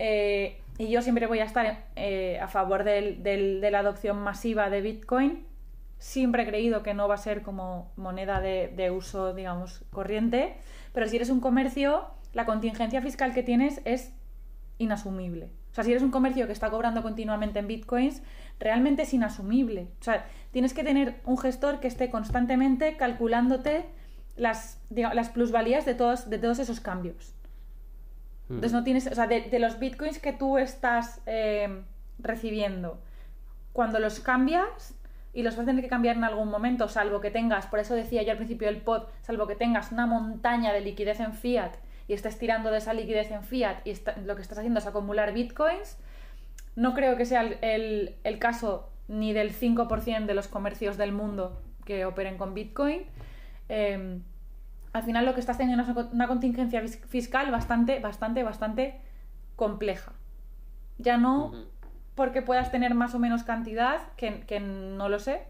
eh, 0.00 0.60
y 0.78 0.90
yo 0.90 1.00
siempre 1.00 1.28
voy 1.28 1.38
a 1.38 1.44
estar 1.44 1.84
eh, 1.94 2.40
a 2.40 2.48
favor 2.48 2.82
de 2.82 3.68
la 3.70 3.78
adopción 3.78 4.18
masiva 4.18 4.68
de 4.68 4.80
Bitcoin, 4.80 5.46
siempre 5.98 6.42
he 6.42 6.46
creído 6.46 6.82
que 6.82 6.92
no 6.92 7.06
va 7.06 7.14
a 7.14 7.18
ser 7.18 7.42
como 7.42 7.92
moneda 7.94 8.40
de, 8.40 8.72
de 8.74 8.90
uso, 8.90 9.32
digamos, 9.32 9.84
corriente, 9.92 10.56
pero 10.92 11.06
si 11.06 11.16
eres 11.16 11.30
un 11.30 11.40
comercio, 11.40 12.08
la 12.32 12.46
contingencia 12.46 13.00
fiscal 13.00 13.32
que 13.32 13.44
tienes 13.44 13.80
es 13.84 14.12
inasumible. 14.78 15.50
O 15.70 15.74
sea, 15.74 15.84
si 15.84 15.92
eres 15.92 16.02
un 16.02 16.10
comercio 16.10 16.48
que 16.48 16.52
está 16.52 16.68
cobrando 16.68 17.00
continuamente 17.02 17.60
en 17.60 17.68
bitcoins, 17.68 18.22
realmente 18.60 19.02
es 19.02 19.12
inasumible. 19.12 19.88
O 20.00 20.04
sea, 20.04 20.26
tienes 20.52 20.74
que 20.74 20.84
tener 20.84 21.20
un 21.24 21.38
gestor 21.38 21.80
que 21.80 21.88
esté 21.88 22.10
constantemente 22.10 22.96
calculándote 22.96 23.86
las, 24.36 24.80
las 24.90 25.30
plusvalías 25.30 25.84
de 25.84 25.94
todos, 25.94 26.30
de 26.30 26.38
todos 26.38 26.58
esos 26.60 26.80
cambios. 26.80 27.34
Entonces 28.48 28.72
no 28.72 28.82
tienes, 28.82 29.06
o 29.06 29.14
sea, 29.14 29.26
de, 29.28 29.58
los 29.60 29.78
bitcoins 29.78 30.18
que 30.18 30.32
tú 30.32 30.58
estás 30.58 31.20
eh, 31.26 31.82
recibiendo, 32.18 33.00
cuando 33.72 34.00
los 34.00 34.18
cambias, 34.18 34.94
y 35.32 35.42
los 35.42 35.56
vas 35.56 35.62
a 35.62 35.66
tener 35.66 35.84
que 35.84 35.88
cambiar 35.88 36.16
en 36.16 36.24
algún 36.24 36.48
momento, 36.48 36.88
salvo 36.88 37.20
que 37.20 37.30
tengas, 37.30 37.66
por 37.66 37.78
eso 37.78 37.94
decía 37.94 38.22
yo 38.22 38.32
al 38.32 38.36
principio 38.36 38.66
del 38.66 38.78
pod, 38.78 39.04
salvo 39.22 39.46
que 39.46 39.54
tengas 39.54 39.92
una 39.92 40.06
montaña 40.06 40.72
de 40.72 40.80
liquidez 40.80 41.20
en 41.20 41.32
fiat 41.32 41.72
y 42.08 42.14
estés 42.14 42.38
tirando 42.38 42.70
de 42.70 42.78
esa 42.78 42.92
liquidez 42.92 43.30
en 43.30 43.44
fiat 43.44 43.86
y 43.86 43.94
lo 44.24 44.34
que 44.34 44.42
estás 44.42 44.58
haciendo 44.58 44.80
es 44.80 44.86
acumular 44.86 45.32
bitcoins, 45.32 45.98
no 46.80 46.94
creo 46.94 47.14
que 47.18 47.26
sea 47.26 47.42
el, 47.42 48.38
caso 48.38 48.88
ni 49.06 49.34
del 49.34 49.52
5% 49.52 50.24
de 50.24 50.32
los 50.32 50.48
comercios 50.48 50.96
del 50.96 51.12
mundo 51.12 51.60
que 51.84 52.06
operen 52.06 52.38
con 52.38 52.54
bitcoin. 52.54 53.02
Em, 53.68 54.22
al 54.94 55.02
final 55.02 55.26
lo 55.26 55.34
que 55.34 55.40
estás 55.40 55.58
teniendo 55.58 55.82
es 55.82 55.90
una 56.10 56.26
contingencia 56.26 56.82
fiscal 56.88 57.50
bastante, 57.50 58.00
bastante, 58.00 58.42
bastante 58.42 58.98
compleja. 59.56 60.12
Ya 60.96 61.18
no 61.18 61.52
porque 62.14 62.40
puedas 62.40 62.70
tener 62.70 62.94
más 62.94 63.14
o 63.14 63.18
menos 63.18 63.42
cantidad, 63.44 64.00
que, 64.16 64.40
que 64.46 64.58
no 64.58 65.10
lo 65.10 65.18
sé, 65.18 65.42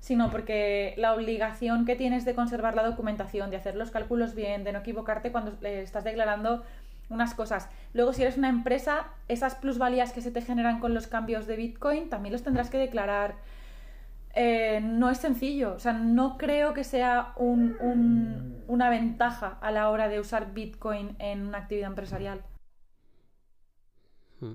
sino 0.00 0.30
porque 0.30 0.92
la 0.98 1.14
obligación 1.14 1.86
que 1.86 1.96
tienes 1.96 2.26
de 2.26 2.34
conservar 2.34 2.74
la 2.74 2.82
documentación, 2.82 3.48
de 3.48 3.56
hacer 3.56 3.74
los 3.74 3.90
cálculos 3.90 4.34
bien, 4.34 4.62
de 4.64 4.72
no 4.72 4.80
equivocarte 4.80 5.32
cuando 5.32 5.56
estás 5.66 6.04
declarando 6.04 6.62
unas 7.08 7.34
cosas. 7.34 7.68
Luego, 7.92 8.12
si 8.12 8.22
eres 8.22 8.36
una 8.36 8.48
empresa, 8.48 9.08
esas 9.28 9.54
plusvalías 9.54 10.12
que 10.12 10.20
se 10.20 10.30
te 10.30 10.42
generan 10.42 10.80
con 10.80 10.94
los 10.94 11.06
cambios 11.06 11.46
de 11.46 11.56
Bitcoin 11.56 12.08
también 12.08 12.32
los 12.32 12.42
tendrás 12.42 12.70
que 12.70 12.78
declarar. 12.78 13.36
Eh, 14.36 14.80
no 14.82 15.10
es 15.10 15.18
sencillo, 15.18 15.74
o 15.74 15.78
sea, 15.78 15.92
no 15.92 16.38
creo 16.38 16.74
que 16.74 16.82
sea 16.82 17.34
una 17.36 18.90
ventaja 18.90 19.58
a 19.60 19.70
la 19.70 19.90
hora 19.90 20.08
de 20.08 20.18
usar 20.18 20.52
Bitcoin 20.52 21.14
en 21.20 21.46
una 21.46 21.58
actividad 21.58 21.88
empresarial. 21.88 22.42
Hmm. 24.40 24.54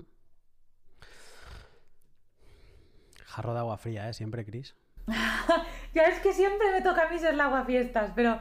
Jarro 3.24 3.54
de 3.54 3.60
agua 3.60 3.78
fría, 3.78 4.08
¿eh? 4.10 4.12
Siempre, 4.12 4.44
Chris. 4.44 4.76
ya 5.94 6.02
es 6.02 6.20
que 6.20 6.34
siempre 6.34 6.70
me 6.72 6.82
toca 6.82 7.06
a 7.06 7.10
mí 7.10 7.18
ser 7.18 7.34
la 7.34 7.64
fiestas, 7.64 8.12
pero 8.14 8.38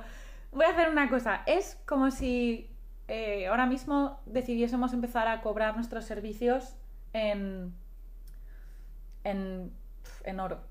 voy 0.52 0.66
a 0.66 0.72
hacer 0.72 0.90
una 0.90 1.10
cosa. 1.10 1.44
Es 1.46 1.78
como 1.86 2.12
si 2.12 2.69
eh, 3.10 3.48
ahora 3.48 3.66
mismo 3.66 4.20
decidiésemos 4.26 4.94
empezar 4.94 5.28
a 5.28 5.42
cobrar 5.42 5.76
nuestros 5.76 6.06
servicios 6.06 6.76
en, 7.14 7.74
en, 9.24 10.40
oro. 10.40 10.62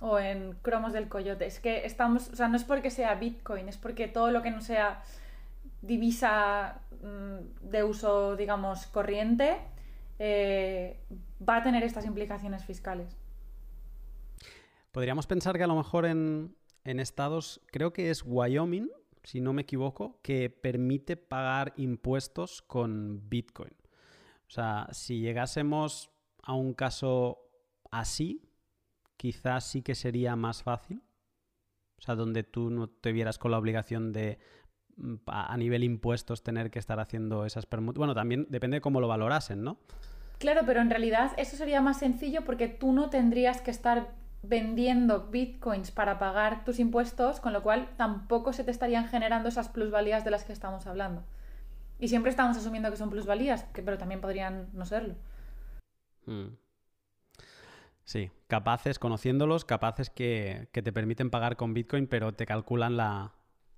o 0.00 0.18
en 0.18 0.52
cromos 0.62 0.92
del 0.92 1.08
coyote. 1.08 1.46
Es 1.46 1.60
que 1.60 1.84
estamos, 1.84 2.28
o 2.28 2.36
sea, 2.36 2.48
no 2.48 2.56
es 2.56 2.64
porque 2.64 2.90
sea 2.90 3.14
Bitcoin, 3.14 3.68
es 3.68 3.76
porque 3.76 4.08
todo 4.08 4.30
lo 4.30 4.42
que 4.42 4.50
no 4.50 4.60
sea 4.60 5.02
divisa 5.82 6.80
mm, 7.02 7.68
de 7.68 7.84
uso, 7.84 8.36
digamos, 8.36 8.86
corriente, 8.86 9.58
eh, 10.18 11.00
va 11.46 11.56
a 11.56 11.62
tener 11.62 11.82
estas 11.82 12.06
implicaciones 12.06 12.64
fiscales. 12.64 13.16
Podríamos 14.92 15.26
pensar 15.26 15.56
que 15.56 15.64
a 15.64 15.66
lo 15.66 15.74
mejor 15.74 16.06
en, 16.06 16.54
en 16.84 17.00
estados, 17.00 17.60
creo 17.72 17.92
que 17.92 18.10
es 18.10 18.22
Wyoming, 18.24 18.88
si 19.24 19.40
no 19.40 19.52
me 19.52 19.62
equivoco, 19.62 20.20
que 20.22 20.50
permite 20.50 21.16
pagar 21.16 21.72
impuestos 21.76 22.62
con 22.62 23.28
Bitcoin. 23.28 23.72
O 24.46 24.50
sea, 24.50 24.86
si 24.92 25.20
llegásemos 25.20 26.10
a 26.42 26.52
un 26.52 26.74
caso 26.74 27.48
así, 27.90 28.42
quizás 29.16 29.64
sí 29.64 29.82
que 29.82 29.94
sería 29.94 30.36
más 30.36 30.62
fácil. 30.62 31.02
O 31.98 32.02
sea, 32.02 32.14
donde 32.14 32.42
tú 32.42 32.70
no 32.70 32.88
te 32.88 33.12
vieras 33.12 33.38
con 33.38 33.50
la 33.50 33.58
obligación 33.58 34.12
de 34.12 34.38
mm, 34.96 35.14
a 35.26 35.56
nivel 35.56 35.84
impuestos 35.84 36.42
tener 36.42 36.70
que 36.70 36.78
estar 36.78 37.00
haciendo 37.00 37.46
esas 37.46 37.64
permutas. 37.66 37.98
Bueno, 37.98 38.14
también 38.14 38.46
depende 38.50 38.76
de 38.76 38.80
cómo 38.82 39.00
lo 39.00 39.08
valorasen, 39.08 39.62
¿no? 39.62 39.78
Claro, 40.38 40.62
pero 40.66 40.80
en 40.80 40.90
realidad 40.90 41.32
eso 41.38 41.56
sería 41.56 41.80
más 41.80 41.98
sencillo 41.98 42.44
porque 42.44 42.68
tú 42.68 42.92
no 42.92 43.08
tendrías 43.08 43.62
que 43.62 43.70
estar 43.70 44.14
vendiendo 44.48 45.28
bitcoins 45.28 45.90
para 45.90 46.18
pagar 46.18 46.64
tus 46.64 46.78
impuestos, 46.78 47.40
con 47.40 47.52
lo 47.52 47.62
cual 47.62 47.88
tampoco 47.96 48.52
se 48.52 48.64
te 48.64 48.70
estarían 48.70 49.08
generando 49.08 49.48
esas 49.48 49.68
plusvalías 49.68 50.24
de 50.24 50.30
las 50.30 50.44
que 50.44 50.52
estamos 50.52 50.86
hablando. 50.86 51.22
Y 51.98 52.08
siempre 52.08 52.30
estamos 52.30 52.56
asumiendo 52.56 52.90
que 52.90 52.96
son 52.96 53.10
plusvalías, 53.10 53.66
pero 53.72 53.98
también 53.98 54.20
podrían 54.20 54.68
no 54.72 54.84
serlo. 54.84 55.14
Hmm. 56.26 56.56
Sí, 58.04 58.30
capaces, 58.48 58.98
conociéndolos, 58.98 59.64
capaces 59.64 60.10
que, 60.10 60.68
que, 60.72 60.82
te 60.82 60.92
permiten 60.92 61.30
pagar 61.30 61.56
con 61.56 61.72
Bitcoin, 61.72 62.06
pero 62.06 62.32
te 62.32 62.44
calculan 62.44 62.98
la, 62.98 63.32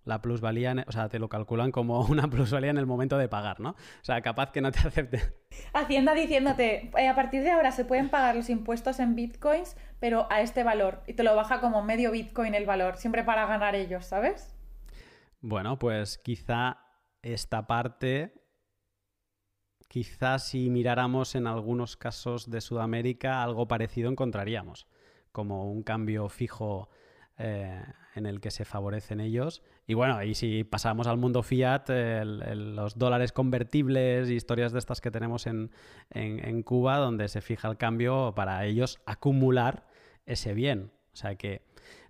la 0.07 0.23
plusvalía, 0.23 0.85
o 0.87 0.93
sea, 0.93 1.09
te 1.09 1.19
lo 1.19 1.29
calculan 1.29 1.73
como 1.73 2.01
una 2.07 2.29
plusvalía 2.29 2.71
en 2.71 2.79
el 2.79 2.87
momento 2.87 3.19
de 3.19 3.29
pagar, 3.29 3.61
¿no? 3.61 3.71
O 3.71 4.05
sea, 4.05 4.23
capaz 4.23 4.53
que 4.53 4.63
no 4.63 4.71
te 4.71 4.79
acepten. 4.87 5.21
Hacienda 5.75 6.15
diciéndote, 6.15 6.91
eh, 6.97 7.09
a 7.09 7.15
partir 7.15 7.43
de 7.43 7.51
ahora 7.51 7.73
se 7.73 7.85
pueden 7.85 8.09
pagar 8.09 8.35
los 8.37 8.49
impuestos 8.49 9.01
en 9.01 9.15
bitcoins, 9.15 9.77
pero 10.01 10.27
a 10.31 10.41
este 10.41 10.63
valor. 10.63 11.03
Y 11.07 11.15
te 11.15 11.25
lo 11.25 11.35
baja 11.37 11.61
como 11.61 11.83
medio 11.83 12.13
bitcoin 12.13 12.55
el 12.55 12.65
valor, 12.65 12.97
siempre 12.97 13.25
para 13.25 13.47
ganar 13.47 13.75
ellos, 13.75 14.07
¿sabes? 14.07 14.57
Bueno, 15.41 15.79
pues 15.79 16.19
quizá 16.19 16.79
esta 17.23 17.67
parte, 17.67 18.33
quizá 19.89 20.39
si 20.39 20.71
miráramos 20.71 21.35
en 21.35 21.49
algunos 21.49 21.97
casos 21.97 22.49
de 22.49 22.61
Sudamérica, 22.61 23.43
algo 23.43 23.67
parecido 23.67 24.09
encontraríamos, 24.09 24.87
como 25.33 25.71
un 25.71 25.83
cambio 25.83 26.29
fijo 26.29 26.89
eh, 27.39 27.83
en 28.15 28.25
el 28.25 28.41
que 28.41 28.51
se 28.51 28.65
favorecen 28.65 29.21
ellos. 29.21 29.63
Y 29.87 29.93
bueno, 29.93 30.23
y 30.23 30.35
si 30.35 30.65
pasamos 30.65 31.07
al 31.07 31.19
mundo 31.19 31.43
fiat, 31.43 31.91
los 32.25 32.97
dólares 32.97 33.31
convertibles 33.33 34.31
y 34.31 34.35
historias 34.35 34.73
de 34.73 34.79
estas 34.79 35.03
que 35.03 35.11
tenemos 35.11 35.47
en, 35.47 35.71
Cuba, 36.63 36.97
donde 36.97 37.29
se 37.29 37.43
fija 37.43 37.69
el 37.69 37.77
cambio 37.77 38.33
para 38.35 38.65
ellos 38.65 39.01
acumular 39.05 39.87
ese 40.25 40.55
bien. 40.55 40.91
O 41.13 41.17
sea 41.17 41.35
que 41.35 41.61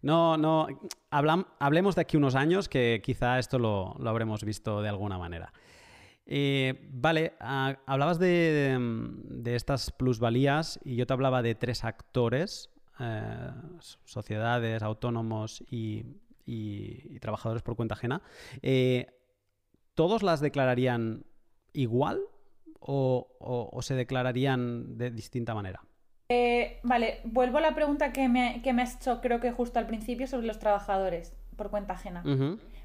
no, 0.01 0.37
no, 0.37 0.69
hablemos 1.11 1.97
de 1.97 2.03
aquí 2.03 2.17
unos 2.17 2.37
años 2.37 2.69
que 2.69 3.01
quizá 3.03 3.41
esto 3.41 3.59
lo, 3.59 3.97
habremos 4.07 4.45
visto 4.45 4.83
de 4.83 4.89
alguna 4.89 5.19
manera. 5.19 5.53
Eh, 6.25 6.89
vale, 6.93 7.35
ah, 7.41 7.79
hablabas 7.87 8.21
de, 8.21 8.77
de, 9.29 9.57
estas 9.57 9.91
plusvalías 9.91 10.79
y 10.85 10.95
yo 10.95 11.07
te 11.07 11.13
hablaba 11.13 11.43
de 11.43 11.57
tres 11.57 11.85
actores 11.85 12.71
eh, 12.99 13.51
sociedades, 14.05 14.83
autónomos 14.83 15.63
y, 15.71 16.05
trabajadores 17.21 17.63
por 17.63 17.77
cuenta 17.77 17.95
ajena, 17.95 18.23
eh, 18.63 19.07
¿todos 19.95 20.23
las 20.23 20.41
declararían 20.41 21.25
igual 21.73 22.21
o, 22.79 23.79
se 23.83 23.95
declararían 23.95 24.97
de 24.97 25.11
distinta 25.11 25.55
manera? 25.55 25.83
Eh, 26.29 26.81
vale, 26.85 27.21
vuelvo 27.25 27.59
a 27.59 27.61
la 27.61 27.75
pregunta 27.75 28.13
que 28.13 28.29
me, 28.29 28.63
que 28.63 28.73
me, 28.73 28.83
has 28.83 28.97
hecho 28.97 29.21
creo 29.21 29.41
que 29.41 29.53
justo 29.53 29.79
al 29.79 29.87
principio 29.87 30.27
sobre 30.27 30.47
los 30.47 30.59
trabajadores 30.59 31.37
por 31.57 31.71
cuenta 31.71 31.95
ajena. 31.95 32.23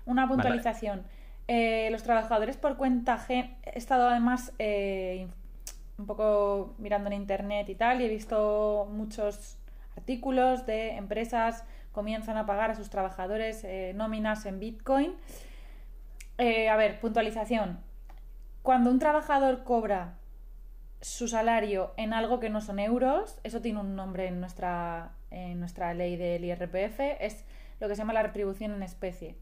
Una 0.05 0.28
puntualización. 0.28 1.03
los 1.47 2.03
trabajadores 2.03 2.57
por 2.57 2.78
cuenta 2.78 3.14
ajena, 3.14 3.55
he 3.64 3.78
estado 3.78 4.09
además 4.09 4.51
un 4.59 6.05
poco 6.05 6.76
mirando 6.80 7.07
en 7.07 7.14
internet 7.14 7.70
y 7.70 7.76
tal 7.76 8.01
y 8.01 8.05
he 8.05 8.09
visto 8.09 8.89
muchos 8.91 9.61
artículos 9.98 10.66
de 10.66 10.92
empresas 10.92 11.64
comienzan 11.92 12.38
a 12.38 12.46
pagar 12.46 12.72
a 12.72 12.76
sus 12.76 12.89
trabajadores 12.89 13.64
eh, 13.64 13.94
nóminas 13.96 14.46
en 14.46 14.60
Bitcoin. 14.60 15.16
Eh, 16.38 16.70
a 16.70 16.76
ver, 16.76 17.00
puntualización. 17.00 17.80
Cuando 18.62 18.89
un 18.89 19.00
trabajador 19.00 19.64
cobra 19.64 20.16
su 21.02 21.28
salario 21.28 21.94
en 21.98 22.14
algo 22.14 22.39
que 22.39 22.50
no 22.50 22.62
son 22.62 22.80
euros, 22.80 23.39
eso 23.44 23.62
tiene 23.62 23.80
un 23.80 23.96
nombre 23.96 24.28
en 24.28 24.39
nuestra, 24.39 25.12
en 25.32 25.60
nuestra 25.60 25.94
ley 25.94 26.16
del 26.16 26.46
IRPF, 26.46 27.00
es 27.20 27.44
lo 27.80 27.88
que 27.88 27.96
se 27.96 28.02
llama 28.02 28.14
la 28.14 28.24
retribución 28.24 28.74
en 28.74 28.84
especie. 28.84 29.36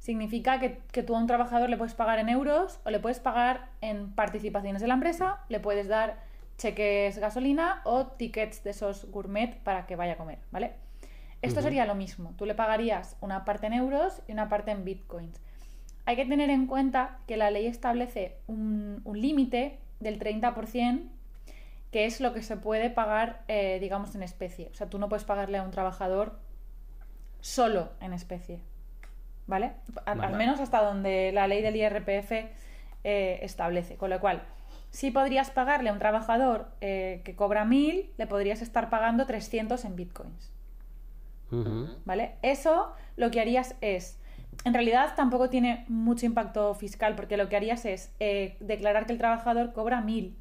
Significa 0.00 0.58
que, 0.58 0.80
que, 0.92 1.02
tú 1.02 1.16
a 1.16 1.18
un 1.18 1.26
trabajador 1.26 1.68
le 1.70 1.76
puedes 1.76 1.94
pagar 1.94 2.18
en 2.18 2.28
euros 2.28 2.80
o 2.84 2.90
le 2.90 3.00
puedes 3.00 3.20
pagar 3.20 3.68
en 3.80 4.12
participaciones 4.12 4.82
de 4.82 4.88
la 4.88 4.94
empresa, 4.94 5.40
le 5.48 5.60
puedes 5.60 5.88
dar 5.88 6.18
cheques 6.58 7.18
gasolina 7.18 7.80
o 7.84 8.06
tickets 8.06 8.62
de 8.64 8.70
esos 8.70 9.10
gourmet 9.10 9.56
para 9.62 9.86
que 9.86 9.96
vaya 9.96 10.14
a 10.14 10.16
comer, 10.16 10.40
¿vale? 10.50 10.74
Esto 11.40 11.62
sería 11.62 11.86
lo 11.86 11.94
mismo. 11.94 12.34
Tú 12.36 12.46
le 12.46 12.54
pagarías 12.54 13.16
una 13.20 13.44
parte 13.44 13.68
en 13.68 13.72
euros 13.72 14.22
y 14.26 14.32
una 14.32 14.48
parte 14.48 14.72
en 14.72 14.84
bitcoins. 14.84 15.40
Hay 16.04 16.16
que 16.16 16.26
tener 16.26 16.50
en 16.50 16.66
cuenta 16.66 17.18
que 17.28 17.36
la 17.36 17.50
ley 17.50 17.66
establece 17.66 18.38
un, 18.48 19.02
límite 19.04 19.78
del 20.00 20.18
30%, 20.18 21.08
que 21.92 22.06
es 22.06 22.20
lo 22.20 22.34
que 22.34 22.42
se 22.42 22.56
puede 22.56 22.90
pagar, 22.90 23.44
eh, 23.46 23.78
digamos, 23.80 24.14
en 24.16 24.24
especie. 24.24 24.68
O 24.72 24.74
sea, 24.74 24.90
tú 24.90 24.98
no 24.98 25.08
puedes 25.08 25.24
pagarle 25.24 25.58
a 25.58 25.62
un 25.62 25.70
trabajador 25.70 26.40
solo 27.40 27.90
en 28.00 28.12
especie. 28.12 28.60
¿Vale? 29.46 29.72
Al, 30.06 30.36
menos 30.36 30.60
hasta 30.60 30.82
donde 30.82 31.30
la 31.32 31.46
ley 31.46 31.62
del 31.62 31.76
IRPF 31.76 32.32
eh, 33.04 33.38
establece. 33.42 33.96
Con 33.96 34.10
lo 34.10 34.20
cual, 34.20 34.42
si 34.90 35.10
podrías 35.10 35.50
pagarle 35.50 35.90
a 35.90 35.92
un 35.92 35.98
trabajador 35.98 36.68
eh, 36.80 37.22
que 37.24 37.36
cobra 37.36 37.64
1000, 37.64 38.10
le 38.16 38.26
podrías 38.26 38.62
estar 38.62 38.90
pagando 38.90 39.26
300 39.26 39.84
en 39.84 39.96
bitcoins. 39.96 40.52
¿Vale? 42.04 42.34
Eso 42.42 42.92
lo 43.16 43.30
que 43.30 43.40
harías 43.40 43.74
es. 43.80 44.18
En 44.64 44.74
realidad 44.74 45.14
tampoco 45.16 45.48
tiene 45.48 45.84
mucho 45.88 46.26
impacto 46.26 46.74
fiscal 46.74 47.14
porque 47.14 47.36
lo 47.36 47.48
que 47.48 47.56
harías 47.56 47.84
es 47.86 48.12
eh, 48.20 48.56
declarar 48.60 49.06
que 49.06 49.12
el 49.12 49.18
trabajador 49.18 49.72
cobra 49.72 50.00
1000. 50.00 50.36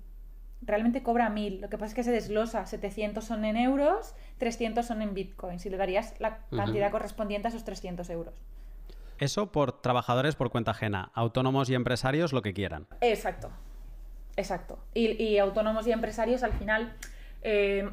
Realmente 0.63 1.03
cobra 1.03 1.29
1000. 1.29 1.61
Lo 1.61 1.69
que 1.69 1.77
pasa 1.77 1.89
es 1.89 1.93
que 1.93 2.03
se 2.03 2.11
desglosa. 2.11 2.65
700 2.65 3.23
son 3.23 3.45
en 3.45 3.55
euros, 3.55 4.15
300 4.39 4.85
son 4.85 5.01
en 5.01 5.13
bitcoins 5.13 5.65
y 5.65 5.69
le 5.69 5.77
darías 5.77 6.15
la 6.19 6.39
cantidad 6.49 6.91
correspondiente 6.91 7.47
a 7.47 7.49
esos 7.49 7.63
300 7.63 8.09
euros. 8.09 8.33
Eso 9.19 9.51
por 9.51 9.81
trabajadores 9.81 10.35
por 10.35 10.49
cuenta 10.51 10.71
ajena, 10.71 11.11
autónomos 11.13 11.69
y 11.69 11.75
empresarios 11.75 12.33
lo 12.33 12.41
que 12.41 12.53
quieran. 12.53 12.87
Exacto. 13.01 13.49
Exacto. 14.37 14.79
Y, 14.93 15.37
autónomos 15.39 15.87
y 15.87 15.91
empresarios 15.91 16.43
al 16.43 16.53
final 16.53 16.93
eh, 17.41 17.89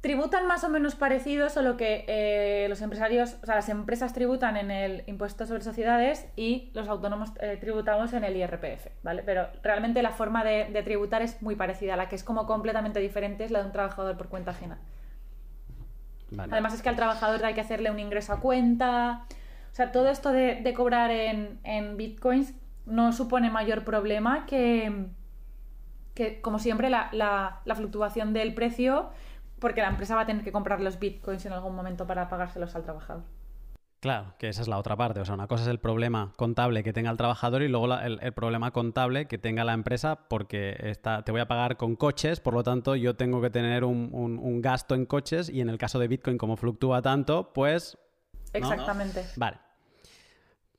tributan 0.00 0.46
más 0.46 0.64
o 0.64 0.68
menos 0.68 0.96
parecido, 0.96 1.48
solo 1.48 1.76
que 1.76 2.04
eh, 2.08 2.66
los 2.68 2.82
empresarios, 2.82 3.36
o 3.42 3.46
sea, 3.46 3.54
las 3.54 3.68
empresas 3.68 4.12
tributan 4.12 4.56
en 4.56 4.72
el 4.72 5.04
impuesto 5.06 5.46
sobre 5.46 5.62
sociedades 5.62 6.26
y 6.34 6.70
los 6.74 6.88
autónomos 6.88 7.30
eh, 7.40 7.56
tributamos 7.60 8.12
en 8.12 8.24
el 8.24 8.36
IRPF, 8.36 8.88
¿vale? 9.04 9.22
Pero 9.24 9.48
realmente 9.62 10.02
la 10.02 10.10
forma 10.10 10.42
de, 10.44 10.82
tributar 10.82 11.22
es 11.22 11.40
muy 11.42 11.54
parecida, 11.54 11.96
la 11.96 12.08
que 12.08 12.16
es 12.16 12.24
como 12.24 12.44
completamente 12.44 12.98
diferente 12.98 13.44
es 13.44 13.52
la 13.52 13.60
de 13.60 13.66
un 13.66 13.72
trabajador 13.72 14.16
por 14.16 14.28
cuenta 14.28 14.50
ajena. 14.50 14.78
Además 16.36 16.74
es 16.74 16.82
que 16.82 16.88
al 16.88 16.96
trabajador 16.96 17.44
hay 17.44 17.54
que 17.54 17.62
hacerle 17.62 17.90
un 17.90 17.98
ingreso 17.98 18.34
a 18.34 18.40
cuenta. 18.40 19.24
O 19.72 19.74
sea, 19.74 19.92
todo 19.92 20.10
esto 20.10 20.30
de, 20.30 20.74
cobrar 20.76 21.10
en, 21.10 21.58
en 21.62 21.96
bitcoins 21.96 22.52
no 22.88 23.12
supone 23.12 23.50
mayor 23.50 23.84
problema 23.84 24.46
que, 24.46 25.06
que 26.14 26.40
como 26.40 26.58
siempre, 26.58 26.90
la, 26.90 27.10
la, 27.12 27.74
fluctuación 27.74 28.32
del 28.32 28.54
precio, 28.54 29.10
porque 29.58 29.80
la 29.82 29.88
empresa 29.88 30.14
va 30.14 30.22
a 30.22 30.26
tener 30.26 30.42
que 30.42 30.52
comprar 30.52 30.80
los 30.80 30.98
bitcoins 30.98 31.46
en 31.46 31.52
algún 31.52 31.74
momento 31.74 32.06
para 32.06 32.28
pagárselos 32.28 32.74
al 32.74 32.82
trabajador. 32.82 33.24
Claro, 34.00 34.34
que 34.38 34.48
esa 34.48 34.62
es 34.62 34.68
la 34.68 34.78
otra 34.78 34.96
parte. 34.96 35.20
O 35.20 35.24
sea, 35.24 35.34
una 35.34 35.48
cosa 35.48 35.64
es 35.64 35.68
el 35.68 35.80
problema 35.80 36.32
contable 36.36 36.84
que 36.84 36.92
tenga 36.92 37.10
el 37.10 37.16
trabajador 37.16 37.62
y 37.62 37.68
luego 37.68 37.92
el, 37.94 38.32
problema 38.32 38.70
contable 38.70 39.26
que 39.26 39.38
tenga 39.38 39.64
la 39.64 39.72
empresa 39.72 40.28
porque 40.28 40.76
está, 40.78 41.22
te 41.22 41.32
voy 41.32 41.40
a 41.40 41.48
pagar 41.48 41.76
con 41.76 41.96
coches, 41.96 42.38
por 42.38 42.54
lo 42.54 42.62
tanto 42.62 42.94
yo 42.94 43.16
tengo 43.16 43.40
que 43.40 43.50
tener 43.50 43.84
un, 43.84 44.10
un, 44.12 44.62
gasto 44.62 44.94
en 44.94 45.04
coches 45.04 45.50
y 45.50 45.60
en 45.60 45.68
el 45.68 45.78
caso 45.78 45.98
de 45.98 46.06
Bitcoin 46.06 46.38
como 46.38 46.56
fluctúa 46.56 47.02
tanto, 47.02 47.52
pues... 47.52 47.98
Exactamente. 48.52 49.24
Vale. 49.36 49.58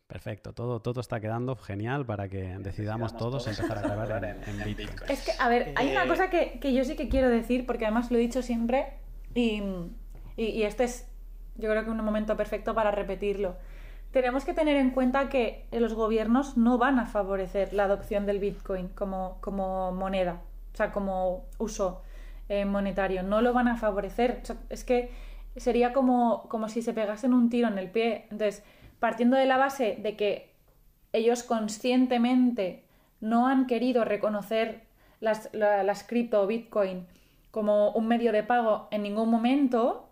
Perfecto, 0.10 0.54
todo, 0.54 0.82
todo 0.82 1.02
está 1.02 1.20
quedando 1.20 1.56
genial 1.56 2.04
para 2.04 2.28
que 2.30 2.58
decidamos, 2.58 3.16
todos, 3.16 3.46
empezar 3.46 3.78
a 3.78 3.82
grabar 3.82 4.26
en, 4.26 4.64
Bitcoin. 4.66 5.08
Es 5.08 5.24
que, 5.24 5.34
a 5.38 5.48
ver, 5.48 5.72
hay 5.76 5.92
una 5.92 6.06
eh, 6.06 6.08
cosa 6.08 6.32
que, 6.32 6.74
yo 6.74 6.84
sí 6.84 6.96
que 6.96 7.10
quiero 7.10 7.30
decir, 7.30 7.68
porque 7.68 7.86
además 7.86 8.10
lo 8.10 8.18
he 8.18 8.20
dicho 8.20 8.42
siempre 8.42 8.94
y, 9.36 9.62
y, 10.36 10.64
este 10.64 10.86
es, 10.86 11.08
yo 11.58 11.70
creo 11.70 11.86
que 11.86 11.92
un 11.92 12.04
momento 12.04 12.36
perfecto 12.36 12.74
para 12.74 12.90
repetirlo. 12.90 13.56
Tenemos 14.10 14.46
que 14.46 14.56
tener 14.56 14.78
en 14.78 14.90
cuenta 14.90 15.30
que 15.30 15.68
los 15.72 15.94
gobiernos 15.94 16.58
no 16.58 16.80
van 16.80 16.98
a 16.98 17.06
favorecer 17.06 17.72
la 17.74 17.84
adopción 17.84 18.26
del 18.26 18.40
Bitcoin 18.40 18.88
como, 18.88 19.38
como 19.42 19.92
moneda, 19.92 20.42
o 20.74 20.76
sea, 20.76 20.92
como 20.92 21.46
uso 21.60 22.02
eh, 22.48 22.66
monetario. 22.66 23.22
No 23.22 23.44
lo 23.44 23.54
van 23.54 23.68
a 23.68 23.78
favorecer. 23.78 24.42
es 24.70 24.84
que 24.84 25.12
sería 25.56 25.94
como, 25.94 26.50
como 26.50 26.68
si 26.68 26.82
se 26.82 26.94
pegasen 26.94 27.32
un 27.36 27.52
tiro 27.52 27.68
en 27.68 27.78
el 27.78 27.92
pie. 27.92 28.26
Entonces, 28.32 28.64
partiendo 29.00 29.38
de 29.38 29.46
la 29.46 29.58
base 29.58 29.98
de 30.00 30.16
que 30.16 30.54
ellos 31.14 31.44
conscientemente 31.44 32.84
no 33.22 33.48
han 33.48 33.68
querido 33.68 34.06
reconocer 34.06 34.84
las, 35.20 35.50
las 35.54 36.04
cripto 36.04 36.42
o 36.42 36.48
Bitcoin 36.48 37.08
como 37.52 37.92
un 37.92 38.08
medio 38.08 38.32
de 38.32 38.44
pago 38.44 38.88
en 38.92 39.04
ningún 39.04 39.30
momento, 39.30 40.10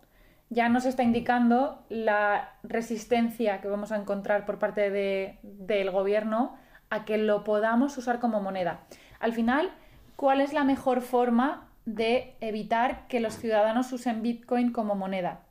ya 0.50 0.70
nos 0.70 0.86
está 0.86 1.04
indicando 1.04 1.84
la 1.90 2.54
resistencia 2.64 3.62
que 3.62 3.68
vamos 3.68 3.92
a 3.92 3.98
encontrar 3.98 4.46
por 4.46 4.60
parte 4.60 4.90
de, 4.90 5.40
del 5.44 5.92
gobierno 5.92 6.56
a 6.90 7.06
que 7.06 7.18
lo 7.18 7.44
podamos 7.44 7.98
usar 7.98 8.20
como 8.20 8.42
moneda. 8.42 8.82
Al 9.20 9.34
final, 9.34 9.72
¿cuál 10.16 10.42
es 10.42 10.54
la 10.54 10.64
mejor 10.64 11.02
forma 11.02 11.68
de 11.86 12.36
evitar 12.42 13.08
que 13.08 13.20
los 13.20 13.36
ciudadanos 13.36 13.92
usen 13.92 14.22
Bitcoin 14.22 14.72
como 14.72 14.96
moneda? 14.96 15.42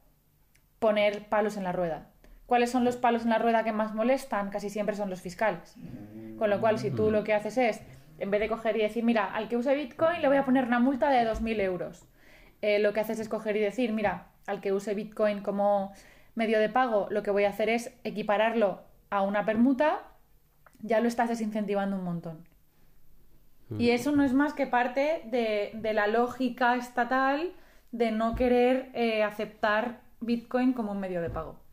Poner 0.78 1.28
palos 1.28 1.57
en 1.57 1.64
la 1.64 1.72
rueda. 1.72 2.09
¿Cuáles 2.47 2.70
son 2.70 2.84
los 2.84 2.97
palos 2.97 3.24
en 3.24 3.30
la 3.30 3.38
rueda 3.38 3.64
que 3.64 3.72
más 3.72 3.94
molestan? 3.94 4.51
Casi 4.51 4.70
siempre 4.70 4.94
son 4.94 5.11
los 5.11 5.20
fiscales. 5.20 5.76
Con 6.38 6.49
lo 6.49 6.61
cual, 6.61 6.78
si 6.78 6.90
tú 6.90 7.11
lo 7.11 7.24
que 7.24 7.34
haces 7.34 7.59
es 7.59 7.82
en 8.18 8.30
vez 8.30 8.40
de 8.40 8.49
coger 8.49 8.76
y 8.76 8.82
decir, 8.82 9.05
mira, 9.05 9.26
al 9.34 9.49
que 9.49 9.57
use 9.57 9.74
Bitcoin 9.74 10.22
le 10.22 10.28
voy 10.28 10.36
a 10.36 10.44
poner 10.44 10.64
una 10.64 10.78
multa 10.78 11.11
de 11.11 11.28
2.000 11.28 11.61
euros, 11.61 12.07
eh, 12.62 12.78
lo 12.78 12.92
que 12.92 13.01
haces 13.01 13.18
es 13.18 13.28
coger 13.28 13.57
y 13.57 13.61
decir, 13.61 13.92
mira, 13.92 14.28
al 14.47 14.61
que 14.61 14.72
use 14.72 14.94
Bitcoin 14.94 15.40
como 15.40 15.92
medio 16.34 16.59
de 16.59 16.68
pago, 16.68 17.09
lo 17.11 17.22
que 17.22 17.30
voy 17.30 17.44
a 17.44 17.51
hacer 17.51 17.68
es 17.68 17.92
equipararlo 18.05 18.84
a 19.11 19.22
una 19.22 19.44
permuta, 19.44 20.03
ya 20.80 21.01
lo 21.01 21.09
estás 21.09 21.28
desincentivando 21.28 21.97
un 21.97 22.05
montón. 22.05 22.47
Y 23.78 23.90
eso 23.90 24.12
no 24.12 24.22
es 24.22 24.32
más 24.32 24.55
que 24.55 24.68
parte 24.68 25.22
de, 25.24 25.92
la 25.92 26.07
lógica 26.07 26.76
estatal 26.76 27.53
de 27.90 28.12
no 28.12 28.36
querer 28.36 28.90
eh, 28.94 29.24
aceptar 29.24 30.03
Bitcoin 30.20 30.72
como 30.72 30.92
un 30.92 31.01
medio 31.01 31.20
de 31.20 31.30
pago. 31.30 31.66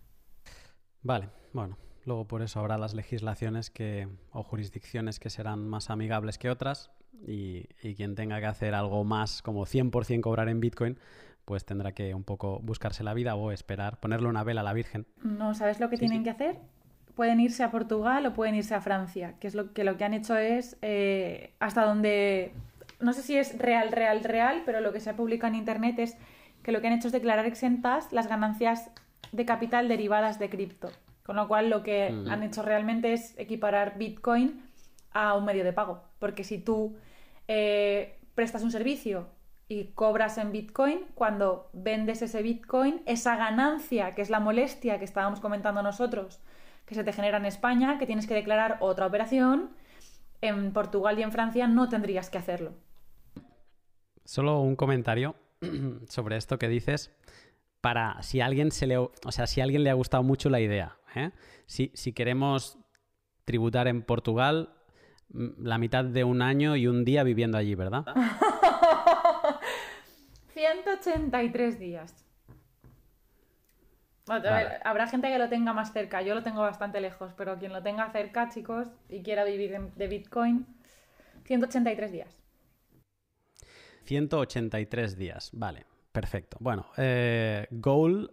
Vale, 1.03 1.29
bueno, 1.53 1.77
Luego 2.05 2.25
por 2.27 2.41
eso 2.41 2.59
habrá 2.59 2.77
las 2.77 2.93
legislaciones 2.93 3.69
que, 3.69 4.07
o 4.31 4.43
jurisdicciones 4.43 5.19
que 5.19 5.29
serán 5.29 5.67
más 5.67 5.89
amigables 5.89 6.37
que 6.37 6.49
otras 6.49 6.91
y, 7.25 7.63
quien 7.95 8.15
tenga 8.15 8.39
que 8.39 8.45
hacer 8.45 8.75
algo 8.75 9.03
más 9.03 9.41
como 9.41 9.65
100% 9.65 10.21
cobrar 10.21 10.49
en 10.49 10.59
Bitcoin, 10.59 10.97
pues 11.45 11.65
tendrá 11.65 11.93
que 11.93 12.13
un 12.13 12.23
poco 12.23 12.59
buscarse 12.59 13.03
la 13.03 13.13
vida 13.13 13.35
o 13.35 13.51
esperar, 13.51 13.99
ponerle 13.99 14.27
una 14.27 14.43
vela 14.43 14.61
a 14.61 14.63
la 14.63 14.73
Virgen. 14.73 15.05
No, 15.21 15.53
¿sabes 15.53 15.79
lo 15.79 15.89
que 15.89 15.97
tienen 15.97 16.23
que 16.23 16.29
hacer? 16.29 16.59
Pueden 17.15 17.39
irse 17.39 17.63
a 17.63 17.71
Portugal 17.71 18.25
o 18.25 18.33
pueden 18.33 18.55
irse 18.55 18.75
a 18.75 18.81
Francia, 18.81 19.35
que 19.39 19.47
es 19.47 19.55
lo 19.55 19.73
que 19.73 19.83
lo 19.83 19.97
que 19.97 20.03
han 20.03 20.13
hecho 20.13 20.35
es 20.35 20.77
eh, 20.81 21.53
hasta 21.59 21.85
donde, 21.85 22.53
no 22.99 23.13
sé 23.13 23.21
si 23.21 23.37
es 23.37 23.57
real, 23.59 23.91
real, 23.91 24.23
real, 24.23 24.63
pero 24.65 24.81
lo 24.81 24.91
que 24.91 24.99
se 24.99 25.09
ha 25.09 25.15
publicado 25.15 25.53
en 25.53 25.59
Internet 25.59 25.99
es 25.99 26.17
que 26.63 26.71
lo 26.71 26.81
que 26.81 26.87
han 26.87 26.93
hecho 26.93 27.07
es 27.07 27.13
declarar 27.13 27.45
exentas 27.45 28.11
las 28.11 28.27
ganancias 28.27 28.89
de 29.31 29.45
capital 29.45 29.87
derivadas 29.87 30.39
de 30.39 30.49
cripto. 30.49 30.89
Con 31.25 31.37
lo 31.37 31.47
cual 31.47 31.69
lo 31.69 31.83
que 31.83 32.07
han 32.29 32.43
hecho 32.43 32.61
realmente 32.63 33.13
es 33.13 33.33
equiparar 33.39 33.97
Bitcoin 33.97 34.61
a 35.11 35.35
un 35.35 35.45
medio 35.45 35.63
de 35.63 35.71
pago. 35.71 36.03
Porque 36.19 36.43
si 36.43 36.57
tú 36.57 36.97
eh, 37.47 38.19
prestas 38.35 38.63
un 38.63 38.71
servicio 38.71 39.27
y 39.69 39.85
cobras 39.93 40.37
en 40.37 40.51
Bitcoin, 40.51 41.05
cuando 41.15 41.69
vendes 41.71 42.21
ese 42.21 42.41
Bitcoin, 42.41 43.01
esa 43.05 43.37
ganancia, 43.37 44.15
que 44.15 44.21
es 44.21 44.29
la 44.29 44.41
molestia 44.41 44.99
que 44.99 45.05
estábamos 45.05 45.39
comentando 45.39 45.81
nosotros, 45.81 46.41
que 46.85 46.95
se 46.95 47.05
te 47.05 47.13
genera 47.13 47.37
en 47.37 47.45
España, 47.45 47.97
que 47.97 48.05
tienes 48.05 48.27
que 48.27 48.33
declarar 48.33 48.77
otra 48.81 49.05
operación, 49.05 49.69
en 50.41 50.73
Portugal 50.73 51.17
y 51.17 51.23
en 51.23 51.31
Francia 51.31 51.67
no 51.67 51.87
tendrías 51.87 52.29
que 52.29 52.37
hacerlo. 52.37 52.73
Solo 54.25 54.59
un 54.59 54.75
comentario 54.75 55.35
sobre 56.09 56.35
esto 56.35 56.59
que 56.59 56.67
dices 56.67 57.15
para 57.83 58.23
si 58.23 58.39
a 58.39 58.45
alguien 58.45 58.71
se 58.71 58.87
le, 58.87 58.97
o 58.97 59.11
sea, 59.27 59.45
si 59.45 59.59
a 59.59 59.65
alguien 59.65 59.83
le 59.83 59.89
ha 59.89 59.93
gustado 59.93 60.23
mucho 60.23 60.49
la 60.49 60.61
idea. 60.61 60.95
¿eh? 61.15 61.31
Si, 61.65 62.13
queremos 62.13 62.79
tributar 63.43 63.89
en 63.89 64.03
Portugal, 64.03 64.73
mm, 65.33 65.65
la 65.65 65.77
mitad 65.77 66.05
de 66.05 66.23
un 66.23 66.41
año 66.41 66.77
y 66.77 66.87
un 66.87 67.03
día 67.03 67.23
viviendo 67.23 67.57
allí, 67.57 67.75
¿verdad? 67.75 68.05
183 70.53 71.77
días. 71.77 72.25
habrá 74.85 75.07
gente 75.07 75.27
que 75.27 75.37
lo 75.37 75.49
tenga 75.49 75.73
más 75.73 75.91
cerca, 75.91 76.21
yo 76.21 76.35
lo 76.35 76.41
tengo 76.41 76.61
bastante 76.61 77.01
lejos, 77.01 77.33
pero 77.35 77.59
quien 77.59 77.73
lo 77.73 77.83
tenga 77.83 78.09
cerca, 78.13 78.47
chicos, 78.47 78.87
y 79.09 79.23
quiera 79.23 79.43
vivir 79.43 79.77
de 79.77 80.07
Bitcoin, 80.07 80.65
183 81.43 82.13
días. 82.13 82.39
183 84.05 85.17
días, 85.17 85.49
vale. 85.51 85.85
Perfecto. 86.13 86.55
Bueno, 86.61 86.85
eh, 86.95 87.67
goal 87.71 88.31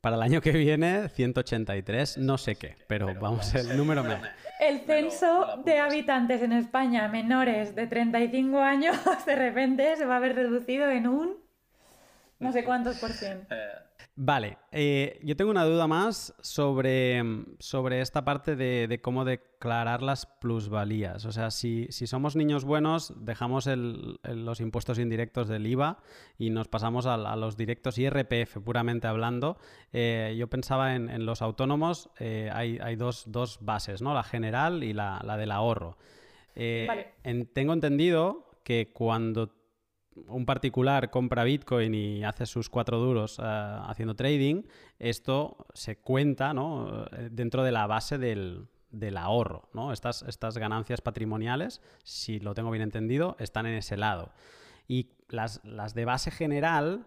para 0.00 0.14
el 0.14 0.22
año 0.22 0.40
que 0.40 0.52
viene, 0.52 1.08
183, 1.08 2.18
no 2.18 2.38
sé 2.38 2.54
qué, 2.54 2.76
pero, 2.86 3.12
vamos, 3.18 3.52
el 3.56 3.76
número 3.76 4.04
menos. 4.04 4.28
El 4.60 4.82
censo 4.82 5.62
de 5.64 5.80
habitantes 5.80 6.42
en 6.42 6.52
España 6.52 7.08
menores 7.08 7.74
de 7.74 7.88
35 7.88 8.60
años 8.60 8.96
de 9.26 9.34
repente 9.34 9.96
se 9.96 10.06
va 10.06 10.16
a 10.16 10.20
ver 10.20 10.36
reducido 10.36 10.88
en 10.90 11.08
un 11.08 11.46
no 12.38 12.52
sé 12.52 12.64
cuántos 12.64 12.98
por 12.98 13.10
cien. 13.12 13.46
Vale, 14.18 14.56
eh, 14.72 15.20
yo 15.22 15.36
tengo 15.36 15.50
una 15.50 15.66
duda 15.66 15.86
más 15.86 16.34
sobre, 16.40 17.22
sobre 17.58 18.00
esta 18.00 18.24
parte 18.24 18.56
de, 18.56 18.98
cómo 19.02 19.26
declarar 19.26 20.02
las 20.02 20.24
plusvalías. 20.24 21.26
O 21.26 21.32
sea, 21.32 21.50
si, 21.50 21.88
somos 21.90 22.34
niños 22.34 22.64
buenos, 22.64 23.12
dejamos 23.26 23.66
los 23.66 24.60
impuestos 24.60 24.98
indirectos 24.98 25.48
del 25.48 25.66
IVA 25.66 25.98
y 26.38 26.48
nos 26.48 26.66
pasamos 26.66 27.04
a, 27.04 27.36
los 27.36 27.58
directos 27.58 27.98
IRPF, 27.98 28.56
puramente 28.64 29.06
hablando. 29.06 29.58
Eh, 29.92 30.34
yo 30.38 30.48
pensaba 30.48 30.94
en, 30.94 31.26
los 31.26 31.42
autónomos, 31.42 32.08
eh, 32.18 32.48
hay, 32.50 32.96
dos, 32.96 33.26
bases, 33.60 34.00
¿no? 34.00 34.14
La 34.14 34.22
general 34.22 34.82
y 34.82 34.94
la, 34.94 35.20
del 35.38 35.50
ahorro. 35.50 35.98
tengo 36.54 37.74
entendido 37.74 38.46
que 38.64 38.92
cuando 38.94 39.55
un 40.28 40.46
particular 40.46 41.10
compra 41.10 41.44
Bitcoin 41.44 41.94
y 41.94 42.24
hace 42.24 42.46
sus 42.46 42.70
cuatro 42.70 42.98
duros 42.98 43.38
eh, 43.38 43.42
haciendo 43.44 44.14
trading, 44.14 44.62
esto 44.98 45.66
se 45.74 45.98
cuenta 45.98 46.52
eh, 47.12 47.28
dentro 47.30 47.62
de 47.62 47.72
la 47.72 47.86
base 47.86 48.18
del, 48.18 48.68
ahorro. 49.16 49.68
¿no? 49.72 49.92
Estas, 49.92 50.22
estas, 50.22 50.58
ganancias 50.58 51.00
patrimoniales, 51.00 51.82
si 52.02 52.40
lo 52.40 52.54
tengo 52.54 52.70
bien 52.70 52.82
entendido, 52.82 53.36
están 53.38 53.66
en 53.66 53.74
ese 53.74 53.96
lado. 53.96 54.32
Y 54.88 55.10
las, 55.28 55.60
de 55.94 56.04
base 56.04 56.30
general, 56.30 57.06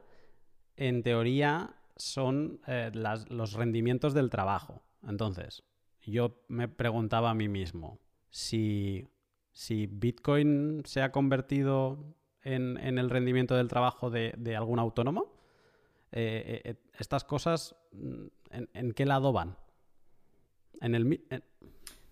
en 0.75 1.01
teoría, 1.03 1.75
son 1.95 2.61
eh, 2.67 2.91
los 2.93 3.53
rendimientos 3.53 4.13
del 4.13 4.29
trabajo. 4.29 4.83
Entonces, 5.07 5.63
yo 6.05 6.43
me 6.47 6.67
preguntaba 6.67 7.29
a 7.29 7.33
mí 7.33 7.47
mismo, 7.47 7.99
si, 8.29 9.07
si 9.51 9.87
Bitcoin 9.87 10.83
se 10.85 11.01
ha 11.01 11.11
convertido 11.11 12.15
en, 12.43 12.77
el 12.97 13.09
rendimiento 13.09 13.55
del 13.55 13.67
trabajo 13.67 14.09
de, 14.09 14.55
algún 14.55 14.79
autónomo? 14.79 15.33
Eh, 16.11 16.61
eh, 16.63 16.75
¿Estas 16.97 17.23
cosas 17.23 17.75
mm, 17.91 18.25
¿en, 18.73 18.93
qué 18.93 19.05
lado 19.05 19.31
van? 19.31 19.55
En 20.81 20.95
el... 20.95 21.21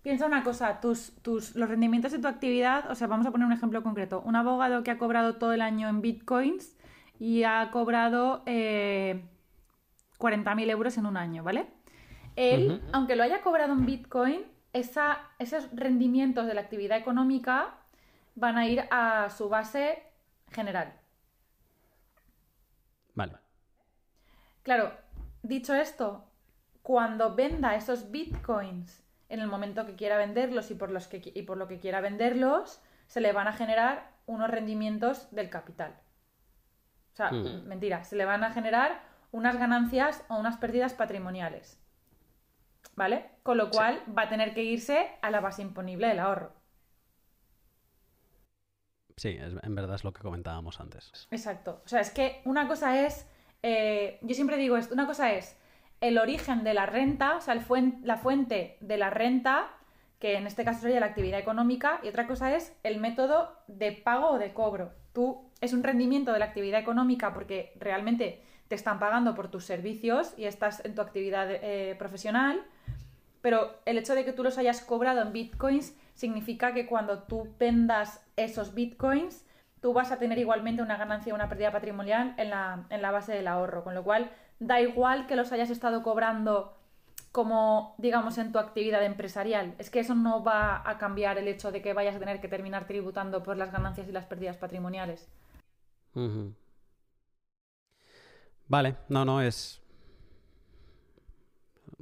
Piensa 0.02 0.26
una 0.26 0.44
cosa, 0.44 0.80
tus, 0.80 1.12
tus, 1.22 1.56
los 1.56 1.68
rendimientos 1.68 2.12
de 2.12 2.18
tu 2.18 2.28
actividad, 2.28 2.90
o 2.90 2.94
sea, 2.94 3.08
vamos 3.08 3.26
a 3.26 3.30
poner 3.30 3.46
un 3.46 3.52
ejemplo 3.52 3.82
concreto. 3.82 4.22
Un 4.24 4.36
abogado 4.36 4.82
que 4.82 4.90
ha 4.90 4.98
cobrado 4.98 5.36
todo 5.36 5.52
el 5.52 5.60
año 5.60 5.88
en 5.88 6.00
bitcoins 6.00 6.76
y 7.18 7.42
ha 7.42 7.70
cobrado 7.72 8.42
eh, 8.46 9.24
40.000 10.18 10.70
euros 10.70 10.96
en 10.98 11.06
un 11.06 11.16
año, 11.16 11.42
¿vale? 11.42 11.66
Él, 12.36 12.80
aunque 12.92 13.16
lo 13.16 13.24
haya 13.24 13.42
cobrado 13.42 13.72
en 13.72 13.84
bitcoin, 13.84 14.42
esa, 14.72 15.18
esos 15.40 15.68
rendimientos 15.72 16.46
de 16.46 16.54
la 16.54 16.60
actividad 16.60 16.96
económica 16.96 17.74
van 18.36 18.56
a 18.56 18.66
ir 18.68 18.84
a 18.90 19.28
su 19.30 19.48
base 19.48 20.02
general. 20.50 20.92
Vale. 23.14 23.34
Claro, 24.62 24.92
dicho 25.42 25.74
esto, 25.74 26.24
cuando 26.82 27.34
venda 27.34 27.74
esos 27.74 28.10
bitcoins 28.10 29.04
en 29.28 29.40
el 29.40 29.46
momento 29.46 29.86
que 29.86 29.94
quiera 29.94 30.16
venderlos 30.16 30.70
y 30.70 30.74
por, 30.74 30.90
los 30.90 31.06
que, 31.06 31.20
y 31.34 31.42
por 31.42 31.56
lo 31.56 31.68
que 31.68 31.78
quiera 31.78 32.00
venderlos, 32.00 32.80
se 33.06 33.20
le 33.20 33.32
van 33.32 33.48
a 33.48 33.52
generar 33.52 34.10
unos 34.26 34.50
rendimientos 34.50 35.30
del 35.34 35.50
capital. 35.50 35.94
O 37.12 37.16
sea, 37.16 37.30
hmm. 37.30 37.66
mentira, 37.66 38.04
se 38.04 38.16
le 38.16 38.24
van 38.24 38.44
a 38.44 38.52
generar 38.52 39.02
unas 39.32 39.58
ganancias 39.58 40.24
o 40.28 40.36
unas 40.36 40.56
pérdidas 40.56 40.94
patrimoniales. 40.94 41.82
¿Vale? 42.94 43.30
Con 43.42 43.58
lo 43.58 43.70
cual 43.70 44.02
va 44.16 44.22
a 44.22 44.28
tener 44.28 44.54
que 44.54 44.64
irse 44.64 45.10
a 45.22 45.30
la 45.30 45.40
base 45.40 45.62
imponible 45.62 46.08
del 46.08 46.20
ahorro. 46.20 46.52
Sí, 49.18 49.36
en 49.38 49.74
verdad 49.74 49.96
es 49.96 50.04
lo 50.04 50.12
que 50.12 50.22
comentábamos 50.22 50.80
antes. 50.80 51.28
Exacto. 51.30 51.82
O 51.84 51.88
sea, 51.88 52.00
es 52.00 52.10
que 52.10 52.40
una 52.44 52.66
cosa 52.66 53.04
es 53.04 53.26
eh, 53.62 54.18
yo 54.22 54.34
siempre 54.34 54.56
digo 54.56 54.76
esto, 54.76 54.94
una 54.94 55.06
cosa 55.06 55.32
es 55.32 55.56
el 56.00 56.18
origen 56.18 56.62
de 56.62 56.74
la 56.74 56.86
renta, 56.86 57.36
o 57.36 57.40
sea, 57.40 57.54
la 57.54 58.16
fuente 58.16 58.76
de 58.80 58.96
la 58.96 59.10
renta, 59.10 59.70
que 60.20 60.36
en 60.36 60.46
este 60.46 60.64
caso 60.64 60.80
sería 60.80 61.00
la 61.00 61.06
actividad 61.06 61.40
económica, 61.40 62.00
y 62.02 62.08
otra 62.08 62.26
cosa 62.26 62.54
es 62.54 62.72
el 62.82 63.00
método 63.00 63.56
de 63.66 63.92
pago 63.92 64.30
o 64.30 64.38
de 64.38 64.52
cobro. 64.52 64.92
Tú 65.12 65.50
es 65.60 65.72
un 65.72 65.82
rendimiento 65.82 66.32
de 66.32 66.38
la 66.38 66.46
actividad 66.46 66.80
económica 66.80 67.34
porque 67.34 67.72
realmente 67.80 68.42
te 68.68 68.74
están 68.74 68.98
pagando 69.00 69.34
por 69.34 69.48
tus 69.48 69.64
servicios 69.64 70.34
y 70.36 70.44
estás 70.44 70.84
en 70.84 70.94
tu 70.94 71.02
actividad 71.02 71.48
eh, 71.50 71.96
profesional, 71.98 72.62
pero 73.40 73.80
el 73.86 73.98
hecho 73.98 74.14
de 74.14 74.24
que 74.24 74.32
tú 74.32 74.44
los 74.44 74.58
hayas 74.58 74.82
cobrado 74.82 75.22
en 75.22 75.32
bitcoins 75.32 75.96
significa 76.18 76.74
que 76.74 76.84
cuando 76.84 77.20
tú 77.22 77.54
vendas 77.60 78.26
esos 78.34 78.74
bitcoins, 78.74 79.46
tú 79.80 79.92
vas 79.92 80.10
a 80.10 80.18
tener 80.18 80.36
igualmente 80.36 80.82
una 80.82 80.96
ganancia 80.96 81.32
o 81.32 81.36
una 81.36 81.48
pérdida 81.48 81.70
patrimonial 81.70 82.34
en 82.38 82.50
la, 82.50 82.86
en 82.90 83.02
la 83.02 83.12
base 83.12 83.32
del 83.32 83.46
ahorro, 83.46 83.84
con 83.84 83.94
lo 83.94 84.02
cual 84.02 84.32
da 84.58 84.80
igual 84.80 85.28
que 85.28 85.36
los 85.36 85.52
hayas 85.52 85.70
estado 85.70 86.02
cobrando 86.02 86.76
como, 87.30 87.94
digamos, 87.98 88.36
en 88.38 88.50
tu 88.50 88.58
actividad 88.58 89.04
empresarial. 89.04 89.76
Es 89.78 89.90
que 89.90 90.00
eso 90.00 90.16
no 90.16 90.42
va 90.42 90.82
a 90.84 90.98
cambiar 90.98 91.38
el 91.38 91.46
hecho 91.46 91.70
de 91.70 91.82
que 91.82 91.92
vayas 91.92 92.16
a 92.16 92.18
tener 92.18 92.40
que 92.40 92.48
terminar 92.48 92.88
tributando 92.88 93.44
por 93.44 93.56
las 93.56 93.70
ganancias 93.70 94.08
y 94.08 94.12
las 94.12 94.26
pérdidas 94.26 94.56
patrimoniales. 94.56 95.28
Vale, 98.66 98.96
no, 99.08 99.24
no, 99.24 99.40
es... 99.40 99.80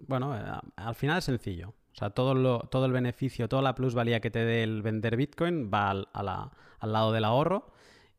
Bueno, 0.09 0.35
eh, 0.35 0.43
al 0.77 0.95
final 0.95 1.19
es 1.19 1.25
sencillo. 1.25 1.75
O 1.97 1.99
sea, 1.99 2.11
todo, 2.11 2.34
lo, 2.34 2.59
todo 2.61 2.84
el 2.84 2.92
beneficio, 2.92 3.49
toda 3.49 3.62
la 3.62 3.74
plusvalía 3.74 4.20
que 4.20 4.30
te 4.30 4.44
dé 4.44 4.62
el 4.62 4.82
vender 4.82 5.16
Bitcoin 5.16 5.70
va 5.72 5.90
al, 5.90 6.07
al 6.12 6.92
lado 6.92 7.11
del 7.11 7.24
ahorro 7.24 7.72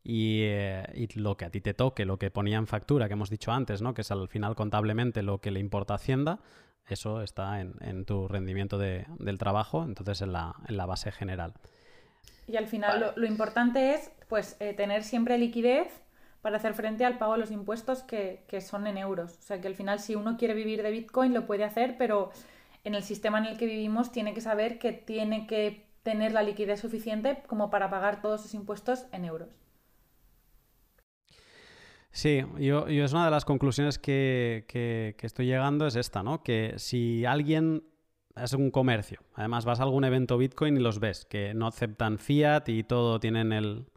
eh, 0.09 0.83
y, 0.95 1.19
lo 1.19 1.35
que 1.35 1.45
a 1.45 1.49
ti 1.49 1.59
te 1.59 1.73
toque, 1.73 2.05
lo 2.05 2.17
que 2.17 2.31
ponía 2.31 2.57
en 2.57 2.65
factura, 2.65 3.07
que 3.07 3.13
hemos 3.13 3.29
dicho 3.29 3.51
antes, 3.51 3.81
¿no? 3.81 3.93
que 3.93 4.01
es 4.01 4.11
al 4.11 4.29
final 4.29 4.55
contablemente 4.55 5.21
lo 5.21 5.41
que 5.41 5.51
le 5.51 5.59
importa 5.59 5.93
a 5.93 5.97
Hacienda, 5.97 6.39
eso 6.87 7.21
está 7.21 7.59
en, 7.59 8.05
tu 8.05 8.29
rendimiento 8.29 8.77
del 8.77 9.37
trabajo, 9.37 9.83
entonces 9.83 10.21
en 10.21 10.31
la, 10.31 10.55
en 10.69 10.77
la, 10.77 10.85
base 10.85 11.11
general. 11.11 11.53
Y 12.47 12.55
al 12.55 12.67
final 12.67 13.13
lo, 13.17 13.25
importante 13.25 13.93
es 13.93 14.09
pues 14.29 14.55
eh, 14.61 14.73
tener 14.73 15.03
siempre 15.03 15.37
liquidez 15.37 16.01
para 16.41 16.55
hacer 16.55 16.73
frente 16.73 17.03
al 17.03 17.17
pago 17.17 17.33
de 17.33 17.39
los 17.39 17.51
impuestos 17.51 18.03
que, 18.03 18.45
que 18.47 18.61
son 18.61 18.87
en 18.87 18.97
euros. 18.97 19.37
O 19.37 19.41
sea 19.41 19.59
que 19.59 19.67
al 19.67 19.75
final 19.75 19.99
si 19.99 20.15
uno 20.15 20.37
quiere 20.37 20.53
vivir 20.53 20.81
de 20.81 20.91
Bitcoin 20.91 21.33
lo 21.33 21.45
puede 21.45 21.65
hacer, 21.65 21.95
pero 21.97 22.31
en 22.87 22.95
el 22.95 23.03
sistema 23.03 23.37
en 23.37 23.45
el 23.45 23.57
que 23.57 23.65
vivimos 23.65 24.11
tiene 24.11 24.33
que 24.33 24.41
saber 24.41 24.79
que 24.79 24.93
tiene 24.93 25.45
que 25.45 25.85
tener 26.03 26.31
la 26.31 26.41
liquidez 26.41 26.79
suficiente 26.79 27.43
como 27.47 27.69
para 27.69 27.89
pagar 27.89 28.21
todos 28.21 28.41
sus 28.41 28.53
impuestos 28.53 29.05
en 29.11 29.25
euros. 29.25 29.49
Sí, 32.11 32.43
yo, 32.57 32.87
es 32.87 33.11
una 33.11 33.25
de 33.25 33.31
las 33.31 33.43
conclusiones 33.43 33.99
que, 33.99 34.65
que, 34.67 35.15
estoy 35.21 35.45
llegando 35.45 35.85
es 35.85 35.95
esta, 35.95 36.23
¿no? 36.23 36.41
Que 36.41 36.75
si 36.77 37.25
alguien 37.25 37.83
es 38.35 38.53
un 38.53 38.71
comercio, 38.71 39.19
además 39.35 39.65
vas 39.65 39.81
a 39.81 39.83
algún 39.83 40.05
evento 40.05 40.37
Bitcoin 40.37 40.77
y 40.77 40.79
los 40.79 40.99
ves, 40.99 41.25
que 41.25 41.53
no 41.53 41.67
aceptan 41.67 42.17
fiat 42.17 42.69
y 42.69 42.83
todo 42.83 43.19
tienen 43.19 43.51
el, 43.51 43.87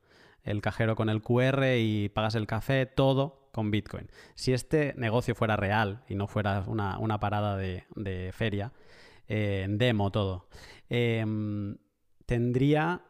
el 0.43 0.61
cajero 0.61 0.97
con 0.97 1.09
el 1.09 1.23
QR 1.23 1.77
y 1.79 2.09
pagas 2.09 2.35
el 2.35 2.47
café, 2.47 2.87
todo 2.87 3.40
con 3.53 3.71
Bitcoin. 3.71 4.11
Si 4.35 4.53
este 4.53 4.95
negocio 4.97 5.35
fuera 5.35 5.57
real 5.57 6.05
y 6.09 6.15
no 6.15 6.27
fuera 6.27 6.65
una, 6.67 7.21
parada 7.21 7.57
de, 7.57 8.31
feria, 8.33 8.73
eh, 9.29 9.63
en 9.65 9.79
demo 9.79 10.11
todo, 10.11 10.49
em, 10.89 11.77
tendría, 12.27 13.03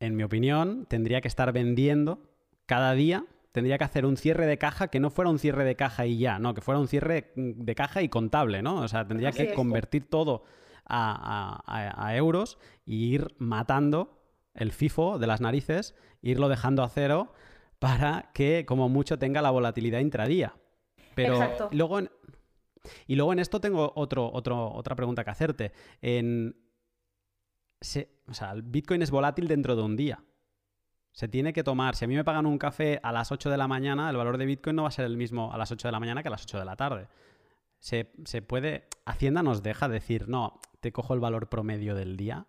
en 0.00 0.16
mi 0.16 0.22
opinión, 0.22 0.86
tendría 0.86 1.20
que 1.20 1.28
estar 1.28 1.52
vendiendo 1.52 2.22
cada 2.66 2.92
día 2.92 3.24
tendría 3.52 3.78
que 3.78 3.84
hacer 3.84 4.06
un 4.06 4.16
cierre 4.16 4.46
de 4.46 4.56
caja 4.56 4.88
que 4.88 5.00
no 5.00 5.10
fuera 5.10 5.30
un 5.30 5.38
cierre 5.40 5.64
de 5.64 5.74
caja 5.74 6.06
y 6.06 6.18
ya, 6.18 6.38
no, 6.38 6.54
que 6.54 6.60
fuera 6.60 6.78
un 6.78 6.86
cierre 6.86 7.32
de 7.34 7.74
caja 7.74 8.02
y 8.02 8.08
contable, 8.08 8.62
¿no? 8.62 8.82
O 8.82 8.88
sea, 8.88 9.08
tendría 9.08 9.32
que 9.32 9.52
convertir 9.52 10.08
todo 10.08 10.44
a, 10.86 11.62
a, 11.66 12.16
euros 12.16 12.58
y 12.86 13.12
ir 13.14 13.34
matando 13.38 14.22
el 14.54 14.70
FIFO 14.70 15.18
de 15.18 15.26
las 15.26 15.40
narices, 15.40 15.94
irlo 16.22 16.48
dejando 16.48 16.82
a 16.82 16.88
cero 16.88 17.32
para 17.78 18.30
que 18.34 18.64
como 18.66 18.88
mucho 18.88 19.18
tenga 19.18 19.42
la 19.42 19.50
volatilidad 19.50 20.00
intradía. 20.00 20.54
Pero 21.14 21.40
luego 21.72 22.00
y 23.06 23.16
luego 23.16 23.32
en 23.32 23.38
esto 23.38 23.60
tengo 23.60 23.92
otro, 23.96 24.30
otro, 24.32 24.72
otra 24.72 24.94
pregunta 24.96 25.24
que 25.24 25.30
hacerte. 25.30 25.72
En, 26.00 26.56
o 28.26 28.34
sea, 28.34 28.52
el 28.52 28.62
Bitcoin 28.62 29.02
es 29.02 29.10
volátil 29.10 29.48
dentro 29.48 29.76
de 29.76 29.82
un 29.82 29.96
día. 29.96 30.22
Se 31.12 31.28
tiene 31.28 31.52
que 31.52 31.64
tomar. 31.64 31.96
Si 31.96 32.04
a 32.04 32.08
mí 32.08 32.14
me 32.14 32.24
pagan 32.24 32.46
un 32.46 32.58
café 32.58 33.00
a 33.02 33.12
las 33.12 33.32
8 33.32 33.50
de 33.50 33.56
la 33.56 33.66
mañana, 33.66 34.08
el 34.10 34.16
valor 34.16 34.38
de 34.38 34.46
Bitcoin 34.46 34.76
no 34.76 34.82
va 34.82 34.88
a 34.88 34.92
ser 34.92 35.04
el 35.04 35.16
mismo 35.16 35.52
a 35.52 35.58
las 35.58 35.72
8 35.72 35.88
de 35.88 35.92
la 35.92 36.00
mañana 36.00 36.22
que 36.22 36.28
a 36.28 36.30
las 36.30 36.44
8 36.44 36.58
de 36.58 36.64
la 36.64 36.76
tarde. 36.76 37.08
Se, 37.78 38.12
se 38.24 38.42
puede. 38.42 38.88
Hacienda 39.04 39.42
nos 39.42 39.62
deja 39.62 39.88
decir, 39.88 40.28
no, 40.28 40.60
te 40.80 40.92
cojo 40.92 41.14
el 41.14 41.20
valor 41.20 41.48
promedio 41.48 41.94
del 41.94 42.16
día. 42.16 42.46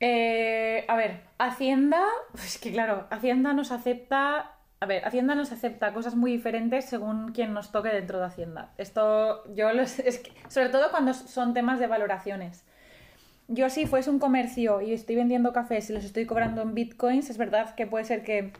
Eh, 0.00 0.84
a 0.88 0.96
ver, 0.96 1.22
Hacienda, 1.38 2.02
es 2.34 2.58
que 2.58 2.72
claro, 2.72 3.06
Hacienda 3.10 3.52
nos 3.52 3.72
acepta, 3.72 4.56
a 4.80 4.86
ver, 4.86 5.04
Hacienda 5.06 5.34
nos 5.34 5.52
acepta 5.52 5.94
cosas 5.94 6.14
muy 6.14 6.32
diferentes 6.32 6.84
según 6.84 7.32
quien 7.32 7.54
nos 7.54 7.72
toque 7.72 7.88
dentro 7.88 8.18
de 8.18 8.26
Hacienda. 8.26 8.74
Esto, 8.78 9.44
yo 9.54 9.72
lo 9.72 9.82
es 9.82 10.18
que, 10.18 10.32
sobre 10.48 10.68
todo 10.68 10.90
cuando 10.90 11.14
son 11.14 11.54
temas 11.54 11.80
de 11.80 11.86
valoraciones. 11.86 12.64
Yo 13.48 13.70
si 13.70 13.86
fuese 13.86 14.10
un 14.10 14.18
comercio 14.18 14.80
y 14.80 14.92
estoy 14.92 15.14
vendiendo 15.16 15.52
cafés 15.52 15.88
y 15.88 15.92
los 15.92 16.04
estoy 16.04 16.26
cobrando 16.26 16.62
en 16.62 16.74
bitcoins, 16.74 17.30
es 17.30 17.38
verdad 17.38 17.74
que 17.76 17.86
puede 17.86 18.04
ser 18.04 18.24
que 18.24 18.52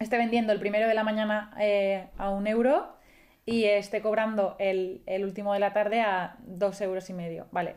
esté 0.00 0.18
vendiendo 0.18 0.52
el 0.52 0.58
primero 0.58 0.88
de 0.88 0.94
la 0.94 1.04
mañana 1.04 1.54
eh, 1.58 2.08
a 2.18 2.30
un 2.30 2.46
euro 2.48 2.96
y 3.46 3.64
esté 3.64 4.02
cobrando 4.02 4.56
el, 4.58 5.02
último 5.22 5.54
de 5.54 5.60
la 5.60 5.72
tarde 5.72 6.00
a 6.00 6.36
dos 6.40 6.80
euros 6.80 7.08
y 7.10 7.14
medio. 7.14 7.46
Vale. 7.52 7.76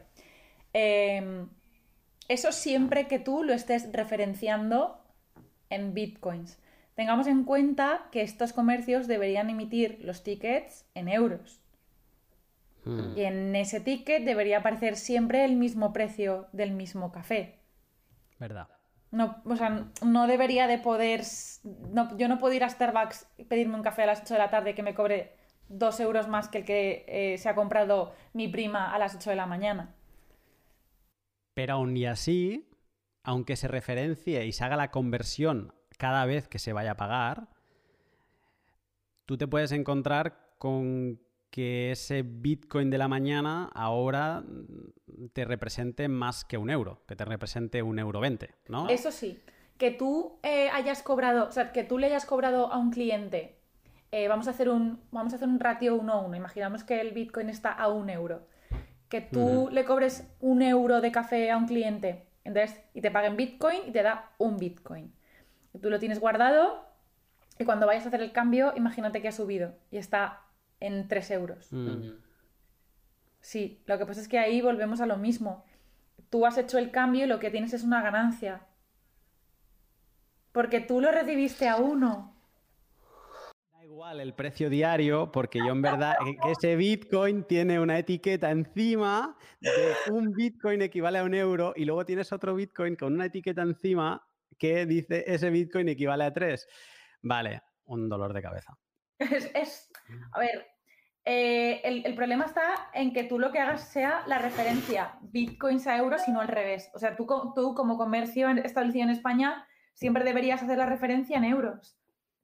Eh, 0.74 1.46
eso 2.28 2.52
siempre 2.52 3.08
que 3.08 3.20
tú 3.20 3.44
lo 3.44 3.54
estés 3.54 3.92
referenciando 3.92 5.02
en 5.70 5.94
bitcoins. 5.94 6.60
Tengamos 6.96 7.28
en 7.28 7.44
cuenta 7.44 8.08
que 8.12 8.22
estos 8.22 8.54
comercios 8.54 9.08
deberían 9.08 9.50
emitir 9.50 10.00
los 10.02 10.24
tickets 10.24 10.86
en 10.94 11.08
euros. 11.08 11.62
Hmm. 12.84 13.18
Y 13.18 13.24
en 13.24 13.56
ese 13.56 13.80
ticket 13.80 14.24
debería 14.24 14.60
aparecer 14.60 14.96
siempre 14.96 15.46
el 15.46 15.56
mismo 15.56 15.94
precio 15.94 16.48
del 16.52 16.72
mismo 16.72 17.12
café. 17.12 17.60
¿Verdad? 18.40 18.68
No, 19.12 19.42
o 19.46 19.56
sea, 19.56 19.90
no 20.04 20.28
debería 20.28 20.68
de 20.68 20.78
poder. 20.78 21.22
yo 22.18 22.28
no 22.28 22.40
puedo 22.40 22.54
ir 22.54 22.64
a 22.64 22.70
Starbucks 22.70 23.28
y 23.38 23.44
pedirme 23.44 23.76
un 23.76 23.84
café 23.84 24.04
a 24.04 24.08
las 24.08 24.22
8 24.22 24.34
de 24.36 24.40
la 24.40 24.50
tarde 24.50 24.74
que 24.74 24.84
me 24.84 24.96
cobre 24.96 25.34
dos 25.68 26.00
euros 26.00 26.28
más 26.28 26.48
que 26.50 26.60
el 26.60 26.66
que 26.66 27.06
eh, 27.08 27.38
se 27.38 27.50
ha 27.50 27.56
comprado 27.56 28.14
mi 28.34 28.48
prima 28.48 28.94
a 28.94 29.00
las 29.00 29.16
8 29.16 29.30
de 29.30 29.36
la 29.36 29.46
mañana. 29.46 29.94
Pero 31.62 31.74
aún 31.74 31.96
y 31.96 32.08
así, 32.08 32.68
aunque 33.22 33.56
se 33.56 33.68
referencie 33.68 34.48
y 34.48 34.52
se 34.52 34.64
haga 34.64 34.76
la 34.76 34.90
conversión 34.90 35.76
cada 36.00 36.26
vez 36.26 36.48
que 36.48 36.58
se 36.58 36.74
vaya 36.74 36.94
a 36.94 36.98
pagar, 36.98 37.50
tú 39.28 39.38
te 39.38 39.48
puedes 39.48 39.72
encontrar 39.72 40.56
con 40.58 41.22
que 41.52 41.92
ese 41.92 42.24
Bitcoin 42.24 42.90
de 42.90 42.98
la 42.98 43.08
mañana 43.08 43.70
ahora 43.76 44.44
te 45.34 45.46
represente 45.46 46.08
más 46.08 46.46
que 46.46 46.58
un 46.58 46.72
euro, 46.72 47.04
que 47.08 47.16
te 47.16 47.26
represente 47.26 47.84
un 47.84 48.00
euro 48.00 48.22
veinte, 48.22 48.56
¿no? 48.68 48.90
Eso 48.90 49.12
sí, 49.12 49.40
que 49.78 49.92
tú 49.92 50.40
eh, 50.42 50.68
hayas 50.72 51.04
cobrado, 51.04 51.48
o 51.48 51.52
sea, 51.52 51.72
que 51.72 51.84
tú 51.84 52.00
le 52.00 52.08
hayas 52.08 52.26
cobrado 52.26 52.74
a 52.74 52.80
un 52.80 52.90
cliente, 52.90 53.60
eh, 54.12 54.28
vamos, 54.28 54.48
a 54.48 54.50
hacer 54.50 54.68
un, 54.68 55.00
vamos 55.12 55.34
a 55.34 55.36
hacer 55.36 55.48
un 55.48 55.60
ratio 55.60 55.94
1 55.94 56.12
a 56.12 56.22
1, 56.22 56.36
imaginamos 56.36 56.84
que 56.84 57.00
el 57.00 57.12
Bitcoin 57.12 57.50
está 57.50 57.72
a 57.72 57.88
un 57.88 58.10
euro 58.10 58.48
que 59.12 59.20
tú 59.20 59.68
le 59.70 59.84
cobres 59.84 60.26
un 60.40 60.62
euro 60.62 61.02
de 61.02 61.12
café 61.12 61.52
a 61.52 61.58
un 61.58 61.68
cliente, 61.68 62.26
entonces, 62.46 62.82
y 62.94 63.02
te 63.02 63.12
paguen 63.12 63.36
Bitcoin 63.36 63.82
y 63.86 63.92
te 63.92 64.02
da 64.02 64.32
un 64.38 64.56
Bitcoin. 64.58 65.14
Y 65.74 65.80
tú 65.80 65.90
lo 65.90 66.00
tienes 66.00 66.22
guardado 66.22 66.88
y 67.60 67.66
cuando 67.66 67.86
vayas 67.86 68.06
a 68.06 68.08
hacer 68.08 68.22
el 68.22 68.32
cambio, 68.32 68.72
imagínate 68.78 69.22
que 69.22 69.28
ha 69.28 69.34
subido 69.34 69.76
y 69.92 69.98
está 69.98 70.44
en 70.80 71.10
3 71.10 71.32
euros. 71.32 71.68
Mm. 71.72 72.14
Sí, 73.42 73.84
lo 73.86 73.98
que 73.98 74.06
pasa 74.06 74.22
es 74.22 74.30
que 74.30 74.40
ahí 74.40 74.62
volvemos 74.62 75.02
a 75.02 75.06
lo 75.06 75.18
mismo. 75.18 75.66
Tú 76.30 76.46
has 76.46 76.58
hecho 76.58 76.78
el 76.78 76.90
cambio 76.90 77.26
y 77.26 77.28
lo 77.28 77.40
que 77.40 77.52
tienes 77.52 77.74
es 77.74 77.84
una 77.84 78.02
ganancia. 78.02 78.62
Porque 80.54 80.80
tú 80.80 81.02
lo 81.02 81.12
recibiste 81.12 81.68
a 81.68 81.76
uno 81.76 82.31
el 84.10 84.34
precio 84.34 84.70
diario, 84.70 85.32
porque 85.32 85.60
yo 85.60 85.72
en 85.72 85.82
verdad, 85.82 86.16
que 86.24 86.52
ese 86.52 86.76
Bitcoin 86.76 87.44
tiene 87.44 87.80
una 87.80 88.00
etiqueta 88.00 88.50
encima 88.50 89.38
de 89.60 89.94
un 90.12 90.32
Bitcoin 90.32 90.82
equivale 90.82 91.20
a 91.20 91.24
un 91.24 91.36
euro 91.36 91.74
y 91.76 91.86
luego 91.86 92.06
tienes 92.06 92.32
otro 92.34 92.56
Bitcoin 92.56 92.96
con 92.96 93.14
una 93.14 93.26
etiqueta 93.26 93.62
encima 93.62 94.26
que 94.58 94.86
dice 94.86 95.24
ese 95.28 95.50
Bitcoin 95.50 95.88
equivale 95.90 96.24
a 96.24 96.34
tres. 96.34 96.68
Vale, 97.22 97.62
un 97.86 98.10
dolor 98.10 98.34
de 98.34 98.42
cabeza. 98.42 98.74
Es, 99.20 99.92
a 100.34 100.40
ver, 100.40 100.68
eh, 101.24 101.82
el, 101.84 102.16
problema 102.16 102.46
está 102.46 102.90
en 102.94 103.14
que 103.14 103.24
tú 103.24 103.38
lo 103.38 103.52
que 103.52 103.60
hagas 103.60 103.88
sea 103.88 104.24
la 104.26 104.40
referencia 104.40 105.20
bitcoins 105.22 105.86
a 105.86 105.96
euros 105.98 106.28
y 106.28 106.32
no 106.32 106.42
al 106.42 106.48
revés. 106.48 106.90
O 106.96 107.00
sea, 107.00 107.16
tú, 107.16 107.28
tú 107.56 107.76
como 107.76 107.98
comercio 107.98 108.50
establecido 108.50 109.04
en 109.04 109.12
España 109.12 109.68
siempre 109.94 110.24
deberías 110.24 110.64
hacer 110.64 110.80
la 110.80 110.88
referencia 110.88 111.38
en 111.38 111.44
euros 111.44 112.01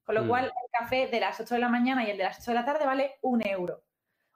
Con 0.08 0.16
lo 0.16 0.24
Mm. 0.24 0.28
cual, 0.30 0.46
el 0.46 0.52
café 0.80 1.08
de 1.08 1.20
las 1.20 1.38
8 1.40 1.54
de 1.56 1.60
la 1.60 1.68
mañana 1.68 2.08
y 2.08 2.10
el 2.10 2.18
de 2.18 2.24
las 2.24 2.40
8 2.40 2.52
de 2.52 2.56
la 2.56 2.64
tarde 2.66 2.86
vale 2.86 3.16
un 3.22 3.46
euro. 3.46 3.84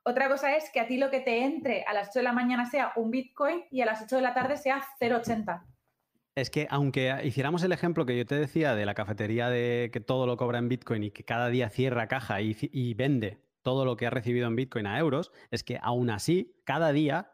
Otra 0.03 0.27
cosa 0.27 0.53
es 0.57 0.69
que 0.69 0.81
a 0.81 0.85
ti 0.87 0.97
lo 0.97 1.09
que 1.09 1.21
te 1.21 1.45
entre 1.45 1.83
a 1.85 1.93
las 1.93 2.09
8 2.09 2.19
de 2.19 2.23
la 2.23 2.33
mañana 2.33 2.65
sea 2.69 2.91
un 2.97 3.09
Bitcoin 3.09 3.63
y 3.71 3.79
a 3.81 3.85
las 3.85 4.01
8 4.03 4.17
de 4.17 4.21
la 4.21 4.33
tarde 4.33 4.57
sea 4.57 4.83
0,80. 4.99 5.63
Es 6.35 6.49
que 6.49 6.67
aunque 6.69 7.15
hiciéramos 7.23 7.63
el 7.63 7.71
ejemplo 7.71 8.05
que 8.05 8.17
yo 8.17 8.25
te 8.25 8.35
decía 8.35 8.75
de 8.75 8.85
la 8.85 8.95
cafetería 8.95 9.49
de 9.49 9.89
que 9.93 10.01
todo 10.01 10.25
lo 10.27 10.35
cobra 10.35 10.57
en 10.59 10.67
Bitcoin 10.69 11.03
y 11.03 11.11
que 11.11 11.23
cada 11.23 11.47
día 11.47 11.69
cierra 11.69 12.07
caja 12.07 12.41
y, 12.41 12.93
vende 12.95 13.41
todo 13.61 13.85
lo 13.85 13.95
que 13.95 14.07
ha 14.07 14.09
recibido 14.09 14.47
en 14.47 14.55
Bitcoin 14.57 14.87
a 14.87 14.97
euros, 14.99 15.31
es 15.51 15.63
que 15.63 15.79
aún 15.81 16.09
así, 16.09 16.53
cada 16.65 16.91
día 16.91 17.31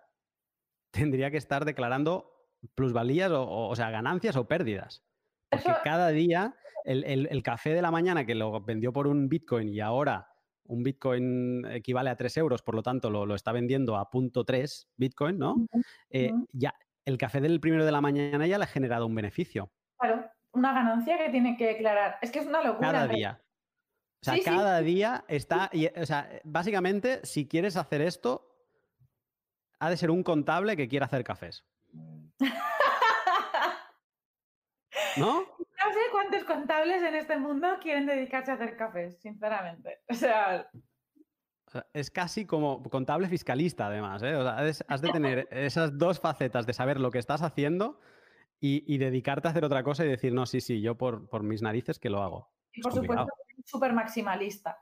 tendría 0.91 1.31
que 1.31 1.37
estar 1.37 1.65
declarando 1.65 2.33
plusvalías 2.75 3.31
o, 3.31 3.43
o- 3.43 3.69
o 3.69 3.75
sea, 3.75 3.89
ganancias 3.89 4.35
o 4.35 4.47
pérdidas. 4.47 5.03
Porque 5.49 5.69
Eso- 5.69 5.79
cada 5.83 6.09
día 6.09 6.55
el, 6.87 7.03
el- 7.03 7.27
el 7.29 7.43
café 7.43 7.73
de 7.73 7.81
la 7.81 7.91
mañana 7.91 8.25
que 8.25 8.35
lo 8.35 8.61
vendió 8.61 8.91
por 8.93 9.07
un 9.07 9.29
Bitcoin 9.29 9.69
y 9.69 9.79
ahora 9.79 10.29
un 10.65 10.83
Bitcoin 10.83 11.65
equivale 11.69 12.09
a 12.09 12.15
3 12.17 12.35
euros, 12.37 12.61
por 12.61 12.75
lo 12.75 12.83
tanto 12.83 13.09
lo, 13.09 13.25
lo 13.25 13.35
está 13.35 13.51
vendiendo 13.51 13.95
a 13.95 14.09
punto 14.09 14.43
3 14.43 14.89
Bitcoin, 14.97 15.37
¿no? 15.37 15.55
Eh, 16.09 16.31
ya, 16.51 16.73
el 17.05 17.17
café 17.17 17.39
del 17.41 17.59
primero 17.61 17.85
de 17.85 17.91
la 17.91 18.01
mañana 18.01 18.47
ya 18.47 18.57
le 18.57 18.65
ha 18.65 18.67
generado 18.67 19.05
un 19.05 19.15
beneficio. 19.15 19.71
Claro, 19.97 20.29
una 20.51 20.73
ganancia 20.73 21.17
que 21.17 21.29
tiene 21.29 21.55
que 21.55 21.67
declarar. 21.67 22.17
Es 22.21 22.31
que 22.31 22.39
es 22.39 22.47
una 22.47 22.61
locura. 22.63 22.91
Cada 22.91 23.07
realidad. 23.07 23.37
día. 23.37 23.43
O 24.21 24.25
sea, 24.25 24.33
Sí, 24.33 24.39
sí. 24.41 24.45
cada 24.45 24.81
día 24.81 25.25
está. 25.27 25.69
y, 25.71 25.87
o 25.87 26.05
sea, 26.05 26.29
básicamente, 26.43 27.21
si 27.23 27.47
quieres 27.47 27.77
hacer 27.77 28.01
esto, 28.01 28.51
ha 29.79 29.89
de 29.89 29.97
ser 29.97 30.11
un 30.11 30.23
contable 30.23 30.75
que 30.75 30.87
quiera 30.89 31.05
hacer 31.05 31.23
cafés. 31.23 31.63
¿No? 35.17 35.43
No 35.87 35.93
sé 35.93 35.99
cuántos 36.11 36.43
contables 36.43 37.01
en 37.01 37.15
este 37.15 37.37
mundo 37.37 37.67
quieren 37.81 38.05
dedicarse 38.05 38.51
a 38.51 38.55
hacer 38.55 38.75
cafés, 38.75 39.17
sinceramente. 39.21 40.01
O 40.09 40.13
sea, 40.13 40.69
O 41.67 41.71
sea, 41.71 41.85
Es 41.93 42.11
casi 42.11 42.45
como 42.45 42.83
contable 42.83 43.29
fiscalista, 43.29 43.87
además. 43.87 44.21
¿eh? 44.23 44.35
O 44.35 44.43
sea, 44.43 44.57
has, 44.57 44.83
has 44.87 45.01
de 45.01 45.11
tener 45.11 45.47
esas 45.51 45.97
dos 45.97 46.19
facetas 46.19 46.65
de 46.65 46.73
saber 46.73 46.99
lo 46.99 47.09
que 47.09 47.19
estás 47.19 47.41
haciendo 47.41 48.01
y, 48.59 48.83
y 48.93 48.97
dedicarte 48.97 49.47
a 49.47 49.51
hacer 49.51 49.63
otra 49.63 49.83
cosa 49.83 50.03
y 50.03 50.09
decir, 50.09 50.33
no, 50.33 50.45
sí, 50.45 50.59
sí, 50.59 50.81
yo 50.81 50.97
por, 50.97 51.29
por 51.29 51.43
mis 51.43 51.61
narices 51.61 51.99
que 51.99 52.09
lo 52.09 52.21
hago. 52.21 52.51
y 52.73 52.81
por 52.81 52.93
supuesto, 52.93 53.27
súper 53.65 53.93
maximalista. 53.93 54.77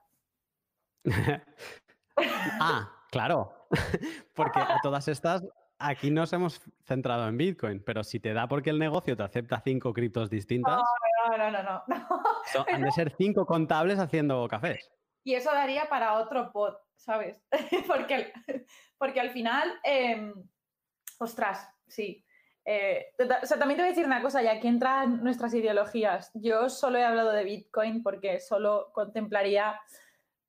ah, 2.17 2.91
claro. 3.11 3.67
Porque 4.33 4.59
a 4.59 4.79
todas 4.81 5.07
estas, 5.07 5.43
aquí 5.79 6.11
nos 6.11 6.31
hemos 6.33 6.61
centrado 6.83 7.27
en 7.27 7.37
Bitcoin, 7.37 7.83
pero 7.83 8.03
si 8.03 8.19
te 8.19 8.33
da 8.33 8.47
porque 8.47 8.69
el 8.69 8.79
negocio 8.79 9.15
te 9.15 9.23
acepta 9.23 9.61
cinco 9.63 9.93
criptos 9.93 10.29
distintas, 10.29 10.81
No, 11.29 11.37
no, 11.37 11.51
no, 11.51 11.63
no. 11.63 11.83
no. 11.87 12.07
son- 12.51 12.65
han 12.71 12.81
de 12.81 12.91
ser 12.91 13.13
cinco 13.17 13.45
contables 13.45 13.99
haciendo 13.99 14.47
cafés. 14.47 14.89
Y 15.23 15.33
eso 15.33 15.51
daría 15.51 15.89
para 15.89 16.13
otro 16.19 16.51
pod, 16.51 16.75
¿sabes? 16.95 17.41
porque, 17.87 18.15
al- 18.15 18.33
porque 18.97 19.19
al 19.19 19.31
final, 19.31 19.73
eh, 19.83 20.31
ostras, 21.19 21.67
sí. 21.87 22.23
Eh, 22.67 23.07
o 23.41 23.45
sea, 23.45 23.59
también 23.59 23.77
te 23.77 23.83
voy 23.83 23.87
a 23.89 23.91
decir 23.91 24.05
una 24.05 24.21
cosa, 24.23 24.41
y 24.41 24.47
aquí 24.47 24.67
entran 24.67 25.23
nuestras 25.23 25.53
ideologías. 25.53 26.31
Yo 26.33 26.67
solo 26.69 26.97
he 26.97 27.03
hablado 27.05 27.31
de 27.31 27.43
Bitcoin 27.43 28.01
porque 28.01 28.39
solo 28.39 28.91
contemplaría, 28.91 29.79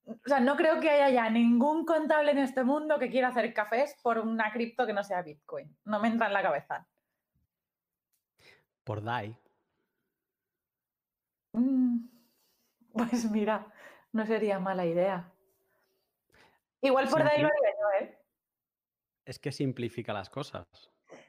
o 0.07 0.29
sea, 0.29 0.41
no 0.41 0.57
creo 0.57 0.81
que 0.81 0.89
haya 0.91 1.11
ya 1.11 1.31
ningún 1.31 1.85
contable 1.85 2.31
en 2.31 2.39
este 2.39 2.63
mundo 2.63 2.99
que 2.99 3.11
quiera 3.11 3.29
hacer 3.29 3.53
cafés 3.53 3.97
por 4.03 4.19
una 4.19 4.53
cripto 4.53 4.87
que 4.87 4.93
no 4.93 5.03
sea 5.03 5.23
Bitcoin. 5.23 5.77
No 5.85 5.99
me 6.01 6.09
entra 6.09 6.29
en 6.29 6.33
la 6.33 6.43
cabeza. 6.43 6.87
Por 8.85 9.03
DAI. 9.03 9.37
Mm, 11.53 12.07
Pues 12.93 13.31
mira, 13.31 13.67
no 14.13 14.25
sería 14.27 14.59
mala 14.61 14.87
idea. 14.87 15.33
Igual 16.81 17.09
por 17.09 17.23
ahí 17.23 17.43
lo 17.43 17.49
haría 17.49 17.71
yo, 17.81 18.07
¿eh? 18.07 18.19
Es 19.25 19.39
que 19.41 19.51
simplifica 19.51 20.13
las 20.13 20.31
cosas. 20.31 20.65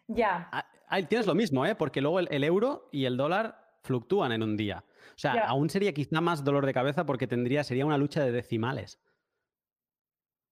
Ya. 0.06 0.50
Ah, 0.52 1.02
tienes 1.08 1.26
lo 1.26 1.34
mismo, 1.34 1.66
¿eh? 1.66 1.74
Porque 1.76 2.00
luego 2.00 2.20
el, 2.20 2.28
el 2.32 2.44
euro 2.44 2.90
y 2.92 3.06
el 3.06 3.18
dólar 3.18 3.67
fluctúan 3.88 4.32
en 4.32 4.44
un 4.44 4.56
día. 4.58 4.84
O 5.16 5.18
sea, 5.20 5.34
Ya. 5.36 5.46
aún 5.48 5.70
sería 5.70 5.94
quizá 5.94 6.22
más 6.22 6.44
dolor 6.44 6.66
de 6.66 6.74
cabeza 6.74 7.06
porque 7.06 7.26
tendría, 7.28 7.64
sería 7.64 7.86
una 7.86 7.98
lucha 7.98 8.24
de 8.24 8.32
decimales. 8.32 9.00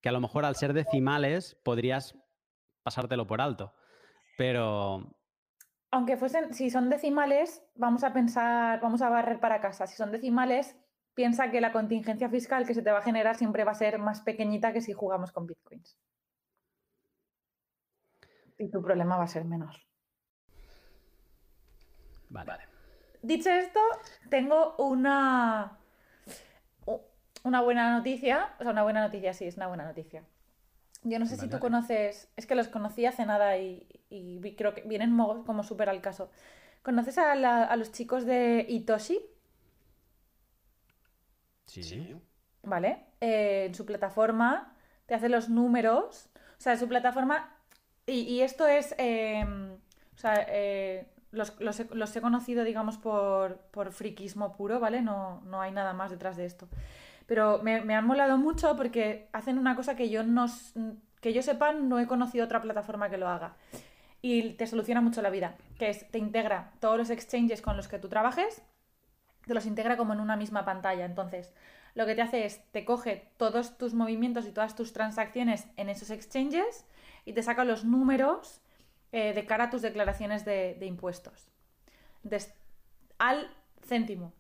Que 0.02 0.10
a 0.10 0.12
lo 0.12 0.22
mejor 0.22 0.46
al 0.46 0.56
ser 0.56 0.74
decimales 0.74 1.56
podrías 1.64 2.16
pasártelo 2.84 3.28
por 3.28 3.42
alto. 3.42 3.74
Pero 4.38 5.16
Aunque 5.92 6.18
fuesen, 6.18 6.54
si 6.54 6.70
son 6.70 6.90
decimales, 6.90 7.64
vamos 7.76 8.04
a 8.04 8.12
pensar, 8.14 8.82
vamos 8.82 9.02
a 9.02 9.10
barrer 9.10 9.40
para 9.40 9.62
casa. 9.62 9.88
Si 9.88 9.96
son 9.96 10.12
decimales, 10.12 10.76
piensa 11.14 11.50
que 11.52 11.62
la 11.62 11.72
contingencia 11.72 12.28
fiscal 12.30 12.66
que 12.68 12.74
se 12.74 12.82
te 12.82 12.92
va 12.92 13.00
a 13.00 13.04
generar 13.04 13.36
siempre 13.38 13.64
va 13.64 13.72
a 13.72 13.76
ser 13.76 13.98
más 14.00 14.22
pequeñita 14.22 14.74
que 14.74 14.82
si 14.82 14.92
jugamos 14.94 15.32
con 15.32 15.48
bitcoins. 15.48 15.98
Y 18.58 18.70
tu 18.70 18.82
problema 18.82 19.18
va 19.18 19.24
a 19.24 19.28
ser 19.28 19.46
menor. 19.46 19.76
vale. 22.30 22.64
Dicho 23.26 23.50
esto, 23.50 23.80
tengo 24.30 24.76
una, 24.78 25.78
una 27.44 27.62
buena 27.62 27.98
noticia. 27.98 28.54
O 28.60 28.64
sea, 28.64 28.72
una 28.72 28.84
buena 28.84 29.02
noticia, 29.02 29.34
sí, 29.34 29.46
es 29.46 29.58
una 29.58 29.68
buena 29.68 29.86
noticia. 29.86 30.24
Yo 31.04 31.20
no 31.20 31.26
sé 31.26 31.36
si 31.38 31.48
tú 31.48 31.60
conoces, 31.60 32.30
es 32.36 32.46
que 32.48 32.56
los 32.56 32.68
conocí 32.68 33.06
hace 33.06 33.26
nada 33.26 33.58
y, 33.58 33.88
y 34.10 34.40
vi- 34.40 34.56
creo 34.56 34.74
que 34.74 34.82
vienen 34.82 35.12
mo- 35.12 35.44
como 35.46 35.64
súper 35.64 35.90
al 35.90 36.02
caso. 36.02 36.32
¿Conoces 36.84 37.18
a, 37.18 37.36
la- 37.36 37.64
a 37.64 37.76
los 37.76 37.92
chicos 37.92 38.26
de 38.26 38.66
Itoshi? 38.68 39.20
Sí. 41.84 41.84
¿Vale? 42.64 43.06
Eh, 43.22 43.66
en 43.68 43.76
su 43.76 43.86
plataforma 43.86 44.76
te 45.06 45.14
hace 45.16 45.30
los 45.30 45.50
números. 45.50 46.30
O 46.58 46.62
sea, 46.62 46.74
en 46.74 46.80
su 46.80 46.88
plataforma. 46.88 47.56
Y, 48.08 48.22
y 48.22 48.42
esto 48.42 48.68
es. 48.68 48.96
eh, 48.98 49.46
o 50.16 50.18
sea, 50.18 50.46
eh, 50.48 51.08
los, 51.36 51.60
los 51.60 51.80
he, 51.80 51.88
los 51.92 52.16
he 52.16 52.22
conocido, 52.22 52.64
digamos, 52.64 52.98
por, 52.98 53.58
por 53.72 53.92
friquismo 53.92 54.56
puro, 54.56 54.80
¿vale? 54.80 55.02
No, 55.02 55.42
no 55.46 55.62
hay 55.62 55.72
nada 55.72 55.94
más 55.94 56.12
detrás 56.12 56.38
de 56.38 56.46
esto. 56.46 56.68
Pero 57.28 57.62
me, 57.64 57.82
me 57.82 57.96
han 57.96 58.06
molado 58.06 58.38
mucho 58.38 58.76
porque 58.76 59.30
hacen 59.34 59.58
una 59.58 59.76
cosa 59.76 59.96
que 59.96 60.10
yo 60.10 60.24
no. 60.24 60.48
que 61.22 61.34
yo 61.34 61.42
sepa, 61.42 61.74
no 61.74 62.00
he 62.00 62.08
conocido 62.08 62.46
otra 62.46 62.62
plataforma 62.62 63.10
que 63.10 63.18
lo 63.18 63.28
haga. 63.28 63.56
Y 64.22 64.54
te 64.54 64.66
soluciona 64.68 65.02
mucho 65.02 65.22
la 65.22 65.30
vida. 65.30 65.56
Que 65.78 65.90
es, 65.90 66.10
te 66.10 66.18
integra 66.18 66.72
todos 66.80 66.98
los 66.98 67.10
exchanges 67.10 67.62
con 67.62 67.78
los 67.78 67.88
que 67.88 68.00
tú 68.00 68.10
trabajes 68.10 68.64
te 69.46 69.54
los 69.54 69.66
integra 69.66 69.98
como 69.98 70.14
en 70.14 70.20
una 70.20 70.36
misma 70.36 70.66
pantalla. 70.66 71.06
Entonces, 71.06 71.54
lo 71.94 72.06
que 72.06 72.16
te 72.16 72.22
hace 72.22 72.46
es, 72.46 72.62
te 72.72 72.86
coge 72.86 73.32
todos 73.38 73.78
tus 73.78 73.94
movimientos 73.94 74.46
y 74.48 74.52
todas 74.52 74.76
tus 74.76 74.94
transacciones 74.94 75.68
en 75.78 75.90
esos 75.90 76.10
exchanges 76.10 76.86
y 77.26 77.34
te 77.34 77.44
saca 77.44 77.64
los 77.64 77.86
números 77.86 78.62
eh, 79.16 79.32
de 79.32 79.46
cara 79.46 79.64
a 79.64 79.70
tus 79.70 79.82
declaraciones 79.82 80.44
de, 80.44 80.76
de 80.78 80.86
impuestos. 80.88 81.48
Al 83.18 83.50
céntimo. 83.82 84.34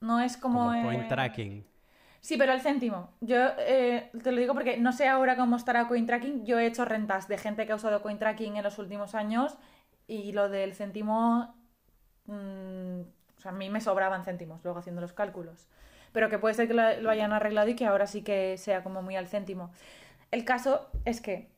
No 0.00 0.20
es 0.20 0.38
como... 0.38 0.60
Como 0.60 0.74
eh, 0.74 0.82
coin 0.84 1.06
tracking. 1.06 1.66
Sí, 2.22 2.38
pero 2.38 2.52
al 2.52 2.62
céntimo. 2.62 3.10
Yo 3.20 3.36
eh, 3.58 4.10
te 4.22 4.32
lo 4.32 4.40
digo 4.40 4.54
porque 4.54 4.78
no 4.78 4.92
sé 4.92 5.06
ahora 5.06 5.36
cómo 5.36 5.56
estará 5.56 5.86
CoinTracking. 5.86 6.46
Yo 6.46 6.58
he 6.58 6.64
hecho 6.64 6.86
rentas 6.86 7.28
de 7.28 7.36
gente 7.36 7.66
que 7.66 7.72
ha 7.72 7.74
usado 7.74 8.00
CoinTracking 8.00 8.56
en 8.56 8.64
los 8.64 8.78
últimos 8.78 9.14
años 9.14 9.58
y 10.06 10.32
lo 10.32 10.48
del 10.48 10.74
céntimo, 10.74 11.54
mm, 12.24 13.00
o 13.36 13.40
sea, 13.40 13.50
a 13.50 13.54
mí 13.54 13.68
me 13.68 13.82
sobraban 13.82 14.24
céntimos 14.24 14.64
luego 14.64 14.78
haciendo 14.78 15.02
los 15.02 15.12
cálculos. 15.12 15.68
Pero 16.12 16.30
que 16.30 16.38
puede 16.38 16.54
ser 16.54 16.68
que 16.68 16.74
lo, 16.74 17.02
lo 17.02 17.10
hayan 17.10 17.34
arreglado 17.34 17.68
y 17.68 17.76
que 17.76 17.84
ahora 17.84 18.06
sí 18.06 18.22
que 18.22 18.56
sea 18.56 18.82
como 18.82 19.02
muy 19.02 19.14
al 19.14 19.28
céntimo. 19.28 19.72
El 20.30 20.46
caso 20.46 20.90
es 21.04 21.20
que 21.20 21.57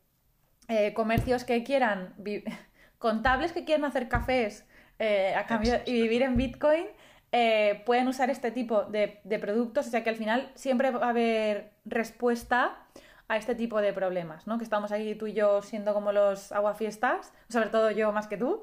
eh, 0.70 0.94
comercios 0.94 1.44
que 1.44 1.62
quieran, 1.64 2.14
contables 2.98 3.52
que 3.52 3.64
quieran 3.64 3.84
hacer 3.84 4.08
cafés 4.08 4.66
eh, 4.98 5.34
a 5.36 5.46
cambio 5.46 5.74
y 5.86 6.00
vivir 6.02 6.22
en 6.22 6.36
Bitcoin, 6.36 6.86
eh, 7.32 7.82
pueden 7.86 8.08
usar 8.08 8.28
este 8.30 8.50
tipo 8.50 8.84
de, 8.84 9.20
de 9.24 9.38
productos, 9.38 9.86
o 9.86 9.90
sea 9.90 10.02
que 10.02 10.10
al 10.10 10.16
final 10.16 10.50
siempre 10.54 10.90
va 10.90 11.06
a 11.06 11.10
haber 11.10 11.72
respuesta 11.84 12.76
a 13.28 13.36
este 13.36 13.54
tipo 13.54 13.80
de 13.80 13.92
problemas, 13.92 14.46
¿no? 14.48 14.58
Que 14.58 14.64
estamos 14.64 14.90
ahí 14.90 15.14
tú 15.14 15.26
y 15.28 15.32
yo 15.34 15.62
siendo 15.62 15.94
como 15.94 16.10
los 16.12 16.50
aguafiestas, 16.50 17.32
sobre 17.48 17.68
todo 17.70 17.90
yo 17.92 18.10
más 18.12 18.26
que 18.26 18.36
tú, 18.36 18.62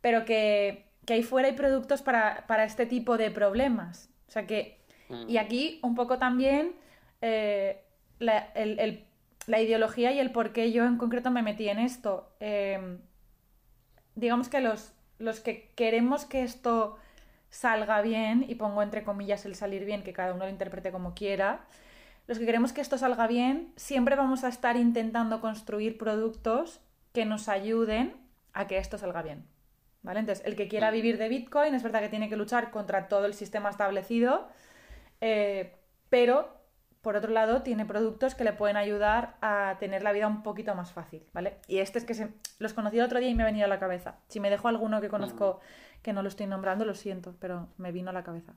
pero 0.00 0.24
que, 0.24 0.86
que 1.06 1.12
ahí 1.14 1.22
fuera 1.22 1.46
hay 1.48 1.54
productos 1.54 2.02
para, 2.02 2.44
para 2.48 2.64
este 2.64 2.84
tipo 2.86 3.16
de 3.16 3.30
problemas. 3.30 4.10
O 4.26 4.30
sea 4.32 4.46
que, 4.46 4.80
y 5.28 5.36
aquí 5.38 5.78
un 5.82 5.94
poco 5.94 6.18
también 6.18 6.74
eh, 7.22 7.82
la, 8.18 8.50
el- 8.54 8.78
el- 8.80 9.04
la 9.48 9.60
ideología 9.60 10.12
y 10.12 10.20
el 10.20 10.30
por 10.30 10.52
qué 10.52 10.70
yo 10.70 10.84
en 10.84 10.98
concreto 10.98 11.30
me 11.30 11.42
metí 11.42 11.68
en 11.68 11.78
esto. 11.78 12.30
Eh, 12.38 12.98
digamos 14.14 14.48
que 14.48 14.60
los, 14.60 14.92
los 15.18 15.40
que 15.40 15.70
queremos 15.74 16.24
que 16.24 16.42
esto 16.42 16.96
salga 17.50 18.02
bien, 18.02 18.44
y 18.46 18.56
pongo 18.56 18.82
entre 18.82 19.04
comillas 19.04 19.46
el 19.46 19.54
salir 19.54 19.84
bien, 19.84 20.02
que 20.02 20.12
cada 20.12 20.34
uno 20.34 20.44
lo 20.44 20.50
interprete 20.50 20.92
como 20.92 21.14
quiera, 21.14 21.64
los 22.26 22.38
que 22.38 22.44
queremos 22.44 22.72
que 22.74 22.82
esto 22.82 22.98
salga 22.98 23.26
bien, 23.26 23.72
siempre 23.76 24.16
vamos 24.16 24.44
a 24.44 24.48
estar 24.48 24.76
intentando 24.76 25.40
construir 25.40 25.96
productos 25.96 26.80
que 27.14 27.24
nos 27.24 27.48
ayuden 27.48 28.14
a 28.52 28.66
que 28.66 28.76
esto 28.78 28.98
salga 28.98 29.22
bien. 29.22 29.46
¿Vale? 30.02 30.20
Entonces, 30.20 30.44
el 30.46 30.54
que 30.54 30.68
quiera 30.68 30.90
vivir 30.90 31.18
de 31.18 31.28
Bitcoin 31.28 31.74
es 31.74 31.82
verdad 31.82 32.00
que 32.00 32.08
tiene 32.08 32.28
que 32.28 32.36
luchar 32.36 32.70
contra 32.70 33.08
todo 33.08 33.26
el 33.26 33.34
sistema 33.34 33.70
establecido 33.70 34.48
Eh, 35.20 35.74
pero, 36.10 36.57
por 37.02 37.16
otro 37.16 37.32
lado, 37.32 37.62
tiene 37.62 37.86
productos 37.86 38.34
que 38.34 38.44
le 38.44 38.52
pueden 38.52 38.76
ayudar 38.76 39.36
a 39.40 39.76
tener 39.78 40.02
la 40.02 40.12
vida 40.12 40.26
un 40.26 40.42
poquito 40.42 40.74
más 40.74 40.92
fácil, 40.92 41.24
¿vale? 41.32 41.58
Y 41.68 41.78
este 41.78 41.98
es 41.98 42.04
que 42.04 42.14
se... 42.14 42.34
los 42.58 42.74
conocí 42.74 42.98
el 42.98 43.04
otro 43.04 43.20
día 43.20 43.28
y 43.28 43.34
me 43.34 43.42
ha 43.44 43.46
venido 43.46 43.66
a 43.66 43.68
la 43.68 43.78
cabeza. 43.78 44.18
Si 44.28 44.40
me 44.40 44.50
dejo 44.50 44.68
alguno 44.68 45.00
que 45.00 45.08
conozco 45.08 45.60
que 46.02 46.12
no 46.12 46.22
lo 46.22 46.28
estoy 46.28 46.46
nombrando, 46.46 46.84
lo 46.84 46.94
siento, 46.94 47.36
pero 47.40 47.68
me 47.76 47.92
vino 47.92 48.10
a 48.10 48.12
la 48.12 48.24
cabeza. 48.24 48.54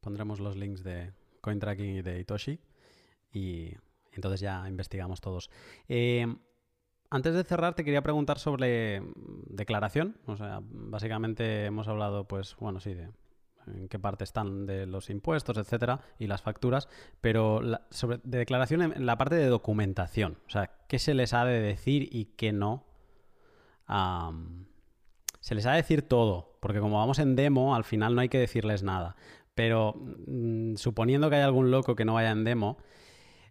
Pondremos 0.00 0.40
los 0.40 0.56
links 0.56 0.82
de 0.82 1.12
CoinTracking 1.40 1.96
y 1.96 2.02
de 2.02 2.20
Itoshi 2.20 2.60
y 3.32 3.76
entonces 4.12 4.40
ya 4.40 4.68
investigamos 4.68 5.20
todos. 5.20 5.50
Eh, 5.88 6.26
antes 7.10 7.34
de 7.34 7.44
cerrar, 7.44 7.74
te 7.74 7.84
quería 7.84 8.02
preguntar 8.02 8.38
sobre 8.38 9.02
declaración. 9.46 10.16
O 10.26 10.36
sea, 10.36 10.60
básicamente 10.62 11.66
hemos 11.66 11.86
hablado, 11.86 12.26
pues, 12.26 12.56
bueno, 12.56 12.80
sí, 12.80 12.94
de 12.94 13.08
en 13.66 13.88
qué 13.88 13.98
parte 13.98 14.24
están 14.24 14.66
de 14.66 14.86
los 14.86 15.10
impuestos, 15.10 15.56
etcétera, 15.56 16.00
y 16.18 16.26
las 16.26 16.42
facturas, 16.42 16.88
pero 17.20 17.60
sobre 17.90 18.18
de 18.24 18.38
declaración 18.38 18.82
en 18.82 19.06
la 19.06 19.16
parte 19.16 19.36
de 19.36 19.46
documentación. 19.46 20.38
O 20.46 20.50
sea, 20.50 20.70
¿qué 20.88 20.98
se 20.98 21.14
les 21.14 21.34
ha 21.34 21.44
de 21.44 21.60
decir 21.60 22.08
y 22.10 22.26
qué 22.36 22.52
no? 22.52 22.84
se 25.40 25.54
les 25.54 25.66
ha 25.66 25.72
de 25.72 25.76
decir 25.76 26.02
todo, 26.02 26.56
porque 26.60 26.80
como 26.80 26.96
vamos 26.96 27.18
en 27.18 27.36
demo, 27.36 27.74
al 27.74 27.84
final 27.84 28.14
no 28.14 28.22
hay 28.22 28.30
que 28.30 28.38
decirles 28.38 28.82
nada. 28.82 29.14
Pero 29.54 29.94
mm, 30.26 30.76
suponiendo 30.76 31.28
que 31.28 31.36
hay 31.36 31.42
algún 31.42 31.70
loco 31.70 31.94
que 31.94 32.06
no 32.06 32.14
vaya 32.14 32.30
en 32.30 32.44
demo, 32.44 32.78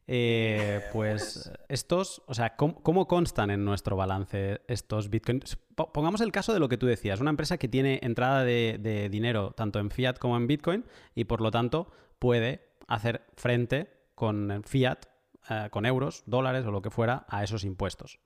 eh, 0.08 0.82
pues 0.91 1.51
estos, 1.70 2.24
o 2.28 2.34
sea, 2.34 2.56
¿cómo, 2.56 3.08
constan 3.08 3.51
en 3.51 3.64
nuestro 3.64 3.95
balance 3.95 4.62
estos 4.68 5.10
bitcoins? 5.10 5.58
Pongamos 5.76 6.22
el 6.22 6.32
caso 6.32 6.54
de 6.54 6.60
lo 6.60 6.68
que 6.68 6.78
tú 6.78 6.86
decías, 6.88 7.22
una 7.22 7.30
empresa 7.30 7.58
que 7.58 7.68
tiene 7.68 7.99
entrada 8.04 8.43
de, 8.43 9.08
dinero 9.10 9.51
tanto 9.51 9.80
en 9.80 9.89
fiat 9.91 10.18
como 10.18 10.38
en 10.38 10.47
bitcoin 10.47 10.86
y 11.16 11.24
por 11.26 11.41
lo 11.41 11.51
tanto 11.51 11.91
puede 12.20 12.74
hacer 12.88 13.26
frente 13.36 13.89
con 14.16 14.62
fiat, 14.66 15.06
eh, 15.49 15.68
con 15.72 15.86
euros, 15.86 16.24
dólares 16.26 16.66
o 16.66 16.72
lo 16.72 16.82
que 16.82 16.89
fuera 16.89 17.26
a 17.30 17.43
esos 17.43 17.64
impuestos. 17.64 18.20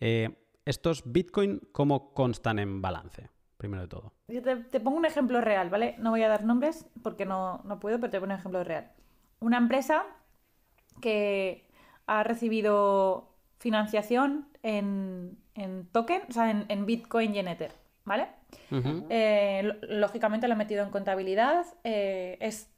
Eh, 0.00 0.30
¿Estos 0.64 1.02
bitcoin 1.12 1.60
cómo 1.72 2.14
constan 2.14 2.58
en 2.58 2.80
balance? 2.80 3.28
Primero 3.56 3.82
de 3.82 3.88
todo. 3.88 4.12
te, 4.70 4.80
pongo 4.80 4.96
un 4.96 5.04
ejemplo 5.04 5.40
real, 5.40 5.70
¿vale? 5.70 5.96
No 5.98 6.10
voy 6.10 6.22
a 6.22 6.28
dar 6.28 6.44
nombres 6.44 6.86
porque 7.02 7.24
no, 7.24 7.62
no 7.64 7.80
puedo, 7.80 7.98
pero 7.98 8.10
te 8.10 8.18
pongo 8.18 8.32
un 8.32 8.38
ejemplo 8.38 8.64
real. 8.64 8.92
Una 9.40 9.58
empresa 9.58 10.04
que 11.00 11.66
ha 12.06 12.22
recibido 12.22 13.30
financiación 13.58 14.48
en, 14.62 15.38
token, 15.92 16.22
o 16.28 16.32
sea, 16.32 16.50
en, 16.50 16.86
Bitcoin 16.86 17.34
y 17.34 17.38
en 17.38 17.48
Ether, 17.48 17.72
¿vale? 18.04 18.28
Eh, 19.08 19.78
lógicamente 19.82 20.48
lo 20.48 20.54
ha 20.54 20.56
metido 20.56 20.84
en 20.84 20.90
contabilidad, 20.90 21.66
eh, 21.84 22.36
es, 22.40 22.70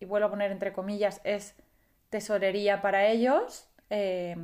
y 0.00 0.04
vuelvo 0.04 0.28
a 0.28 0.30
poner 0.30 0.50
entre 0.50 0.72
comillas, 0.72 1.20
es 1.24 1.56
tesorería 2.10 2.82
para 2.82 3.06
ellos, 3.06 3.68
eh, 3.90 4.36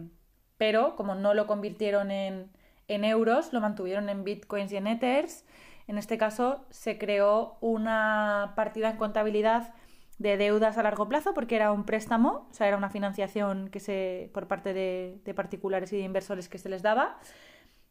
pero 0.59 0.97
como 0.97 1.15
no 1.15 1.35
lo 1.35 1.47
convirtieron 1.47 2.11
en, 2.11 2.51
en 2.89 3.05
euros, 3.05 3.53
lo 3.53 3.61
mantuvieron 3.61 4.09
en 4.09 4.25
Bitcoins 4.25 4.73
y 4.73 4.77
en 4.77 4.87
Ethers, 4.87 5.45
en 5.87 5.99
este 5.99 6.19
caso 6.19 6.65
se 6.71 6.99
creó 6.99 7.57
una 7.61 8.53
partida 8.55 8.91
en 8.91 8.97
contabilidad 8.97 9.75
de 10.21 10.37
deudas 10.37 10.77
a 10.77 10.83
largo 10.83 11.09
plazo 11.09 11.33
porque 11.33 11.57
era 11.57 11.73
un 11.73 11.85
préstamo, 11.85 12.47
o 12.51 12.55
sea, 12.55 12.69
era 12.69 12.77
una 12.77 12.91
financiación 12.91 13.71
que 13.71 13.81
se 13.81 14.31
por 14.35 14.47
parte 14.47 14.75
de, 14.75 15.19
particulares 15.35 15.93
y 15.95 15.97
de 15.97 16.03
inversores 16.03 16.49
que 16.49 16.59
se 16.59 16.69
les 16.69 16.83
daba. 16.83 17.19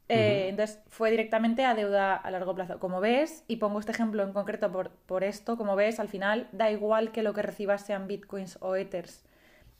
Eh, 0.09 0.47
entonces 0.49 0.80
fue 0.89 1.09
directamente 1.09 1.65
a 1.65 1.73
deuda 1.73 2.15
a 2.15 2.30
largo 2.30 2.53
plazo. 2.53 2.80
Como 2.80 3.01
ves, 3.01 3.43
y 3.47 3.55
pongo 3.55 3.80
este 3.80 3.91
ejemplo 3.91 4.23
en 4.23 4.32
concreto 4.32 4.71
por, 4.71 4.91
por 4.91 5.23
esto, 5.23 5.57
como 5.57 5.75
ves, 5.75 5.99
al 5.99 6.07
final 6.07 6.47
da 6.51 6.69
igual 6.69 7.11
que 7.11 7.23
lo 7.23 7.34
que 7.34 7.41
recibas 7.41 7.84
sean 7.84 8.07
bitcoins 8.07 8.59
o 8.61 8.75
ethers. 8.75 9.25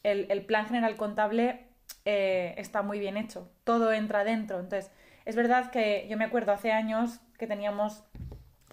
El, 0.02 0.43
plan 0.45 0.66
general 0.66 0.95
contable 0.95 1.68
eh, 2.06 2.56
está 2.58 2.82
muy 2.82 3.00
bien 3.00 3.16
hecho, 3.16 3.47
todo 3.64 3.93
entra 3.93 4.24
dentro. 4.24 4.60
Entonces, 4.60 4.91
es 5.26 5.36
verdad 5.36 5.70
que 5.70 6.08
yo 6.10 6.18
me 6.18 6.26
acuerdo 6.26 6.52
hace 6.52 6.72
años 6.72 7.20
que 7.38 7.45
teníamos 7.45 8.04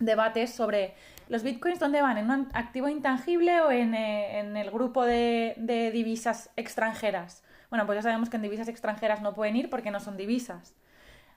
debates 0.01 0.55
sobre 0.55 0.95
los 1.29 1.43
bitcoins 1.43 1.81
dónde 1.81 2.03
van, 2.03 2.19
en 2.19 2.31
un 2.31 2.49
activo 2.53 2.89
intangible 2.89 3.61
o 3.61 3.71
en, 3.71 3.95
eh, 3.95 4.41
el 4.41 4.71
grupo 4.71 5.05
de, 5.05 5.55
divisas 5.93 6.51
extranjeras. 6.57 7.43
Bueno, 7.71 7.87
pues 7.87 7.97
ya 7.97 8.03
sabemos 8.03 8.31
que 8.31 8.37
en 8.37 8.43
divisas 8.43 8.69
extranjeras 8.69 9.23
no 9.23 9.35
pueden 9.35 9.57
ir 9.57 9.69
porque 9.69 9.91
no 9.91 10.01
son 10.01 10.17
divisas. 10.17 10.75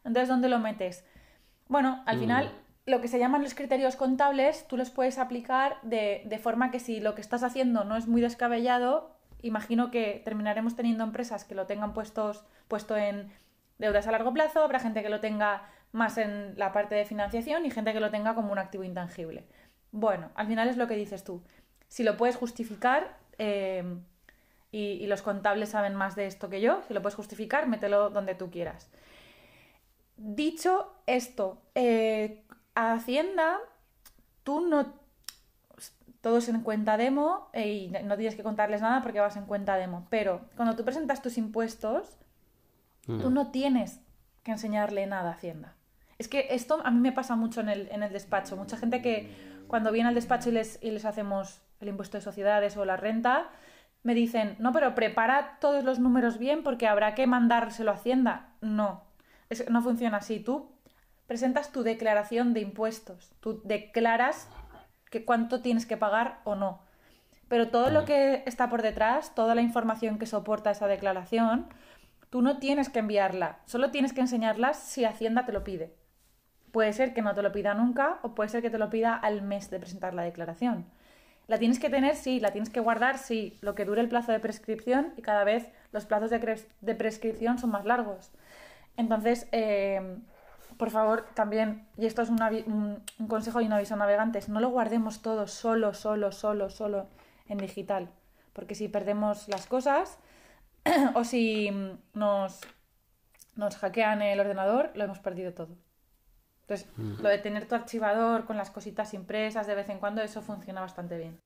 Entonces, 0.03 0.29
¿dónde 0.29 0.49
lo 0.49 0.59
metes? 0.59 1.03
Bueno, 1.67 2.03
al 2.05 2.17
mm. 2.17 2.19
final, 2.19 2.51
lo 2.85 3.01
que 3.01 3.07
se 3.07 3.19
llaman 3.19 3.43
los 3.43 3.55
criterios 3.55 3.95
contables, 3.95 4.67
tú 4.67 4.77
los 4.77 4.91
puedes 4.91 5.17
aplicar 5.17 5.77
de, 5.81 6.21
de 6.25 6.37
forma 6.37 6.71
que 6.71 6.79
si 6.79 6.99
lo 6.99 7.15
que 7.15 7.21
estás 7.21 7.43
haciendo 7.43 7.83
no 7.83 7.95
es 7.97 8.07
muy 8.07 8.21
descabellado, 8.21 9.15
imagino 9.41 9.89
que 9.89 10.21
terminaremos 10.23 10.75
teniendo 10.75 11.03
empresas 11.03 11.45
que 11.45 11.55
lo 11.55 11.65
tengan 11.65 11.93
puestos, 11.93 12.45
puesto 12.67 12.95
en 12.95 13.31
deudas 13.79 14.07
a 14.07 14.11
largo 14.11 14.33
plazo, 14.33 14.63
habrá 14.63 14.79
gente 14.79 15.01
que 15.01 15.09
lo 15.09 15.19
tenga 15.19 15.63
más 15.91 16.17
en 16.17 16.53
la 16.57 16.71
parte 16.71 16.95
de 16.95 17.05
financiación 17.05 17.65
y 17.65 17.71
gente 17.71 17.93
que 17.93 17.99
lo 17.99 18.11
tenga 18.11 18.35
como 18.35 18.51
un 18.51 18.59
activo 18.59 18.83
intangible. 18.83 19.45
Bueno, 19.91 20.29
al 20.35 20.47
final 20.47 20.69
es 20.69 20.77
lo 20.77 20.87
que 20.87 20.95
dices 20.95 21.23
tú. 21.23 21.41
Si 21.87 22.03
lo 22.03 22.17
puedes 22.17 22.35
justificar, 22.35 23.17
eh, 23.37 23.83
y, 24.71 25.07
los 25.07 25.21
contables 25.21 25.69
saben 25.69 25.95
más 25.95 26.15
de 26.15 26.27
esto 26.27 26.49
que 26.49 26.61
yo, 26.61 26.81
si 26.87 26.93
lo 26.93 27.01
puedes 27.01 27.15
justificar, 27.15 27.67
mételo 27.67 28.09
donde 28.09 28.35
tú 28.35 28.51
quieras. 28.51 28.87
Dicho 30.15 30.93
esto, 31.07 31.61
eh, 31.75 32.43
a 32.75 32.93
Hacienda, 32.93 33.57
tú 34.43 34.61
no... 34.61 34.99
Todos 36.21 36.49
en 36.49 36.61
cuenta 36.63 36.97
demo 36.97 37.49
eh, 37.53 37.69
y 37.69 37.87
no 38.03 38.17
tienes 38.17 38.35
que 38.35 38.43
contarles 38.43 38.81
nada 38.81 39.01
porque 39.01 39.21
vas 39.21 39.37
en 39.37 39.45
cuenta 39.45 39.77
demo. 39.77 40.05
Pero 40.09 40.41
cuando 40.57 40.75
tú 40.75 40.83
presentas 40.83 41.21
tus 41.21 41.37
impuestos, 41.37 42.17
tú 43.05 43.29
mm. 43.29 43.33
no 43.33 43.51
tienes 43.51 44.01
que 44.43 44.51
enseñarle 44.51 45.07
nada 45.07 45.29
a 45.29 45.33
Hacienda. 45.35 45.75
Es 46.19 46.27
que 46.27 46.47
esto 46.51 46.81
a 46.83 46.91
mí 46.91 46.99
me 46.99 47.11
pasa 47.11 47.35
mucho 47.35 47.61
en 47.61 47.69
el, 47.69 47.87
en 47.91 48.03
el 48.03 48.11
despacho. 48.11 48.55
Mucha 48.57 48.77
gente 48.77 49.01
que 49.01 49.33
cuando 49.67 49.91
viene 49.91 50.09
al 50.09 50.15
despacho 50.15 50.49
y 50.49 50.51
les, 50.51 50.77
y 50.83 50.91
les 50.91 51.05
hacemos 51.05 51.61
el 51.79 51.87
impuesto 51.87 52.17
de 52.17 52.21
sociedades 52.21 52.75
o 52.77 52.85
la 52.85 52.97
renta, 52.97 53.49
me 54.03 54.13
dicen, 54.13 54.55
no, 54.59 54.71
pero 54.71 54.95
prepara 54.95 55.57
todos 55.59 55.83
los 55.83 55.99
números 55.99 56.37
bien 56.37 56.61
porque 56.61 56.87
habrá 56.87 57.15
que 57.15 57.25
mandárselo 57.25 57.91
a 57.91 57.95
Hacienda. 57.95 58.53
No, 58.61 59.03
no 59.69 59.81
funciona 59.81 60.17
así. 60.17 60.39
Tú 60.39 60.71
presentas 61.25 61.71
tu 61.71 61.83
declaración 61.83 62.53
de 62.53 62.61
impuestos. 62.61 63.31
Tú 63.39 63.61
declaras 63.63 64.49
que 65.09 65.25
cuánto 65.25 65.61
tienes 65.61 65.85
que 65.85 65.97
pagar 65.97 66.41
o 66.43 66.55
no. 66.55 66.81
Pero 67.47 67.69
todo 67.69 67.89
lo 67.89 68.05
que 68.05 68.43
está 68.45 68.69
por 68.69 68.81
detrás, 68.81 69.33
toda 69.35 69.55
la 69.55 69.61
información 69.61 70.19
que 70.19 70.25
soporta 70.25 70.71
esa 70.71 70.87
declaración, 70.87 71.67
tú 72.29 72.41
no 72.41 72.59
tienes 72.59 72.89
que 72.89 72.99
enviarla. 72.99 73.59
Solo 73.65 73.89
tienes 73.91 74.13
que 74.13 74.21
enseñarla 74.21 74.73
si 74.73 75.05
Hacienda 75.05 75.45
te 75.45 75.51
lo 75.51 75.63
pide. 75.63 75.95
Puede 76.71 76.93
ser 76.93 77.13
que 77.13 77.21
no 77.21 77.33
te 77.33 77.41
lo 77.41 77.51
pida 77.51 77.73
nunca 77.73 78.19
o 78.21 78.35
puede 78.35 78.49
ser 78.49 78.61
que 78.61 78.69
te 78.69 78.77
lo 78.77 78.89
pida 78.89 79.15
al 79.15 79.41
mes 79.41 79.69
de 79.69 79.79
presentar 79.79 80.13
la 80.13 80.23
declaración. 80.23 80.85
La 81.47 81.57
tienes 81.57 81.79
que 81.79 81.89
tener, 81.89 82.15
sí, 82.15 82.39
la 82.39 82.51
tienes 82.51 82.69
que 82.69 82.79
guardar, 82.79 83.17
sí, 83.17 83.57
lo 83.61 83.73
que 83.73 83.83
dure 83.83 84.01
el 84.01 84.09
plazo 84.09 84.31
de 84.31 84.39
prescripción 84.39 85.13
y 85.17 85.23
cada 85.23 85.43
vez 85.43 85.67
los 85.91 86.05
plazos 86.05 86.29
de, 86.29 86.95
prescripción 86.95 87.57
son 87.57 87.71
más 87.71 87.85
largos. 87.85 88.31
Entonces, 88.97 89.47
eh, 89.51 90.19
por 90.77 90.91
favor, 90.91 91.25
también, 91.33 91.87
y 91.97 92.05
esto 92.05 92.21
es 92.21 92.29
un, 92.29 92.37
consejo 93.27 93.61
y 93.61 93.65
un 93.65 93.73
aviso 93.73 93.95
a 93.95 93.97
navegantes, 93.97 94.47
no 94.47 94.59
lo 94.59 94.69
guardemos 94.69 95.21
todo 95.21 95.47
solo, 95.47 95.93
solo, 95.93 96.31
solo, 96.31 96.69
solo 96.69 97.07
en 97.47 97.57
digital. 97.57 98.09
Porque 98.53 98.75
si 98.75 98.87
perdemos 98.87 99.47
las 99.47 99.67
cosas 99.67 100.19
o 101.15 101.23
si 101.23 101.71
nos, 102.13 102.61
nos 103.55 103.75
hackean 103.75 104.21
el 104.21 104.39
ordenador, 104.39 104.91
lo 104.95 105.03
hemos 105.03 105.19
perdido 105.19 105.53
todo. 105.53 105.75
Entonces, 106.69 106.87
lo 107.21 107.29
de 107.29 107.39
tener 107.39 107.67
tu 107.67 107.73
archivador 107.73 108.45
con 108.45 108.55
las 108.55 108.69
cositas 108.69 109.15
impresas 109.15 109.65
de 109.65 109.73
vez 109.73 109.89
en 109.89 109.97
cuando, 109.97 110.21
eso 110.21 110.43
funciona 110.43 110.81
bastante 110.81 111.17
bien. 111.17 111.39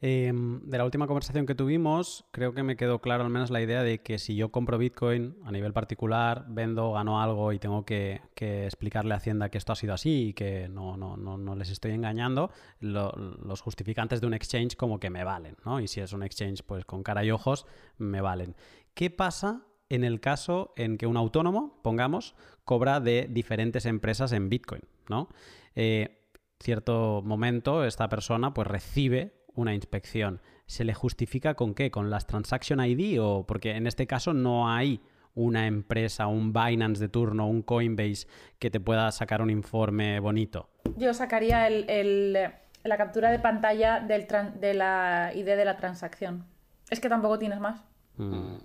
Em, 0.00 0.60
de 0.68 0.78
la 0.78 0.84
última 0.84 1.06
conversación 1.06 1.46
que 1.46 1.54
tuvimos, 1.54 2.24
creo 2.30 2.52
que 2.52 2.62
me 2.62 2.76
quedó 2.76 3.00
claro 3.00 3.24
al 3.24 3.30
menos 3.30 3.50
la 3.50 3.60
idea 3.60 3.82
de 3.82 4.00
que 4.00 4.18
si 4.18 4.34
yo 4.34 4.50
compro 4.50 4.76
Bitcoin 4.76 5.36
a 5.44 5.52
nivel 5.52 5.72
particular, 5.72 6.46
vendo, 6.48 6.92
gano 6.92 7.22
algo 7.22 7.52
y 7.52 7.58
tengo 7.58 7.84
que, 7.84 8.20
explicarle 8.34 9.14
a 9.14 9.18
Hacienda 9.18 9.50
que 9.50 9.58
esto 9.58 9.72
ha 9.72 9.76
sido 9.76 9.94
así 9.94 10.28
y 10.28 10.32
que 10.34 10.68
no, 10.68 10.96
no, 10.96 11.16
no, 11.16 11.54
les 11.54 11.70
estoy 11.70 11.92
engañando, 11.92 12.50
los 12.80 13.60
justificantes 13.60 14.20
de 14.20 14.26
un 14.26 14.34
exchange 14.34 14.76
como 14.76 14.98
que 14.98 15.10
me 15.10 15.24
valen, 15.24 15.56
¿no? 15.64 15.80
Y 15.80 15.88
si 15.88 16.00
es 16.00 16.12
un 16.12 16.22
exchange 16.22 16.62
pues 16.64 16.84
con 16.84 17.02
cara 17.02 17.24
y 17.24 17.30
ojos, 17.30 17.66
me 17.96 18.20
valen. 18.20 18.56
¿Qué 18.94 19.10
pasa 19.10 19.66
en 19.88 20.04
el 20.04 20.20
caso 20.20 20.72
en 20.76 20.96
que 20.96 21.06
un 21.06 21.16
autónomo, 21.16 21.80
pongamos, 21.82 22.34
cobra 22.64 23.00
de 23.00 23.28
diferentes 23.30 23.86
empresas 23.86 24.32
en 24.32 24.48
Bitcoin, 24.48 24.82
¿no? 25.08 25.28
Eh, 25.74 26.20
cierto 26.60 27.22
momento 27.24 27.84
esta 27.84 28.08
persona 28.08 28.54
pues 28.54 28.66
recibe 28.66 29.44
una 29.54 29.74
inspección. 29.74 30.40
¿Se 30.66 30.84
le 30.84 30.94
justifica 30.94 31.54
con 31.54 31.74
qué? 31.74 31.90
¿Con 31.90 32.10
las 32.10 32.26
Transaction 32.26 32.80
ID 32.80 33.20
o 33.20 33.46
porque 33.46 33.76
en 33.76 33.86
este 33.86 34.06
caso 34.06 34.32
no 34.32 34.70
hay 34.70 35.00
una 35.34 35.66
empresa, 35.66 36.26
un 36.26 36.52
Binance 36.52 37.00
de 37.00 37.08
turno, 37.08 37.48
un 37.48 37.62
Coinbase 37.62 38.26
que 38.58 38.70
te 38.70 38.80
pueda 38.80 39.10
sacar 39.12 39.42
un 39.42 39.50
informe 39.50 40.20
bonito? 40.20 40.70
Yo 40.96 41.12
sacaría 41.12 41.66
el, 41.68 42.38
la 42.82 42.96
captura 42.96 43.30
de 43.30 43.38
pantalla 43.38 44.00
del 44.00 44.26
de 44.60 44.74
la 44.74 45.32
ID 45.34 45.44
de 45.44 45.64
la 45.64 45.76
transacción. 45.76 46.46
Es 46.90 47.00
que 47.00 47.08
tampoco 47.08 47.38
tienes 47.38 47.60
más. 47.60 47.82
Mm. 48.16 48.56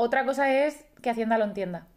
Otra 0.00 0.24
cosa 0.24 0.64
es 0.64 0.86
que 1.02 1.10
Hacienda 1.10 1.38
lo 1.38 1.44
entienda. 1.44 1.88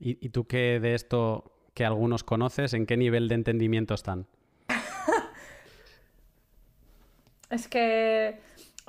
¿Y, 0.00 0.30
tú 0.30 0.48
qué 0.48 0.80
de 0.80 0.94
esto 0.94 1.52
que 1.74 1.84
algunos 1.84 2.24
conoces, 2.24 2.74
en 2.74 2.86
qué 2.86 2.96
nivel 2.96 3.28
de 3.28 3.36
entendimiento 3.36 3.94
están? 3.94 4.26
es 7.50 7.68
que 7.68 8.40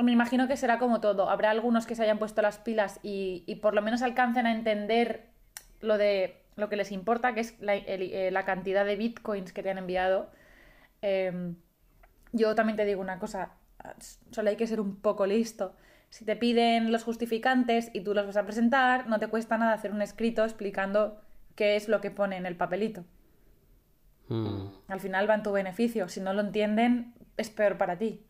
me 0.01 0.11
imagino 0.11 0.47
que 0.47 0.57
será 0.57 0.79
como 0.79 1.01
todo. 1.01 1.29
Habrá 1.29 1.51
algunos 1.51 1.85
que 1.85 1.93
se 1.93 2.01
hayan 2.01 2.17
puesto 2.17 2.41
las 2.41 2.57
pilas 2.57 2.99
y, 3.03 3.59
por 3.61 3.75
lo 3.75 3.83
menos 3.83 4.01
alcancen 4.01 4.47
a 4.47 4.53
entender 4.53 5.27
lo 5.81 5.99
de 5.99 6.41
lo 6.55 6.67
que 6.67 6.77
les 6.77 6.91
importa, 6.91 7.35
que 7.35 7.41
es 7.41 7.61
la, 7.61 7.75
eh, 7.75 8.33
cantidad 8.43 8.85
de 8.85 8.95
bitcoins 8.95 9.53
que 9.53 9.61
te 9.61 9.69
han 9.69 9.77
enviado. 9.77 10.31
Em, 11.03 11.57
yo 12.31 12.55
también 12.55 12.75
te 12.75 12.85
digo 12.85 13.01
una 13.01 13.19
cosa, 13.19 13.51
solo 14.31 14.49
hay 14.49 14.55
que 14.55 14.65
ser 14.65 14.81
un 14.81 14.95
poco 14.95 15.27
listo. 15.27 15.75
Si 16.09 16.25
te 16.25 16.35
piden 16.35 16.91
los 16.91 17.03
justificantes 17.03 17.91
y 17.93 18.01
tú 18.01 18.13
los 18.13 18.25
vas 18.25 18.37
a 18.37 18.45
presentar, 18.45 19.07
no 19.07 19.19
te 19.19 19.27
cuesta 19.27 19.57
nada 19.57 19.73
hacer 19.73 19.91
un 19.91 20.01
escrito 20.01 20.43
explicando 20.43 21.21
qué 21.55 21.75
es 21.75 21.89
lo 21.89 22.01
que 22.01 22.11
pone 22.11 22.37
en 22.37 22.45
el 22.45 22.55
papelito. 22.55 23.05
Hmm. 24.29 24.67
Al 24.87 24.99
final 24.99 25.29
va 25.29 25.35
en 25.35 25.43
tu 25.43 25.51
beneficio. 25.51 26.09
Si 26.09 26.19
no 26.19 26.33
lo 26.33 26.41
entienden, 26.41 27.13
es 27.37 27.49
peor 27.49 27.77
para 27.77 27.97
ti. 27.97 28.25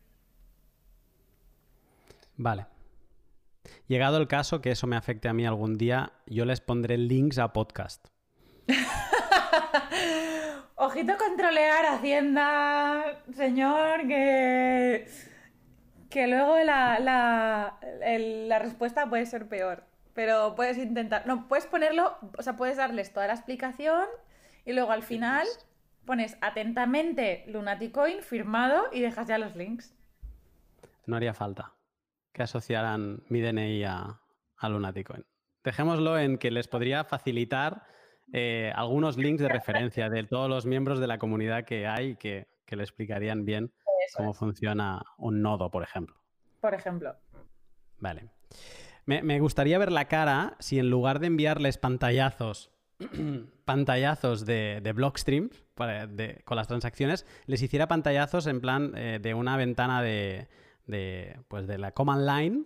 Vale. 2.36 2.66
Llegado 3.86 4.18
el 4.18 4.28
caso 4.28 4.60
que 4.60 4.70
eso 4.70 4.86
me 4.86 4.96
afecte 4.96 5.28
a 5.28 5.32
mí 5.32 5.46
algún 5.46 5.76
día, 5.76 6.12
yo 6.26 6.44
les 6.44 6.60
pondré 6.60 6.98
links 6.98 7.38
a 7.38 7.52
podcast. 7.52 8.06
Ojito 10.76 11.14
controlear 11.18 11.86
Hacienda, 11.86 13.22
señor, 13.34 14.06
que, 14.06 15.08
que 16.10 16.26
luego 16.26 16.56
la, 16.58 16.98
la, 16.98 17.78
la 18.00 18.58
respuesta 18.58 19.08
puede 19.08 19.26
ser 19.26 19.48
peor. 19.48 19.84
Pero 20.14 20.54
puedes 20.56 20.78
intentar. 20.78 21.26
No, 21.26 21.46
puedes 21.48 21.66
ponerlo, 21.66 22.16
o 22.36 22.42
sea, 22.42 22.56
puedes 22.56 22.76
darles 22.76 23.12
toda 23.12 23.26
la 23.28 23.34
explicación 23.34 24.04
y 24.64 24.72
luego 24.72 24.90
al 24.90 25.02
final 25.02 25.46
pones 26.04 26.36
atentamente 26.40 27.44
Lunaticoin 27.48 28.22
firmado 28.22 28.86
y 28.92 29.00
dejas 29.00 29.28
ya 29.28 29.38
los 29.38 29.54
links. 29.54 29.94
No 31.06 31.16
haría 31.16 31.34
falta 31.34 31.74
que 32.32 32.42
asociaran 32.42 33.22
mi 33.28 33.40
DNI 33.40 33.84
a, 33.84 34.20
a 34.56 34.68
Lunaticoin. 34.68 35.24
Dejémoslo 35.62 36.18
en 36.18 36.38
que 36.38 36.50
les 36.50 36.66
podría 36.66 37.04
facilitar 37.04 37.82
eh, 38.32 38.72
algunos 38.74 39.16
links 39.16 39.42
de 39.42 39.48
referencia 39.48 40.08
de 40.10 40.24
todos 40.24 40.48
los 40.48 40.66
miembros 40.66 40.98
de 40.98 41.06
la 41.06 41.18
comunidad 41.18 41.64
que 41.64 41.86
hay 41.86 42.16
que, 42.16 42.48
que 42.66 42.76
le 42.76 42.82
explicarían 42.82 43.44
bien 43.44 43.72
cómo 44.16 44.34
funciona 44.34 45.02
un 45.16 45.42
nodo, 45.42 45.70
por 45.70 45.82
ejemplo. 45.82 46.16
Por 46.60 46.74
ejemplo. 46.74 47.16
Vale. 47.98 48.28
Me, 49.06 49.40
gustaría 49.40 49.78
ver 49.78 49.90
la 49.90 50.06
cara 50.06 50.56
si 50.58 50.78
en 50.78 50.90
lugar 50.90 51.18
de 51.18 51.28
enviarles 51.28 51.78
pantallazos, 51.78 52.70
pantallazos 53.64 54.44
de, 54.44 54.80
de 54.82 54.92
Blockstream 54.92 55.50
con 55.74 56.56
las 56.56 56.68
transacciones, 56.68 57.24
les 57.46 57.62
hiciera 57.62 57.88
pantallazos 57.88 58.46
en 58.46 58.60
plan 58.60 58.92
eh, 58.96 59.18
de 59.22 59.32
una 59.32 59.56
ventana 59.56 60.02
de, 60.02 60.48
de, 60.86 61.40
pues 61.48 61.66
de 61.66 61.78
la 61.78 61.92
command 61.92 62.28
line 62.28 62.64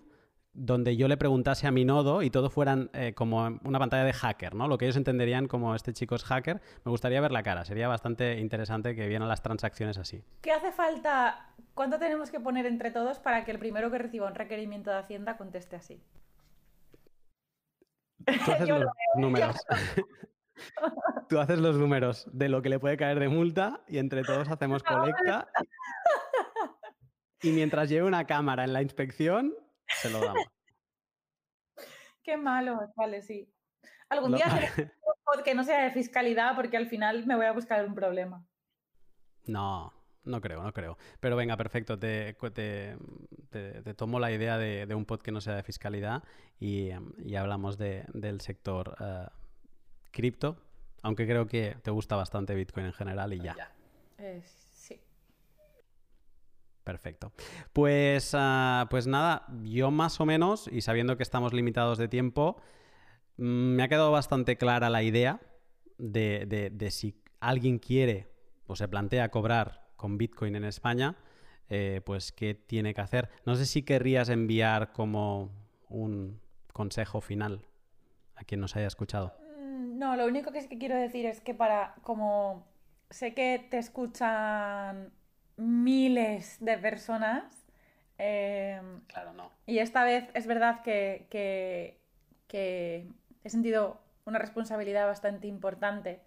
donde 0.55 0.96
yo 0.96 1.09
le 1.09 1.16
preguntase 1.16 1.66
a 1.66 1.70
mi 1.70 1.84
nodo 1.84 2.22
y 2.22 2.30
todo 2.30 2.50
fueran 2.50 2.90
eh, 2.92 3.14
como 3.14 3.59
una 3.64 3.78
pantalla 3.78 4.05
de 4.05 4.12
hacker, 4.12 4.55
¿no? 4.55 4.68
Lo 4.68 4.76
que 4.76 4.84
ellos 4.84 4.96
entenderían 4.96 5.48
como 5.48 5.74
este 5.74 5.92
chico 5.92 6.14
es 6.14 6.24
hacker. 6.24 6.61
Me 6.84 6.90
gustaría 6.90 7.20
ver 7.20 7.32
la 7.32 7.42
cara. 7.42 7.64
Sería 7.64 7.88
bastante 7.88 8.38
interesante 8.38 8.94
que 8.94 9.09
vieran 9.09 9.28
las 9.28 9.42
transacciones 9.42 9.96
así. 9.98 10.22
¿Qué 10.42 10.53
hace 10.53 10.72
falta? 10.72 11.55
¿Cuánto 11.74 11.98
tenemos 11.98 12.30
que 12.30 12.38
poner 12.38 12.66
entre 12.66 12.90
todos 12.90 13.18
para 13.18 13.44
que 13.44 13.50
el 13.50 13.59
primero 13.59 13.90
que 13.90 13.98
reciba 13.98 14.26
un 14.26 14.34
requerimiento 14.34 14.90
de 14.90 14.98
Hacienda 14.98 15.36
conteste 15.36 15.76
así? 15.76 16.03
Tú 18.26 18.53
haces 18.53 18.68
los 18.68 18.84
números. 19.16 19.57
Tú 21.28 21.40
haces 21.40 21.59
los 21.59 21.76
números 21.76 22.28
de 22.30 22.50
lo 22.50 22.61
que 22.61 22.68
le 22.68 22.78
puede 22.78 22.96
caer 22.98 23.18
de 23.18 23.28
multa 23.28 23.80
y 23.88 23.98
entre 23.98 24.22
todos 24.22 24.48
hacemos 24.50 24.82
colecta. 24.82 25.48
Y 27.42 27.50
mientras 27.53 27.88
lleve 27.88 28.07
una 28.07 28.26
cámara 28.26 28.64
en 28.64 28.72
la 28.72 28.82
inspección, 28.82 29.55
se 30.01 30.11
lo 30.11 30.20
damos. 30.20 30.47
Qué 32.22 32.36
malo, 32.36 32.78
vale, 32.97 33.22
sí. 33.22 33.53
Algún 34.09 34.34
día 34.34 34.47
haré 34.47 34.70
un 34.76 35.43
que 35.43 35.55
no 35.55 35.64
sea 35.64 35.84
de 35.84 35.90
fiscalidad 35.90 36.55
porque 36.55 36.76
al 36.76 36.86
final 36.86 37.26
me 37.26 37.36
voy 37.36 37.47
a 37.47 37.53
buscar 37.53 37.84
un 37.86 37.95
problema. 37.95 38.45
No, 39.47 39.93
no 40.24 40.40
creo, 40.40 40.62
no 40.62 40.72
creo. 40.72 40.99
Pero 41.20 41.36
venga, 41.36 41.57
perfecto. 41.57 41.99
Te, 41.99 42.36
te, 42.55 43.95
tomo 43.95 44.20
la 44.20 44.30
idea 44.30 44.59
de, 44.59 44.95
un 44.95 45.05
pod 45.05 45.20
que 45.20 45.32
no 45.32 45.40
sea 45.40 45.55
de 45.55 45.62
fiscalidad 45.62 46.22
y, 46.61 46.90
hablamos 47.36 47.78
del 47.78 48.40
sector 48.40 48.95
uh, 49.01 49.30
cripto, 50.11 50.59
aunque 51.03 51.26
creo 51.26 51.47
que 51.47 51.76
te 51.82 51.90
gusta 51.90 52.14
bastante 52.14 52.55
Bitcoin 52.55 52.86
en 52.86 52.93
general 52.93 53.32
y 53.32 53.40
ya. 53.40 53.72
Perfecto. 56.85 57.33
Pues, 57.72 58.33
ah, 58.35 58.87
pues 58.91 59.07
nada, 59.07 59.47
yo 59.62 59.91
más 59.91 60.20
o 60.20 60.26
menos, 60.26 60.68
y 60.70 60.80
sabiendo 60.80 61.16
que 61.16 61.22
estamos 61.22 61.53
limitados 61.53 61.99
de 61.99 62.09
tiempo, 62.09 62.57
mm, 63.37 63.74
me 63.76 63.83
ha 63.85 63.89
quedado 63.89 64.11
bastante 64.11 64.57
clara 64.57 64.91
la 64.91 65.03
idea 65.03 65.41
de, 65.99 66.89
si 66.91 67.22
alguien 67.41 67.78
quiere 67.78 68.33
o 68.66 68.74
se 68.74 68.89
plantea 68.89 69.30
cobrar 69.30 69.91
con 69.97 70.18
Bitcoin 70.18 70.57
en 70.57 70.64
España, 70.64 71.16
eh, 71.68 72.01
pues 72.05 72.33
qué 72.33 72.55
tiene 72.55 72.95
que 72.95 73.01
hacer. 73.01 73.28
No 73.47 73.55
sé 73.55 73.66
si 73.66 73.83
querrías 73.83 74.28
enviar 74.28 74.93
como 74.93 75.53
un 75.89 76.41
consejo 76.72 77.20
final 77.20 77.66
a 78.35 78.45
quien 78.45 78.61
nos 78.61 78.74
haya 78.74 78.89
escuchado. 78.89 79.35
Mm, 79.59 79.99
no, 79.99 80.16
lo 80.16 80.26
único 80.26 80.51
que 80.51 80.68
que 80.68 80.78
quiero 80.78 80.97
decir 80.97 81.26
es 81.26 81.41
que 81.41 81.55
para, 81.55 81.95
como 82.03 82.66
sé 83.11 83.35
que 83.35 83.64
te 83.70 83.78
escuchan 83.78 85.12
miles 85.57 86.57
de 86.61 86.78
personas. 86.78 87.66
Em, 88.18 89.00
claro, 89.07 89.32
no. 89.32 89.50
Y 89.66 89.78
esta 89.78 90.05
vez 90.05 90.28
es 90.34 90.46
verdad 90.46 90.82
que, 90.82 91.26
que, 91.30 91.98
he 93.44 93.48
sentido 93.48 94.00
una 94.24 94.38
responsabilidad 94.38 95.07
bastante 95.07 95.46
importante 95.46 96.20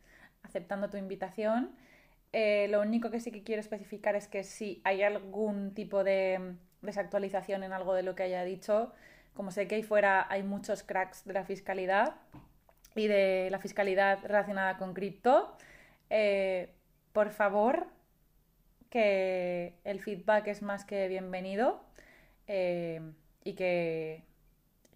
aceptando 0.43 0.89
tu 0.89 0.97
invitación. 0.97 1.75
Eh, 2.33 2.67
lo 2.69 2.81
único 2.81 3.09
que 3.09 3.19
sí 3.19 3.31
que 3.31 3.43
quiero 3.43 3.61
especificar 3.61 4.15
es 4.15 4.27
que 4.27 4.43
si 4.43 4.81
hay 4.83 5.03
algún 5.03 5.73
tipo 5.73 6.03
de 6.03 6.55
desactualización 6.81 7.63
en 7.63 7.73
algo 7.73 7.93
de 7.93 8.03
lo 8.03 8.15
que 8.15 8.23
haya 8.23 8.43
dicho, 8.43 8.91
como 9.33 9.51
sé 9.51 9.67
que 9.67 9.75
ahí 9.75 9.83
fuera 9.83 10.25
hay 10.29 10.43
muchos 10.43 10.83
cracks 10.83 11.25
de 11.25 11.33
la 11.33 11.45
fiscalidad 11.45 12.15
y 12.95 13.07
de 13.07 13.49
la 13.51 13.59
fiscalidad 13.59 14.19
relacionada 14.23 14.77
con 14.77 14.93
cripto, 14.93 15.55
eh, 16.09 16.73
por 17.13 17.29
favor, 17.29 17.87
que 18.95 19.77
el 19.83 19.99
feedback 19.99 20.47
es 20.47 20.61
más 20.61 20.85
que 20.85 21.09
bienvenido 21.09 21.83
eh, 22.47 23.01
y, 23.43 23.53
que, 23.53 24.23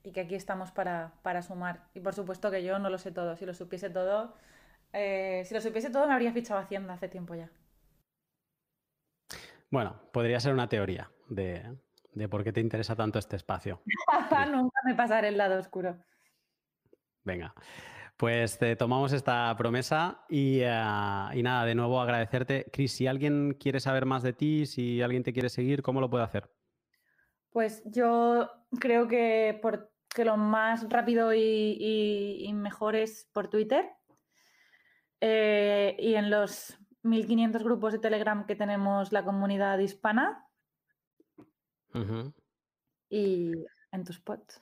y 0.04 0.14
que 0.14 0.22
aquí 0.22 0.36
estamos 0.36 0.72
para, 0.72 1.12
sumar. 1.42 1.84
Y 1.94 2.00
por 2.00 2.16
supuesto 2.16 2.50
que 2.50 2.64
yo 2.64 2.80
no 2.80 2.90
lo 2.90 2.98
sé 2.98 3.12
todo. 3.12 3.36
Si 3.36 3.46
lo 3.46 3.54
supiese 3.54 3.90
todo, 3.90 4.38
eh, 4.94 5.44
si 5.46 5.54
lo 5.54 5.60
supiese 5.60 5.90
todo 5.90 6.08
me 6.08 6.14
habría 6.14 6.32
fichado 6.32 6.62
Hacienda 6.62 6.94
hace 6.94 7.10
tiempo 7.10 7.36
ya. 7.36 7.50
Bueno, 9.70 10.00
podría 10.14 10.40
ser 10.40 10.54
una 10.54 10.70
teoría 10.70 11.12
de, 11.28 11.78
de 12.14 12.30
por 12.30 12.46
qué 12.46 12.54
te 12.54 12.62
interesa 12.62 12.96
tanto 12.96 13.20
este 13.20 13.36
espacio. 13.36 13.82
Nunca 14.50 14.80
me 14.86 14.96
pasaré 14.96 15.28
el 15.28 15.38
lado 15.38 15.60
oscuro. 15.60 15.98
Venga. 17.26 17.54
Pues 18.20 18.58
te 18.58 18.76
tomamos 18.76 19.14
esta 19.14 19.56
promesa 19.56 20.26
y, 20.28 20.60
eh, 20.60 20.70
y, 21.36 21.42
nada, 21.42 21.64
de 21.64 21.74
nuevo 21.74 22.02
agradecerte. 22.02 22.70
Cris, 22.70 22.92
si 22.92 23.08
alguien 23.08 23.54
quiere 23.54 23.80
saber 23.80 24.06
más 24.06 24.24
de 24.24 24.34
ti, 24.34 24.66
si 24.66 25.02
alguien 25.02 25.24
te 25.24 25.32
quiere 25.32 25.48
seguir, 25.48 25.82
¿cómo 25.82 26.02
lo 26.02 26.10
puede 26.10 26.26
hacer? 26.26 26.52
Pues 27.50 27.82
yo 27.86 28.52
creo 28.78 29.08
que, 29.08 29.58
por, 29.62 29.94
que 30.14 30.26
lo 30.26 30.36
más 30.36 30.90
rápido 30.90 31.34
y, 31.34 32.52
mejor 32.56 32.98
es 32.98 33.30
por 33.32 33.50
Twitter. 33.50 33.90
Eh, 35.22 35.96
y 35.98 36.16
en 36.16 36.30
los 36.30 36.78
1500 37.04 37.64
grupos 37.64 37.94
de 37.94 38.00
Telegram 38.00 38.46
que 38.46 38.58
tenemos 38.58 39.14
la 39.14 39.24
comunidad 39.24 39.80
hispana. 39.80 40.46
Y 43.10 43.54
en 43.94 44.04
tus 44.04 44.20
pods. 44.20 44.62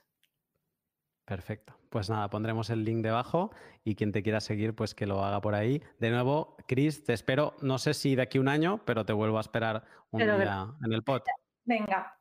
Perfecto. 1.28 1.74
Pues 1.90 2.08
nada, 2.08 2.30
pondremos 2.30 2.70
el 2.70 2.84
link 2.84 3.02
debajo 3.02 3.50
y 3.84 3.94
quien 3.96 4.12
te 4.12 4.22
quiera 4.22 4.40
seguir, 4.40 4.74
pues 4.74 4.94
que 4.94 5.06
lo 5.06 5.22
haga 5.22 5.42
por 5.42 5.54
ahí. 5.54 5.82
De 5.98 6.10
nuevo, 6.10 6.56
Chris, 6.66 7.04
te 7.04 7.12
espero, 7.12 7.54
no 7.60 7.76
sé 7.76 7.92
si 7.92 8.14
de 8.14 8.22
aquí 8.22 8.38
un 8.38 8.48
año, 8.48 8.80
pero 8.86 9.04
te 9.04 9.12
vuelvo 9.12 9.36
a 9.36 9.42
esperar 9.42 9.84
un 10.10 10.20
día 10.20 10.74
en 10.82 10.92
el 10.92 11.02
pod. 11.02 11.20
Venga. 11.66 12.18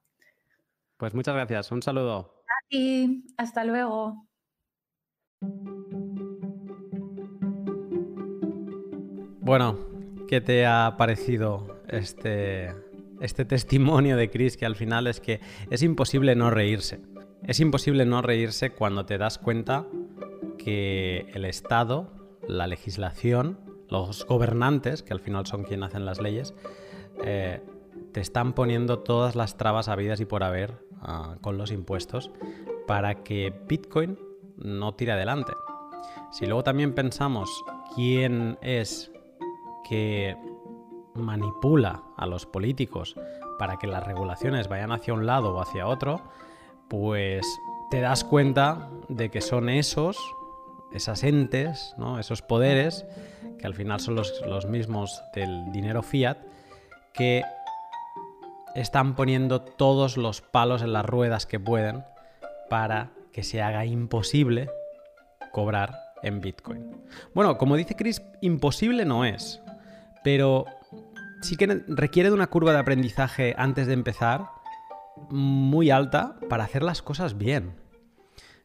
Pues 0.97 1.13
muchas 1.13 1.35
gracias. 1.35 1.71
Un 1.71 1.81
saludo. 1.81 2.43
Y 2.69 3.23
hasta 3.37 3.63
luego. 3.63 4.27
Bueno, 9.39 9.77
¿qué 10.27 10.41
te 10.41 10.65
ha 10.65 10.95
parecido 10.97 11.81
este, 11.87 12.73
este 13.21 13.45
testimonio 13.45 14.17
de 14.17 14.29
Chris 14.29 14.57
que 14.57 14.65
al 14.65 14.75
final 14.75 15.07
es 15.07 15.21
que 15.21 15.39
es 15.69 15.81
imposible 15.81 16.35
no 16.35 16.49
reírse? 16.49 16.99
Es 17.43 17.59
imposible 17.59 18.05
no 18.05 18.21
reírse 18.21 18.71
cuando 18.71 19.05
te 19.05 19.17
das 19.17 19.37
cuenta 19.37 19.85
que 20.57 21.25
el 21.33 21.45
Estado, 21.45 22.11
la 22.47 22.67
legislación, 22.67 23.59
los 23.89 24.25
gobernantes, 24.25 25.03
que 25.03 25.13
al 25.13 25.19
final 25.19 25.45
son 25.45 25.63
quienes 25.63 25.89
hacen 25.89 26.05
las 26.05 26.21
leyes, 26.21 26.53
eh, 27.23 27.61
te 28.11 28.19
están 28.19 28.53
poniendo 28.53 28.99
todas 28.99 29.35
las 29.35 29.57
trabas 29.57 29.87
habidas 29.87 30.19
y 30.19 30.25
por 30.25 30.43
haber 30.43 30.83
ah, 31.01 31.37
con 31.41 31.57
los 31.57 31.71
impuestos 31.71 32.31
para 32.85 33.23
que 33.23 33.53
Bitcoin 33.67 34.17
no 34.57 34.93
tire 34.95 35.13
adelante. 35.13 35.53
Si 36.31 36.45
luego 36.45 36.63
también 36.63 36.93
pensamos 36.93 37.63
quién 37.95 38.57
es 38.61 39.11
que 39.87 40.35
manipula 41.13 42.03
a 42.17 42.25
los 42.25 42.45
políticos 42.45 43.15
para 43.57 43.77
que 43.77 43.87
las 43.87 44.05
regulaciones 44.05 44.67
vayan 44.67 44.91
hacia 44.91 45.13
un 45.13 45.25
lado 45.25 45.55
o 45.55 45.61
hacia 45.61 45.87
otro, 45.87 46.21
pues 46.89 47.45
te 47.89 48.01
das 48.01 48.23
cuenta 48.23 48.89
de 49.09 49.29
que 49.29 49.41
son 49.41 49.69
esos, 49.69 50.17
esas 50.91 51.23
entes, 51.23 51.93
¿no? 51.97 52.19
esos 52.19 52.41
poderes, 52.41 53.05
que 53.59 53.67
al 53.67 53.73
final 53.73 53.99
son 53.99 54.15
los, 54.15 54.41
los 54.45 54.65
mismos 54.65 55.21
del 55.33 55.71
dinero 55.71 56.03
fiat, 56.03 56.37
que 57.13 57.43
están 58.75 59.15
poniendo 59.15 59.61
todos 59.61 60.17
los 60.17 60.41
palos 60.41 60.81
en 60.81 60.93
las 60.93 61.05
ruedas 61.05 61.45
que 61.45 61.59
pueden 61.59 62.03
para 62.69 63.11
que 63.31 63.43
se 63.43 63.61
haga 63.61 63.85
imposible 63.85 64.69
cobrar 65.51 65.95
en 66.23 66.41
Bitcoin. 66.41 67.03
Bueno, 67.33 67.57
como 67.57 67.75
dice 67.75 67.95
Chris, 67.95 68.21
imposible 68.41 69.05
no 69.05 69.25
es, 69.25 69.61
pero 70.23 70.65
sí 71.41 71.55
que 71.55 71.83
requiere 71.87 72.29
de 72.29 72.35
una 72.35 72.47
curva 72.47 72.73
de 72.73 72.79
aprendizaje 72.79 73.55
antes 73.57 73.87
de 73.87 73.93
empezar 73.93 74.56
muy 75.29 75.91
alta 75.91 76.35
para 76.49 76.63
hacer 76.63 76.83
las 76.83 77.01
cosas 77.01 77.37
bien. 77.37 77.75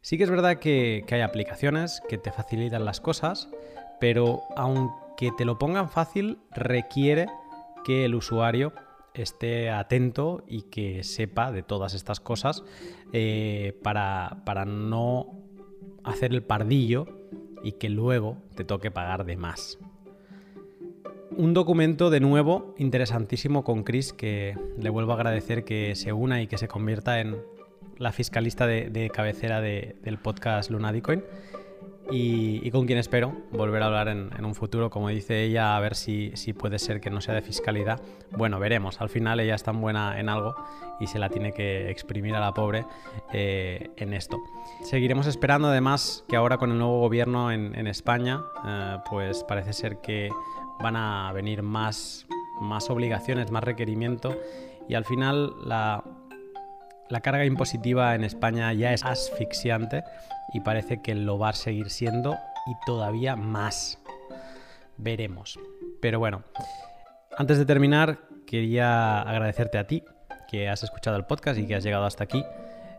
Sí 0.00 0.18
que 0.18 0.24
es 0.24 0.30
verdad 0.30 0.58
que, 0.58 1.04
hay 1.10 1.20
aplicaciones 1.20 2.02
que 2.08 2.18
te 2.18 2.32
facilitan 2.32 2.84
las 2.84 3.00
cosas, 3.00 3.48
pero 4.00 4.42
aunque 4.56 5.30
te 5.36 5.44
lo 5.44 5.58
pongan 5.58 5.88
fácil, 5.88 6.38
requiere 6.50 7.26
que 7.84 8.04
el 8.04 8.14
usuario 8.14 8.72
esté 9.14 9.70
atento 9.70 10.42
y 10.46 10.62
que 10.62 11.04
sepa 11.04 11.52
de 11.52 11.62
todas 11.62 11.94
estas 11.94 12.18
cosas 12.18 12.64
eh, 13.12 13.78
para, 13.82 14.42
para 14.44 14.64
no 14.64 15.38
hacer 16.02 16.32
el 16.32 16.42
pardillo 16.42 17.06
y 17.62 17.72
que 17.72 17.90
luego 17.90 18.38
te 18.56 18.64
toque 18.64 18.90
pagar 18.90 19.24
de 19.24 19.36
más 19.36 19.78
un 21.36 21.54
documento 21.54 22.10
de 22.10 22.20
nuevo 22.20 22.74
interesantísimo 22.78 23.64
con 23.64 23.84
Chris, 23.84 24.12
que 24.12 24.56
le 24.78 24.90
vuelvo 24.90 25.12
a 25.12 25.16
agradecer 25.16 25.64
que 25.64 25.94
se 25.94 26.12
una 26.12 26.42
y 26.42 26.46
que 26.46 26.58
se 26.58 26.68
convierta 26.68 27.20
en 27.20 27.36
la 27.98 28.12
fiscalista 28.12 28.66
de, 28.66 29.10
cabecera 29.12 29.60
del 29.60 30.18
podcast 30.18 30.70
Lunadicoin. 30.70 31.22
Y, 32.10 32.70
con 32.72 32.86
quien 32.86 32.98
espero 32.98 33.32
volver 33.52 33.82
a 33.82 33.86
hablar 33.86 34.08
en, 34.08 34.44
un 34.44 34.54
futuro, 34.54 34.90
como 34.90 35.08
dice 35.08 35.44
ella, 35.44 35.76
a 35.76 35.80
ver 35.80 35.94
si, 35.94 36.32
puede 36.58 36.78
ser 36.78 37.00
que 37.00 37.10
no 37.10 37.20
sea 37.20 37.34
de 37.34 37.42
fiscalidad. 37.42 38.02
Bueno, 38.32 38.58
veremos. 38.58 39.00
Al 39.00 39.08
final 39.08 39.40
ella 39.40 39.54
es 39.54 39.62
tan 39.62 39.80
buena 39.80 40.18
en 40.18 40.28
algo 40.28 40.54
y 41.00 41.06
se 41.06 41.18
la 41.18 41.28
tiene 41.30 41.52
que 41.52 41.90
exprimir 41.90 42.34
a 42.34 42.40
la 42.40 42.52
pobre 42.52 42.84
eh, 43.32 43.90
en 43.96 44.12
esto. 44.12 44.36
Seguiremos 44.82 45.26
esperando 45.26 45.68
además 45.68 46.24
que 46.28 46.36
ahora 46.36 46.58
con 46.58 46.72
el 46.72 46.78
nuevo 46.78 47.00
gobierno 47.00 47.50
en, 47.50 47.86
España, 47.86 48.42
eh, 48.66 48.98
pues 49.08 49.44
parece 49.44 49.72
ser 49.72 50.00
que 50.00 50.28
van 50.82 50.96
a 50.96 51.32
venir 51.32 51.62
más, 51.62 52.26
más 52.60 52.90
obligaciones, 52.90 53.50
más 53.50 53.64
requerimiento 53.64 54.36
y 54.88 54.94
al 54.94 55.04
final 55.04 55.52
la, 55.64 56.02
la 57.08 57.20
carga 57.20 57.44
impositiva 57.44 58.14
en 58.14 58.24
España 58.24 58.72
ya 58.72 58.92
es 58.92 59.04
asfixiante 59.04 60.04
y 60.52 60.60
parece 60.60 61.00
que 61.00 61.14
lo 61.14 61.38
va 61.38 61.50
a 61.50 61.52
seguir 61.54 61.90
siendo 61.90 62.36
y 62.66 62.74
todavía 62.86 63.36
más. 63.36 63.98
Veremos. 64.96 65.58
Pero 66.00 66.18
bueno, 66.18 66.42
antes 67.36 67.58
de 67.58 67.64
terminar, 67.64 68.18
quería 68.46 69.22
agradecerte 69.22 69.78
a 69.78 69.86
ti 69.86 70.04
que 70.48 70.68
has 70.68 70.82
escuchado 70.82 71.16
el 71.16 71.24
podcast 71.24 71.58
y 71.58 71.66
que 71.66 71.74
has 71.74 71.82
llegado 71.82 72.04
hasta 72.04 72.24
aquí, 72.24 72.44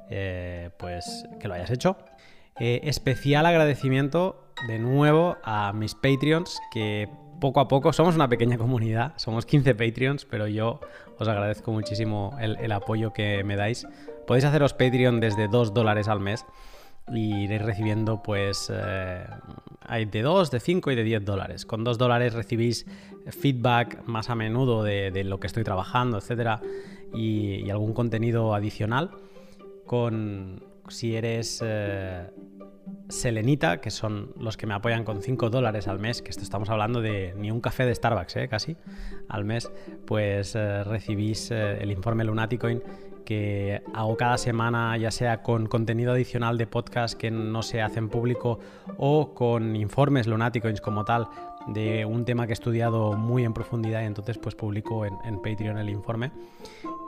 eh, 0.10 0.72
pues 0.78 1.26
que 1.40 1.48
lo 1.48 1.54
hayas 1.54 1.70
hecho. 1.70 1.98
Eh, 2.60 2.82
especial 2.84 3.46
agradecimiento 3.46 4.52
de 4.68 4.80
nuevo 4.80 5.38
a 5.44 5.74
mis 5.74 5.96
Patreons 5.96 6.60
que 6.72 7.10
poco 7.44 7.60
a 7.60 7.68
poco, 7.68 7.92
somos 7.92 8.16
una 8.16 8.30
pequeña 8.30 8.58
comunidad, 8.58 9.12
somos 9.18 9.46
15 9.46 9.76
Patreons, 9.76 10.24
pero 10.24 10.48
yo 10.48 10.80
os 11.20 11.28
agradezco 11.28 11.74
muchísimo 11.74 12.38
el, 12.40 12.72
apoyo 12.72 13.12
que 13.12 13.44
me 13.44 13.58
dais. 13.58 13.86
Podéis 14.26 14.46
haceros 14.46 14.72
Patreon 14.72 15.20
desde 15.20 15.50
2 15.50 15.74
dólares 15.74 16.08
al 16.08 16.22
mes 16.22 16.46
y 17.12 17.44
iréis 17.44 17.62
recibiendo 17.62 18.24
pues 18.24 18.72
eh, 18.74 19.26
hay 19.82 20.06
de 20.06 20.22
2, 20.22 20.52
de 20.52 20.62
5 20.62 20.92
y 20.92 20.96
de 20.96 21.04
10 21.04 21.26
dólares. 21.26 21.66
Con 21.66 21.84
2 21.84 21.98
dólares 21.98 22.34
recibís 22.34 22.86
feedback 23.28 24.06
más 24.06 24.30
a 24.30 24.36
menudo 24.36 24.82
de, 24.82 25.12
lo 25.26 25.42
que 25.42 25.48
estoy 25.48 25.66
trabajando, 25.66 26.20
etcétera, 26.20 26.62
y, 27.14 27.70
algún 27.70 27.92
contenido 27.92 28.56
adicional. 28.56 29.12
Con 29.86 30.64
si 30.88 31.18
eres 31.18 31.62
eh, 31.62 32.26
Selenita, 33.10 33.80
que 33.80 33.92
son 33.92 34.34
los 34.38 34.58
que 34.58 34.66
me 34.66 34.74
apoyan 34.74 35.04
con 35.04 35.22
5 35.22 35.50
dólares 35.50 35.88
al 35.88 36.00
mes, 36.00 36.22
que 36.22 36.30
esto 36.30 36.44
estamos 36.44 36.70
hablando 36.70 37.02
de 37.02 37.34
ni 37.38 37.52
un 37.52 37.62
café 37.62 37.86
de 37.86 37.94
Starbucks, 37.94 38.36
¿eh? 38.38 38.48
casi, 38.48 38.76
al 39.30 39.46
mes, 39.46 39.72
pues 40.06 40.56
eh, 40.56 40.84
recibís 40.84 41.52
eh, 41.52 41.78
el 41.82 41.92
informe 41.92 42.24
Lunaticoin 42.24 42.82
que 43.26 43.82
hago 43.94 44.18
cada 44.18 44.38
semana, 44.38 44.98
ya 44.98 45.12
sea 45.12 45.42
con 45.42 45.68
contenido 45.68 46.12
adicional 46.12 46.58
de 46.58 46.68
podcast 46.68 47.18
que 47.18 47.32
no 47.32 47.62
se 47.64 47.82
hacen 47.82 48.10
público 48.10 48.60
o 48.98 49.34
con 49.34 49.78
informes 49.78 50.28
Lunaticoins 50.28 50.82
como 50.82 51.06
tal 51.06 51.30
de 51.68 52.04
un 52.04 52.26
tema 52.26 52.46
que 52.46 52.52
he 52.52 52.54
estudiado 52.54 53.14
muy 53.14 53.46
en 53.46 53.54
profundidad 53.54 54.02
y 54.02 54.06
entonces 54.06 54.38
pues 54.38 54.56
publico 54.56 55.06
en, 55.06 55.14
en 55.24 55.42
Patreon 55.42 55.78
el 55.78 55.90
informe. 55.90 56.32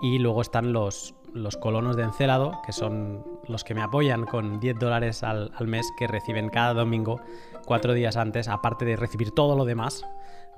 Y 0.02 0.20
luego 0.20 0.42
están 0.42 0.72
los, 0.72 1.16
los 1.36 1.58
colonos 1.58 1.98
de 1.98 2.04
Encelado, 2.04 2.62
que 2.66 2.72
son 2.72 3.24
los 3.48 3.64
que 3.64 3.76
me 3.76 3.82
apoyan 3.82 4.26
con 4.26 4.60
10 4.60 4.80
dólares 4.80 5.22
al, 5.22 5.52
mes, 5.68 5.86
que 5.98 6.08
reciben 6.08 6.50
cada 6.50 6.74
domingo, 6.74 7.20
cuatro 7.66 7.94
días 7.94 8.16
antes, 8.16 8.48
aparte 8.48 8.86
de 8.86 8.96
recibir 8.96 9.32
todo 9.32 9.58
lo 9.58 9.66
demás, 9.66 10.06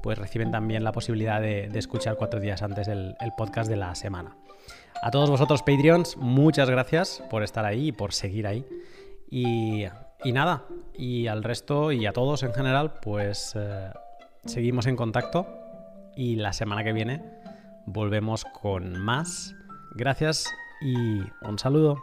pues 0.03 0.19
reciben 0.19 0.51
también 0.51 0.83
la 0.83 0.91
posibilidad 0.91 1.41
de, 1.41 1.65
escuchar 1.73 2.15
cuatro 2.15 2.39
días 2.39 2.61
antes 2.61 2.87
el, 2.87 3.15
podcast 3.35 3.69
de 3.69 3.75
la 3.75 3.95
semana. 3.95 4.37
A 5.01 5.09
todos 5.09 5.29
vosotros, 5.31 5.63
Patreons, 5.63 6.15
muchas 6.17 6.69
gracias 6.69 7.23
por 7.29 7.41
estar 7.41 7.65
ahí 7.65 7.87
y 7.87 7.91
por 7.91 8.13
seguir 8.13 8.45
ahí. 8.45 8.63
Y, 9.31 9.87
nada, 10.31 10.65
y 10.93 11.25
al 11.25 11.43
resto 11.43 11.91
y 11.91 12.05
a 12.05 12.13
todos 12.13 12.43
en 12.43 12.53
general, 12.53 12.99
pues 13.01 13.53
eh, 13.55 13.89
seguimos 14.45 14.85
en 14.85 14.95
contacto 14.95 15.47
y 16.15 16.35
la 16.35 16.53
semana 16.53 16.83
que 16.83 16.93
viene 16.93 17.23
volvemos 17.87 18.45
con 18.45 18.99
más. 18.99 19.55
Gracias 19.95 20.45
y 20.81 21.21
un 21.41 21.57
saludo. 21.57 21.97